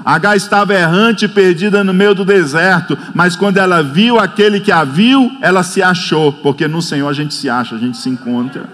H 0.04 0.36
estava 0.36 0.74
errante 0.74 1.24
e 1.24 1.28
perdida 1.28 1.82
no 1.82 1.94
meio 1.94 2.14
do 2.14 2.24
deserto, 2.24 2.96
mas 3.14 3.36
quando 3.36 3.58
ela 3.58 3.82
viu 3.82 4.18
aquele 4.18 4.60
que 4.60 4.72
a 4.72 4.84
viu, 4.84 5.30
ela 5.40 5.62
se 5.62 5.82
achou, 5.82 6.32
porque 6.32 6.66
no 6.66 6.82
Senhor 6.82 7.08
a 7.08 7.12
gente 7.12 7.34
se 7.34 7.48
acha, 7.48 7.74
a 7.74 7.78
gente 7.78 7.96
se 7.96 8.08
encontra. 8.08 8.64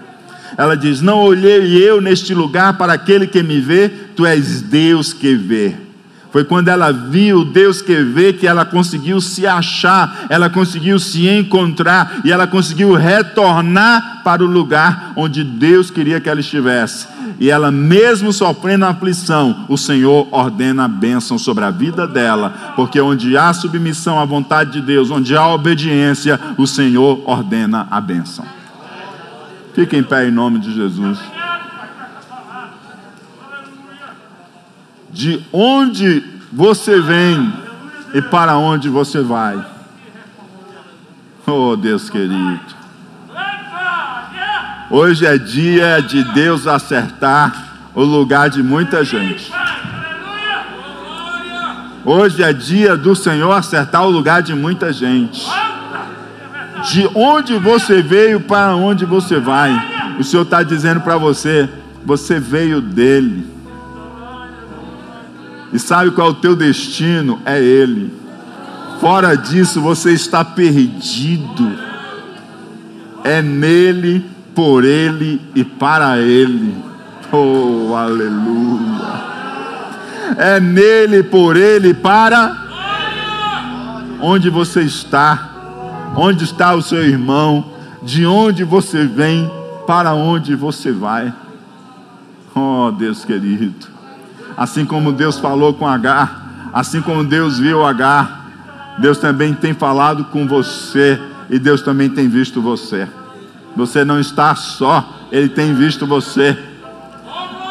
Ela 0.57 0.75
diz: 0.75 1.01
Não 1.01 1.19
olhei 1.19 1.77
eu 1.77 2.01
neste 2.01 2.33
lugar 2.33 2.77
para 2.77 2.93
aquele 2.93 3.27
que 3.27 3.43
me 3.43 3.59
vê, 3.59 3.89
tu 4.15 4.25
és 4.25 4.61
Deus 4.61 5.13
que 5.13 5.35
vê. 5.35 5.88
Foi 6.31 6.43
quando 6.43 6.67
ela 6.67 6.91
viu 6.91 7.43
Deus 7.43 7.81
que 7.81 7.95
vê 8.03 8.33
que 8.33 8.45
ela 8.45 8.63
conseguiu 8.63 9.19
se 9.19 9.47
achar, 9.47 10.27
ela 10.29 10.49
conseguiu 10.49 10.99
se 10.99 11.27
encontrar 11.27 12.21
e 12.23 12.31
ela 12.31 12.45
conseguiu 12.45 12.93
retornar 12.93 14.21
para 14.23 14.43
o 14.43 14.47
lugar 14.47 15.13
onde 15.15 15.43
Deus 15.43 15.89
queria 15.89 16.21
que 16.21 16.29
ela 16.29 16.39
estivesse. 16.39 17.07
E 17.39 17.49
ela, 17.49 17.71
mesmo 17.71 18.31
sofrendo 18.31 18.85
a 18.85 18.89
aflição, 18.89 19.65
o 19.67 19.77
Senhor 19.77 20.27
ordena 20.29 20.85
a 20.85 20.87
bênção 20.87 21.37
sobre 21.39 21.63
a 21.63 21.71
vida 21.71 22.05
dela, 22.05 22.73
porque 22.75 22.99
onde 22.99 23.35
há 23.35 23.51
submissão 23.53 24.19
à 24.19 24.25
vontade 24.25 24.73
de 24.73 24.81
Deus, 24.81 25.09
onde 25.09 25.35
há 25.35 25.47
obediência, 25.47 26.39
o 26.57 26.67
Senhor 26.67 27.23
ordena 27.25 27.87
a 27.89 27.99
bênção. 27.99 28.45
Fique 29.73 29.95
em 29.95 30.03
pé 30.03 30.27
em 30.27 30.31
nome 30.31 30.59
de 30.59 30.73
Jesus. 30.73 31.17
De 35.11 35.43
onde 35.51 36.23
você 36.51 36.99
vem 36.99 37.53
e 38.13 38.21
para 38.21 38.57
onde 38.57 38.89
você 38.89 39.21
vai. 39.21 39.63
Oh, 41.45 41.75
Deus 41.75 42.09
querido. 42.09 42.79
Hoje 44.91 45.25
é 45.25 45.37
dia 45.37 46.01
de 46.01 46.23
Deus 46.33 46.65
acertar 46.65 47.91
o 47.93 48.03
lugar 48.03 48.49
de 48.49 48.63
muita 48.63 49.03
gente. 49.03 49.51
Hoje 52.05 52.41
é 52.41 52.51
dia 52.53 52.97
do 52.97 53.15
Senhor 53.15 53.51
acertar 53.51 54.03
o 54.05 54.09
lugar 54.09 54.41
de 54.41 54.55
muita 54.55 54.91
gente. 54.91 55.45
De 56.91 57.07
onde 57.13 57.55
você 57.57 58.01
veio 58.01 58.39
para 58.39 58.75
onde 58.75 59.05
você 59.05 59.39
vai. 59.39 60.15
O 60.17 60.23
Senhor 60.23 60.43
está 60.43 60.63
dizendo 60.63 61.01
para 61.01 61.17
você: 61.17 61.69
você 62.05 62.39
veio 62.39 62.81
dele. 62.81 63.58
E 65.71 65.79
sabe 65.79 66.11
qual 66.11 66.27
é 66.27 66.31
o 66.31 66.35
teu 66.35 66.55
destino? 66.55 67.39
É 67.45 67.59
Ele. 67.61 68.11
Fora 68.99 69.35
disso, 69.35 69.79
você 69.81 70.11
está 70.11 70.43
perdido. 70.43 71.71
É 73.23 73.41
nele, 73.41 74.25
por 74.55 74.83
Ele 74.83 75.41
e 75.55 75.63
para 75.63 76.19
Ele. 76.19 76.75
Oh, 77.31 77.93
aleluia. 77.95 79.29
É 80.37 80.59
nele, 80.59 81.23
por 81.23 81.55
Ele, 81.55 81.93
para 81.93 82.67
onde 84.21 84.49
você 84.49 84.81
está, 84.81 85.49
onde 86.15 86.43
está 86.43 86.73
o 86.73 86.81
seu 86.81 87.03
irmão, 87.05 87.71
de 88.03 88.25
onde 88.25 88.63
você 88.63 89.05
vem, 89.05 89.49
para 89.87 90.13
onde 90.13 90.55
você 90.55 90.91
vai. 90.91 91.33
Oh, 92.55 92.91
Deus 92.91 93.23
querido. 93.23 93.98
Assim 94.59 94.83
como 94.83 95.13
Deus 95.13 95.39
falou 95.39 95.73
com 95.73 95.87
Agar, 95.87 96.69
assim 96.73 97.01
como 97.01 97.23
Deus 97.23 97.57
viu 97.57 97.85
Agar, 97.85 98.43
Deus 98.97 99.17
também 99.17 99.53
tem 99.53 99.73
falado 99.73 100.25
com 100.25 100.45
você 100.45 101.17
e 101.49 101.57
Deus 101.57 101.81
também 101.81 102.09
tem 102.09 102.27
visto 102.27 102.61
você. 102.61 103.07
Você 103.73 104.03
não 104.03 104.19
está 104.19 104.53
só, 104.55 105.27
Ele 105.31 105.47
tem 105.47 105.73
visto 105.73 106.05
você. 106.05 106.59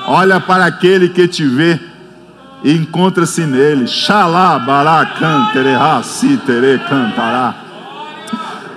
Olha 0.06 0.40
para 0.40 0.64
aquele 0.64 1.10
que 1.10 1.28
te 1.28 1.44
vê 1.44 1.78
e 2.64 2.72
encontra-se 2.72 3.44
nele. 3.44 3.86
Xalá, 3.86 4.58
bará, 4.58 6.02
si, 6.02 6.38
tere, 6.38 6.78
cantará. 6.88 7.54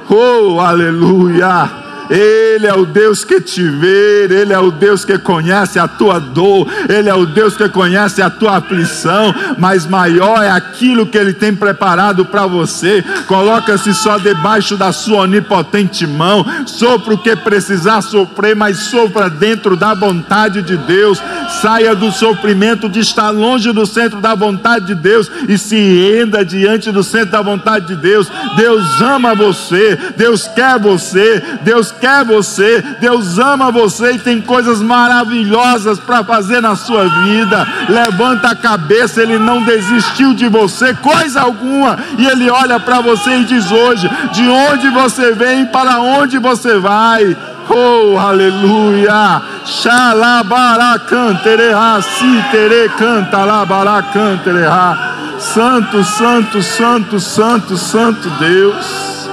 Oh, 0.10 0.60
aleluia! 0.60 1.81
Ele 2.12 2.68
é 2.68 2.74
o 2.74 2.86
Deus 2.86 3.24
que 3.24 3.40
te 3.40 3.64
vê, 3.64 4.26
Ele 4.30 4.52
é 4.52 4.60
o 4.60 4.70
Deus 4.70 5.06
que 5.06 5.18
conhece 5.18 5.80
a 5.80 5.88
tua 5.88 6.20
dor, 6.20 6.68
Ele 6.90 7.08
é 7.08 7.14
o 7.14 7.26
Deus 7.26 7.56
que 7.56 7.70
conhece 7.70 8.22
a 8.22 8.30
tua 8.30 8.58
aflição, 8.58 9.34
mas 9.58 9.88
maior 9.88 10.44
é 10.44 10.50
aquilo 10.50 11.06
que 11.06 11.18
Ele 11.18 11.34
tem 11.34 11.56
preparado 11.56 12.26
para 12.26 12.46
você. 12.46 13.02
Coloca-se 13.28 13.94
só 13.94 14.18
debaixo 14.18 14.76
da 14.76 14.92
sua 14.92 15.22
onipotente 15.22 16.06
mão, 16.06 16.46
sopra 16.66 17.14
o 17.14 17.18
que 17.18 17.34
precisar 17.36 18.02
sofrer, 18.02 18.56
mas 18.56 18.78
sopra 18.80 19.30
dentro 19.30 19.78
da 19.78 19.94
vontade 19.94 20.62
de 20.62 20.76
Deus. 20.76 21.22
Saia 21.60 21.94
do 21.94 22.12
sofrimento 22.12 22.88
de 22.88 23.00
estar 23.00 23.30
longe 23.30 23.72
do 23.72 23.86
centro 23.86 24.20
da 24.20 24.34
vontade 24.34 24.88
de 24.88 24.96
Deus 24.96 25.30
e 25.48 25.58
se 25.58 25.76
renda 25.76 26.46
diante 26.46 26.92
do 26.92 27.04
centro 27.04 27.32
da 27.32 27.42
vontade 27.42 27.88
de 27.88 27.96
Deus. 27.96 28.32
Deus 28.56 29.02
ama 29.02 29.36
você, 29.36 29.98
Deus 30.16 30.48
quer 30.48 30.80
você, 30.80 31.42
Deus 31.62 31.92
quer 31.92 32.24
você, 32.24 32.84
Deus 33.00 33.38
ama 33.38 33.72
você 33.72 34.14
e 34.14 34.20
tem 34.20 34.42
coisas 34.42 34.82
maravilhosas 34.82 36.00
para 36.00 36.24
fazer 36.24 36.62
na 36.62 36.76
sua 36.76 37.08
vida. 37.08 37.68
Levanta 37.90 38.50
a 38.50 38.56
cabeça, 38.56 39.22
Ele 39.22 39.38
não 39.38 39.64
desistiu 39.64 40.34
de 40.34 40.48
você, 40.48 40.94
coisa 40.94 41.42
alguma, 41.42 41.98
e 42.18 42.26
Ele 42.26 42.50
olha 42.50 42.80
para 42.80 43.02
você 43.02 43.38
e 43.38 43.46
diz 43.46 43.72
hoje: 43.72 44.10
de 44.32 44.48
onde 44.48 44.90
você 44.90 45.32
vem, 45.34 45.66
para 45.66 46.00
onde 46.00 46.38
você 46.38 46.78
vai. 46.78 47.36
Oh, 47.74 48.20
aleluia! 48.20 49.42
Xalabaracantereha, 49.64 52.02
sitere 52.02 52.90
canta 52.98 53.46
labaracantereha. 53.46 55.40
Santo, 55.40 56.04
santo, 56.04 56.62
santo, 56.62 57.18
santo, 57.18 57.78
santo 57.78 58.30
Deus. 58.32 59.30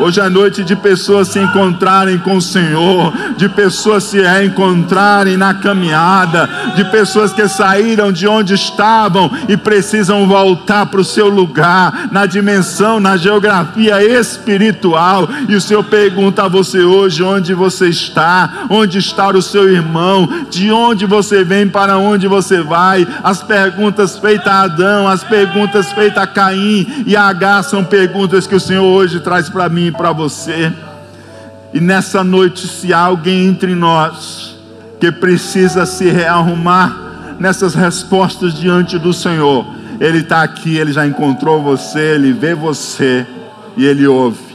Hoje 0.00 0.20
é 0.20 0.28
noite 0.28 0.62
de 0.62 0.76
pessoas 0.76 1.26
se 1.26 1.40
encontrarem 1.40 2.18
com 2.18 2.36
o 2.36 2.42
Senhor, 2.42 3.12
de 3.36 3.48
pessoas 3.48 4.04
se 4.04 4.20
reencontrarem 4.20 5.36
na 5.36 5.54
caminhada, 5.54 6.48
de 6.76 6.84
pessoas 6.84 7.32
que 7.32 7.48
saíram 7.48 8.12
de 8.12 8.26
onde 8.28 8.54
estavam 8.54 9.28
e 9.48 9.56
precisam 9.56 10.28
voltar 10.28 10.86
para 10.86 11.00
o 11.00 11.04
seu 11.04 11.28
lugar, 11.28 12.08
na 12.12 12.26
dimensão, 12.26 13.00
na 13.00 13.16
geografia 13.16 14.00
espiritual. 14.20 15.28
E 15.48 15.56
o 15.56 15.60
Senhor 15.60 15.82
pergunta 15.82 16.44
a 16.44 16.48
você 16.48 16.84
hoje: 16.84 17.24
onde 17.24 17.52
você 17.52 17.88
está? 17.88 18.66
Onde 18.70 18.98
está 18.98 19.28
o 19.28 19.42
seu 19.42 19.68
irmão? 19.68 20.28
De 20.48 20.70
onde 20.70 21.06
você 21.06 21.42
vem? 21.42 21.66
Para 21.66 21.98
onde 21.98 22.28
você 22.28 22.62
vai? 22.62 23.06
As 23.24 23.42
perguntas 23.42 24.16
feitas 24.16 24.46
a 24.46 24.62
Adão, 24.62 25.08
as 25.08 25.24
perguntas 25.24 25.92
feitas 25.92 26.22
a 26.22 26.26
Caim 26.26 27.04
e 27.04 27.16
a 27.16 27.24
H 27.24 27.64
são 27.64 27.84
perguntas 27.84 28.46
que 28.46 28.54
o 28.54 28.60
Senhor 28.60 28.84
hoje 28.84 29.18
traz 29.18 29.48
para 29.48 29.68
mim 29.68 29.87
para 29.92 30.12
você. 30.12 30.72
E 31.72 31.80
nessa 31.80 32.24
noite, 32.24 32.66
se 32.66 32.92
há 32.92 33.00
alguém 33.00 33.46
entre 33.46 33.74
nós 33.74 34.56
que 35.00 35.12
precisa 35.12 35.86
se 35.86 36.08
rearrumar 36.08 37.36
nessas 37.38 37.74
respostas 37.74 38.54
diante 38.54 38.98
do 38.98 39.12
Senhor, 39.12 39.66
Ele 40.00 40.18
está 40.18 40.42
aqui, 40.42 40.76
Ele 40.76 40.92
já 40.92 41.06
encontrou 41.06 41.62
você, 41.62 42.14
Ele 42.14 42.32
vê 42.32 42.54
você 42.54 43.26
e 43.76 43.84
Ele 43.84 44.06
ouve. 44.06 44.48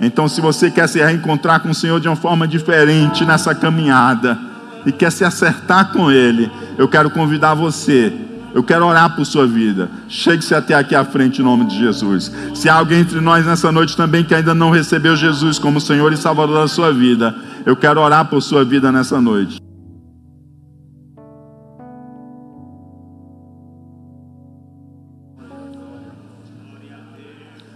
Então, 0.00 0.28
se 0.28 0.40
você 0.40 0.70
quer 0.70 0.88
se 0.88 1.02
reencontrar 1.02 1.60
com 1.60 1.70
o 1.70 1.74
Senhor 1.74 1.98
de 2.00 2.06
uma 2.06 2.16
forma 2.16 2.46
diferente 2.46 3.24
nessa 3.24 3.54
caminhada 3.54 4.38
e 4.84 4.92
quer 4.92 5.10
se 5.10 5.24
acertar 5.24 5.90
com 5.92 6.10
Ele, 6.10 6.50
eu 6.76 6.86
quero 6.86 7.10
convidar 7.10 7.54
você 7.54 8.25
eu 8.56 8.62
quero 8.62 8.86
orar 8.86 9.14
por 9.14 9.26
sua 9.26 9.46
vida. 9.46 9.90
Chegue-se 10.08 10.54
até 10.54 10.72
aqui 10.72 10.94
à 10.94 11.04
frente 11.04 11.42
em 11.42 11.44
nome 11.44 11.66
de 11.66 11.78
Jesus. 11.78 12.32
Se 12.54 12.70
há 12.70 12.76
alguém 12.76 13.00
entre 13.00 13.20
nós 13.20 13.44
nessa 13.44 13.70
noite 13.70 13.94
também 13.94 14.24
que 14.24 14.34
ainda 14.34 14.54
não 14.54 14.70
recebeu 14.70 15.14
Jesus 15.14 15.58
como 15.58 15.78
Senhor 15.78 16.10
e 16.10 16.16
Salvador 16.16 16.62
da 16.62 16.66
sua 16.66 16.90
vida, 16.90 17.36
eu 17.66 17.76
quero 17.76 18.00
orar 18.00 18.24
por 18.24 18.40
sua 18.40 18.64
vida 18.64 18.90
nessa 18.90 19.20
noite. 19.20 19.58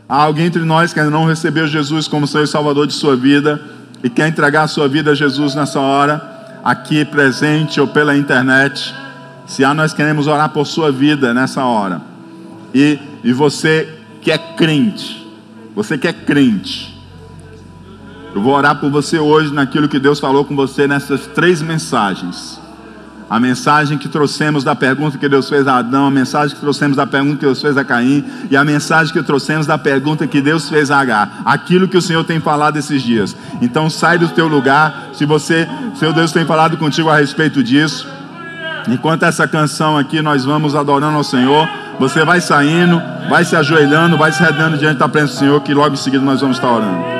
Há 0.08 0.22
alguém 0.22 0.46
entre 0.46 0.62
nós 0.62 0.94
que 0.94 1.00
ainda 1.00 1.10
não 1.10 1.26
recebeu 1.26 1.66
Jesus 1.66 2.08
como 2.08 2.26
Senhor 2.26 2.44
e 2.44 2.46
Salvador 2.46 2.86
de 2.86 2.94
sua 2.94 3.14
vida 3.14 3.60
e 4.02 4.08
quer 4.08 4.28
entregar 4.28 4.62
a 4.62 4.68
sua 4.68 4.88
vida 4.88 5.10
a 5.10 5.14
Jesus 5.14 5.54
nessa 5.54 5.78
hora, 5.78 6.58
aqui 6.64 7.04
presente 7.04 7.78
ou 7.78 7.86
pela 7.86 8.16
internet. 8.16 8.94
Se 9.51 9.64
há, 9.64 9.74
nós 9.74 9.92
queremos 9.92 10.28
orar 10.28 10.51
por 10.51 10.64
sua 10.64 10.92
vida 10.92 11.34
nessa 11.34 11.64
hora. 11.64 12.01
E, 12.72 13.01
e 13.24 13.32
você 13.32 13.98
que 14.22 14.30
é 14.30 14.38
crente, 14.38 15.28
você 15.74 15.98
que 15.98 16.07
é 16.07 16.12
crente, 16.12 16.96
eu 18.32 18.40
vou 18.40 18.55
orar 18.55 18.76
por 18.76 18.88
você 18.92 19.18
hoje 19.18 19.53
naquilo 19.53 19.88
que 19.88 19.98
Deus 19.98 20.20
falou 20.20 20.44
com 20.44 20.55
você 20.55 20.86
nessas 20.86 21.26
três 21.26 21.61
mensagens. 21.61 22.61
A 23.28 23.40
mensagem 23.40 23.98
que 23.98 24.09
trouxemos 24.09 24.62
da 24.62 24.76
pergunta 24.76 25.18
que 25.18 25.28
Deus 25.28 25.48
fez 25.48 25.66
a 25.66 25.78
Adão, 25.78 26.07
a 26.07 26.11
mensagem 26.12 26.55
que 26.55 26.61
trouxemos 26.61 26.96
da 26.96 27.05
pergunta 27.05 27.38
que 27.38 27.46
Deus 27.46 27.61
fez 27.61 27.76
a 27.76 27.82
Caim, 27.82 28.24
e 28.53 28.57
a 28.57 28.64
mensagem 28.64 29.12
que 29.12 29.20
trouxemos 29.20 29.66
da 29.66 29.76
pergunta 29.76 30.28
que 30.28 30.40
Deus 30.40 30.68
fez 30.68 30.92
a 30.92 31.01
Agar. 31.01 31.42
Aquilo 31.44 31.88
que 31.88 31.96
o 31.96 32.03
Senhor 32.03 32.22
tem 32.22 32.38
falado 32.38 32.76
esses 32.76 33.03
dias. 33.03 33.36
Então 33.61 33.90
sai 33.90 34.16
do 34.16 34.28
teu 34.28 34.46
lugar, 34.46 35.11
se 35.12 35.26
você, 35.26 35.66
seu 35.96 36.12
Deus 36.12 36.30
tem 36.30 36.44
falado 36.44 36.76
contigo 36.76 37.09
a 37.09 37.16
respeito 37.16 37.64
disso. 37.64 38.20
Enquanto 38.88 39.24
essa 39.24 39.46
canção 39.46 39.96
aqui 39.96 40.22
nós 40.22 40.44
vamos 40.44 40.74
adorando 40.74 41.16
ao 41.16 41.24
Senhor, 41.24 41.68
você 41.98 42.24
vai 42.24 42.40
saindo, 42.40 43.00
vai 43.28 43.44
se 43.44 43.54
ajoelhando, 43.54 44.16
vai 44.16 44.32
se 44.32 44.42
redando 44.42 44.78
diante 44.78 44.98
da 44.98 45.08
presença 45.08 45.34
do 45.34 45.38
Senhor, 45.38 45.60
que 45.60 45.74
logo 45.74 45.94
em 45.94 45.98
seguida 45.98 46.24
nós 46.24 46.40
vamos 46.40 46.56
estar 46.56 46.70
orando. 46.70 47.19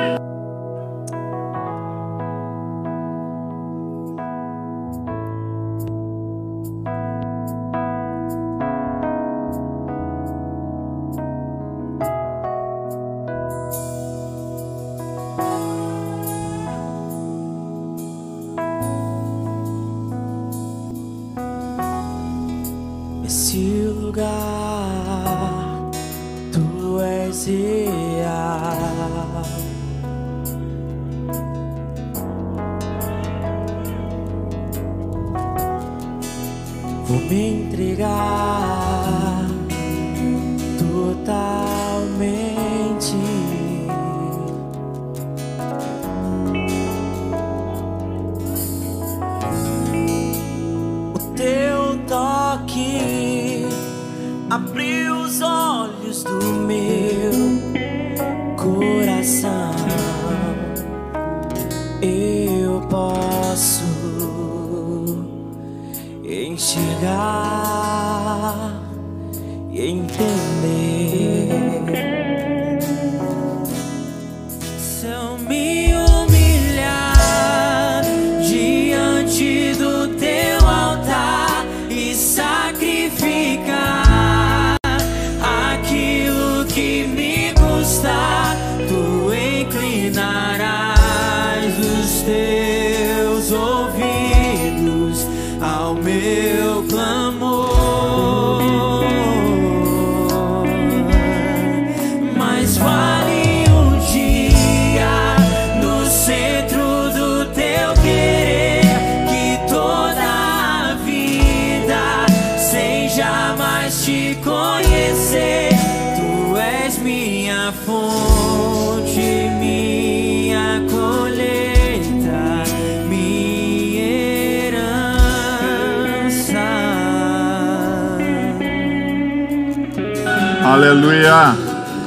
Aleluia. 130.81 131.55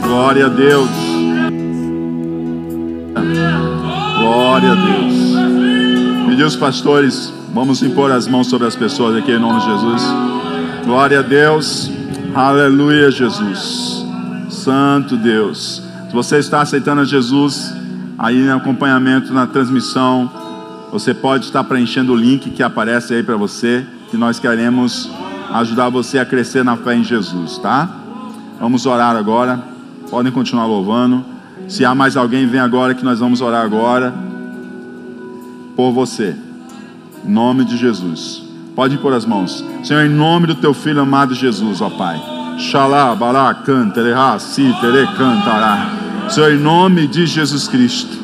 Glória 0.03 0.47
a 0.47 0.49
Deus. 0.49 0.91
Glória 4.19 4.73
a 4.73 4.75
Deus. 4.75 6.27
Pedir 6.27 6.43
os 6.43 6.57
pastores, 6.57 7.33
vamos 7.55 7.85
impor 7.85 8.11
as 8.11 8.27
mãos 8.27 8.49
sobre 8.49 8.67
as 8.67 8.75
pessoas 8.75 9.17
aqui 9.17 9.31
em 9.31 9.39
nome 9.39 9.61
de 9.61 9.67
Jesus. 9.67 10.03
Glória 10.85 11.21
a 11.21 11.23
Deus. 11.23 11.89
Aleluia, 12.35 13.13
Jesus. 13.13 14.05
Santo 14.51 15.17
Deus. 15.19 15.81
Se 16.09 16.13
você 16.13 16.39
está 16.39 16.61
aceitando 16.61 17.05
Jesus, 17.05 17.73
aí 18.19 18.43
no 18.43 18.57
acompanhamento 18.57 19.33
na 19.33 19.47
transmissão, 19.47 20.29
você 20.91 21.15
pode 21.15 21.45
estar 21.45 21.63
preenchendo 21.63 22.13
o 22.13 22.17
link 22.17 22.51
que 22.51 22.63
aparece 22.63 23.15
aí 23.15 23.23
para 23.23 23.37
você, 23.37 23.87
que 24.11 24.17
nós 24.17 24.41
queremos 24.41 25.09
ajudar 25.53 25.91
você 25.91 26.19
a 26.19 26.27
crescer 26.27 26.65
na 26.65 26.77
fé 26.77 26.97
em 26.97 27.05
Jesus, 27.05 27.59
tá? 27.59 28.01
Vamos 28.65 28.87
orar 28.87 29.15
agora. 29.15 29.63
Podem 30.09 30.33
continuar 30.33 30.65
louvando. 30.65 31.23
Se 31.69 31.85
há 31.85 31.95
mais 31.95 32.17
alguém, 32.17 32.47
vem 32.47 32.59
agora 32.59 32.95
que 32.95 33.05
nós 33.05 33.21
vamos 33.21 33.43
orar 33.43 33.63
agora 33.63 34.11
por 35.77 35.93
você. 35.93 36.35
Em 37.23 37.31
nome 37.31 37.67
de 37.67 37.77
Jesus. 37.77 38.43
Pode 38.75 38.97
pôr 38.97 39.13
as 39.13 39.27
mãos. 39.27 39.63
Senhor, 39.83 40.07
em 40.07 40.09
nome 40.09 40.47
do 40.47 40.55
teu 40.55 40.73
filho 40.73 41.03
amado 41.03 41.35
Jesus, 41.35 41.83
ó 41.83 41.91
Pai. 41.91 42.19
Xalá, 42.59 43.15
bará, 43.15 43.53
cantará, 43.53 44.39
si, 44.39 44.75
tere, 44.81 45.07
cantará. 45.09 45.91
Senhor, 46.31 46.55
em 46.55 46.59
nome 46.59 47.07
de 47.07 47.27
Jesus 47.27 47.69
Cristo. 47.69 48.17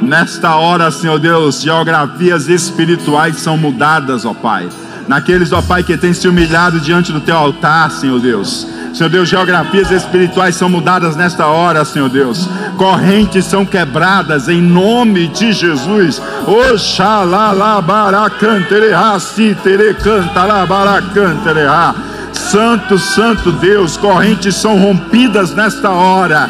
Nesta 0.00 0.56
hora, 0.56 0.90
Senhor 0.90 1.18
Deus, 1.18 1.60
geografias 1.60 2.48
espirituais 2.48 3.36
são 3.36 3.58
mudadas, 3.58 4.24
ó 4.24 4.32
Pai. 4.32 4.70
Naqueles, 5.06 5.52
ó 5.52 5.60
Pai, 5.60 5.82
que 5.82 5.98
têm 5.98 6.14
se 6.14 6.26
humilhado 6.26 6.80
diante 6.80 7.12
do 7.12 7.20
teu 7.20 7.36
altar, 7.36 7.90
Senhor 7.90 8.18
Deus. 8.18 8.71
Senhor 8.92 9.08
Deus, 9.08 9.28
geografias 9.28 9.90
espirituais 9.90 10.54
são 10.54 10.68
mudadas 10.68 11.16
nesta 11.16 11.46
hora, 11.46 11.84
Senhor 11.84 12.10
Deus. 12.10 12.48
Correntes 12.76 13.46
são 13.46 13.64
quebradas 13.64 14.48
em 14.48 14.60
nome 14.60 15.28
de 15.28 15.52
Jesus. 15.52 16.20
Oxalá, 16.46 17.80
baracantereá, 17.80 19.18
si, 19.18 19.56
tere, 19.62 19.94
cantará, 19.94 20.66
baracantereá. 20.66 21.94
Santo, 22.32 22.98
Santo 22.98 23.52
Deus, 23.52 23.96
correntes 23.96 24.56
são 24.56 24.78
rompidas 24.78 25.54
nesta 25.54 25.90
hora. 25.90 26.48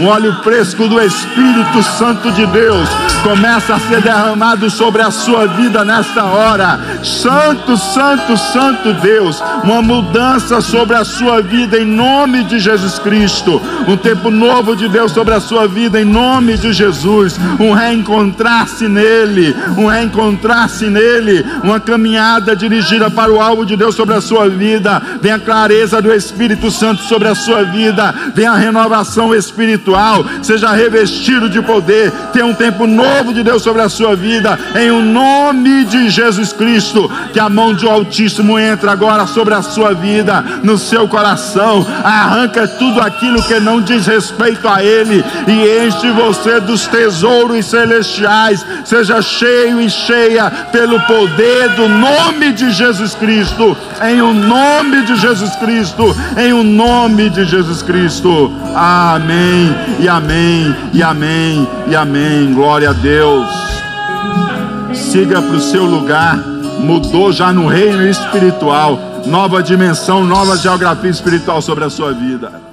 Um 0.00 0.06
óleo 0.06 0.36
fresco 0.42 0.88
do 0.88 1.00
Espírito 1.00 1.82
Santo 1.82 2.30
de 2.32 2.46
Deus 2.46 2.88
começa 3.22 3.74
a 3.74 3.80
ser 3.80 4.00
derramado 4.00 4.70
sobre 4.70 5.02
a 5.02 5.10
sua 5.10 5.46
vida 5.46 5.84
nesta 5.84 6.24
hora. 6.24 6.80
Santo, 7.02 7.76
Santo, 7.76 8.36
Santo 8.36 8.94
Deus, 8.94 9.42
uma 9.62 9.82
mudança 9.82 10.60
sobre 10.60 10.96
a 10.96 11.04
sua 11.04 11.42
vida 11.42 11.78
em 11.78 11.84
nome 11.84 12.44
de 12.44 12.58
Jesus 12.58 12.98
Cristo. 12.98 13.60
Um 13.86 13.96
tempo 13.96 14.30
novo 14.30 14.74
de 14.76 14.88
Deus 14.88 15.12
sobre 15.12 15.34
a 15.34 15.40
sua 15.40 15.66
vida 15.66 16.00
em 16.00 16.04
nome 16.04 16.56
de 16.56 16.72
Jesus. 16.72 17.38
Um 17.58 17.72
reencontrar-se 17.72 18.88
nele, 18.88 19.54
um 19.76 19.86
reencontrar-se 19.86 20.86
nele, 20.86 21.44
uma 21.62 21.79
caminhada 21.80 22.54
dirigida 22.54 23.10
para 23.10 23.32
o 23.32 23.40
alvo 23.40 23.64
de 23.64 23.76
Deus 23.76 23.94
sobre 23.94 24.14
a 24.14 24.20
sua 24.20 24.48
vida. 24.48 25.00
Vem 25.20 25.32
a 25.32 25.38
clareza 25.38 26.00
do 26.00 26.12
Espírito 26.12 26.70
Santo 26.70 27.02
sobre 27.02 27.28
a 27.28 27.34
sua 27.34 27.64
vida. 27.64 28.14
Vem 28.34 28.46
a 28.46 28.54
renovação 28.54 29.34
espiritual. 29.34 30.24
Seja 30.42 30.72
revestido 30.72 31.48
de 31.48 31.60
poder. 31.62 32.10
Tenha 32.32 32.46
um 32.46 32.54
tempo 32.54 32.86
novo 32.86 33.32
de 33.32 33.42
Deus 33.42 33.62
sobre 33.62 33.82
a 33.82 33.88
sua 33.88 34.14
vida. 34.14 34.58
Em 34.74 34.90
o 34.90 35.00
nome 35.00 35.84
de 35.84 36.08
Jesus 36.08 36.52
Cristo. 36.52 37.10
Que 37.32 37.40
a 37.40 37.48
mão 37.48 37.74
do 37.74 37.88
Altíssimo 37.88 38.58
entra 38.58 38.92
agora 38.92 39.26
sobre 39.26 39.54
a 39.54 39.62
sua 39.62 39.94
vida, 39.94 40.44
no 40.62 40.78
seu 40.78 41.08
coração. 41.08 41.86
Arranca 42.04 42.66
tudo 42.66 43.00
aquilo 43.00 43.42
que 43.42 43.58
não 43.60 43.80
diz 43.80 44.06
respeito 44.06 44.68
a 44.68 44.82
Ele. 44.82 45.24
E 45.46 45.86
enche 45.86 46.10
você 46.10 46.60
dos 46.60 46.86
tesouros 46.86 47.66
celestiais. 47.66 48.64
Seja 48.84 49.22
cheio 49.22 49.80
e 49.80 49.88
cheia 49.88 50.50
pelo 50.72 51.00
poder 51.00 51.69
do 51.70 51.88
nome 51.88 52.52
de 52.52 52.70
Jesus 52.70 53.14
Cristo. 53.14 53.76
Em 54.02 54.20
o 54.20 54.32
nome 54.32 55.04
de 55.04 55.16
Jesus 55.16 55.54
Cristo. 55.56 56.16
Em 56.36 56.52
o 56.52 56.62
nome 56.62 57.30
de 57.30 57.44
Jesus 57.44 57.82
Cristo. 57.82 58.52
Amém. 58.74 59.74
E 59.98 60.08
amém. 60.08 60.74
E 60.92 61.02
amém. 61.02 61.68
E 61.88 61.96
amém. 61.96 62.54
Glória 62.54 62.90
a 62.90 62.92
Deus. 62.92 63.48
Siga 64.92 65.40
para 65.40 65.56
o 65.56 65.60
seu 65.60 65.84
lugar. 65.84 66.36
Mudou 66.78 67.32
já 67.32 67.52
no 67.52 67.66
reino 67.66 68.06
espiritual. 68.06 68.98
Nova 69.26 69.62
dimensão, 69.62 70.24
nova 70.24 70.56
geografia 70.56 71.10
espiritual 71.10 71.60
sobre 71.60 71.84
a 71.84 71.90
sua 71.90 72.12
vida. 72.12 72.69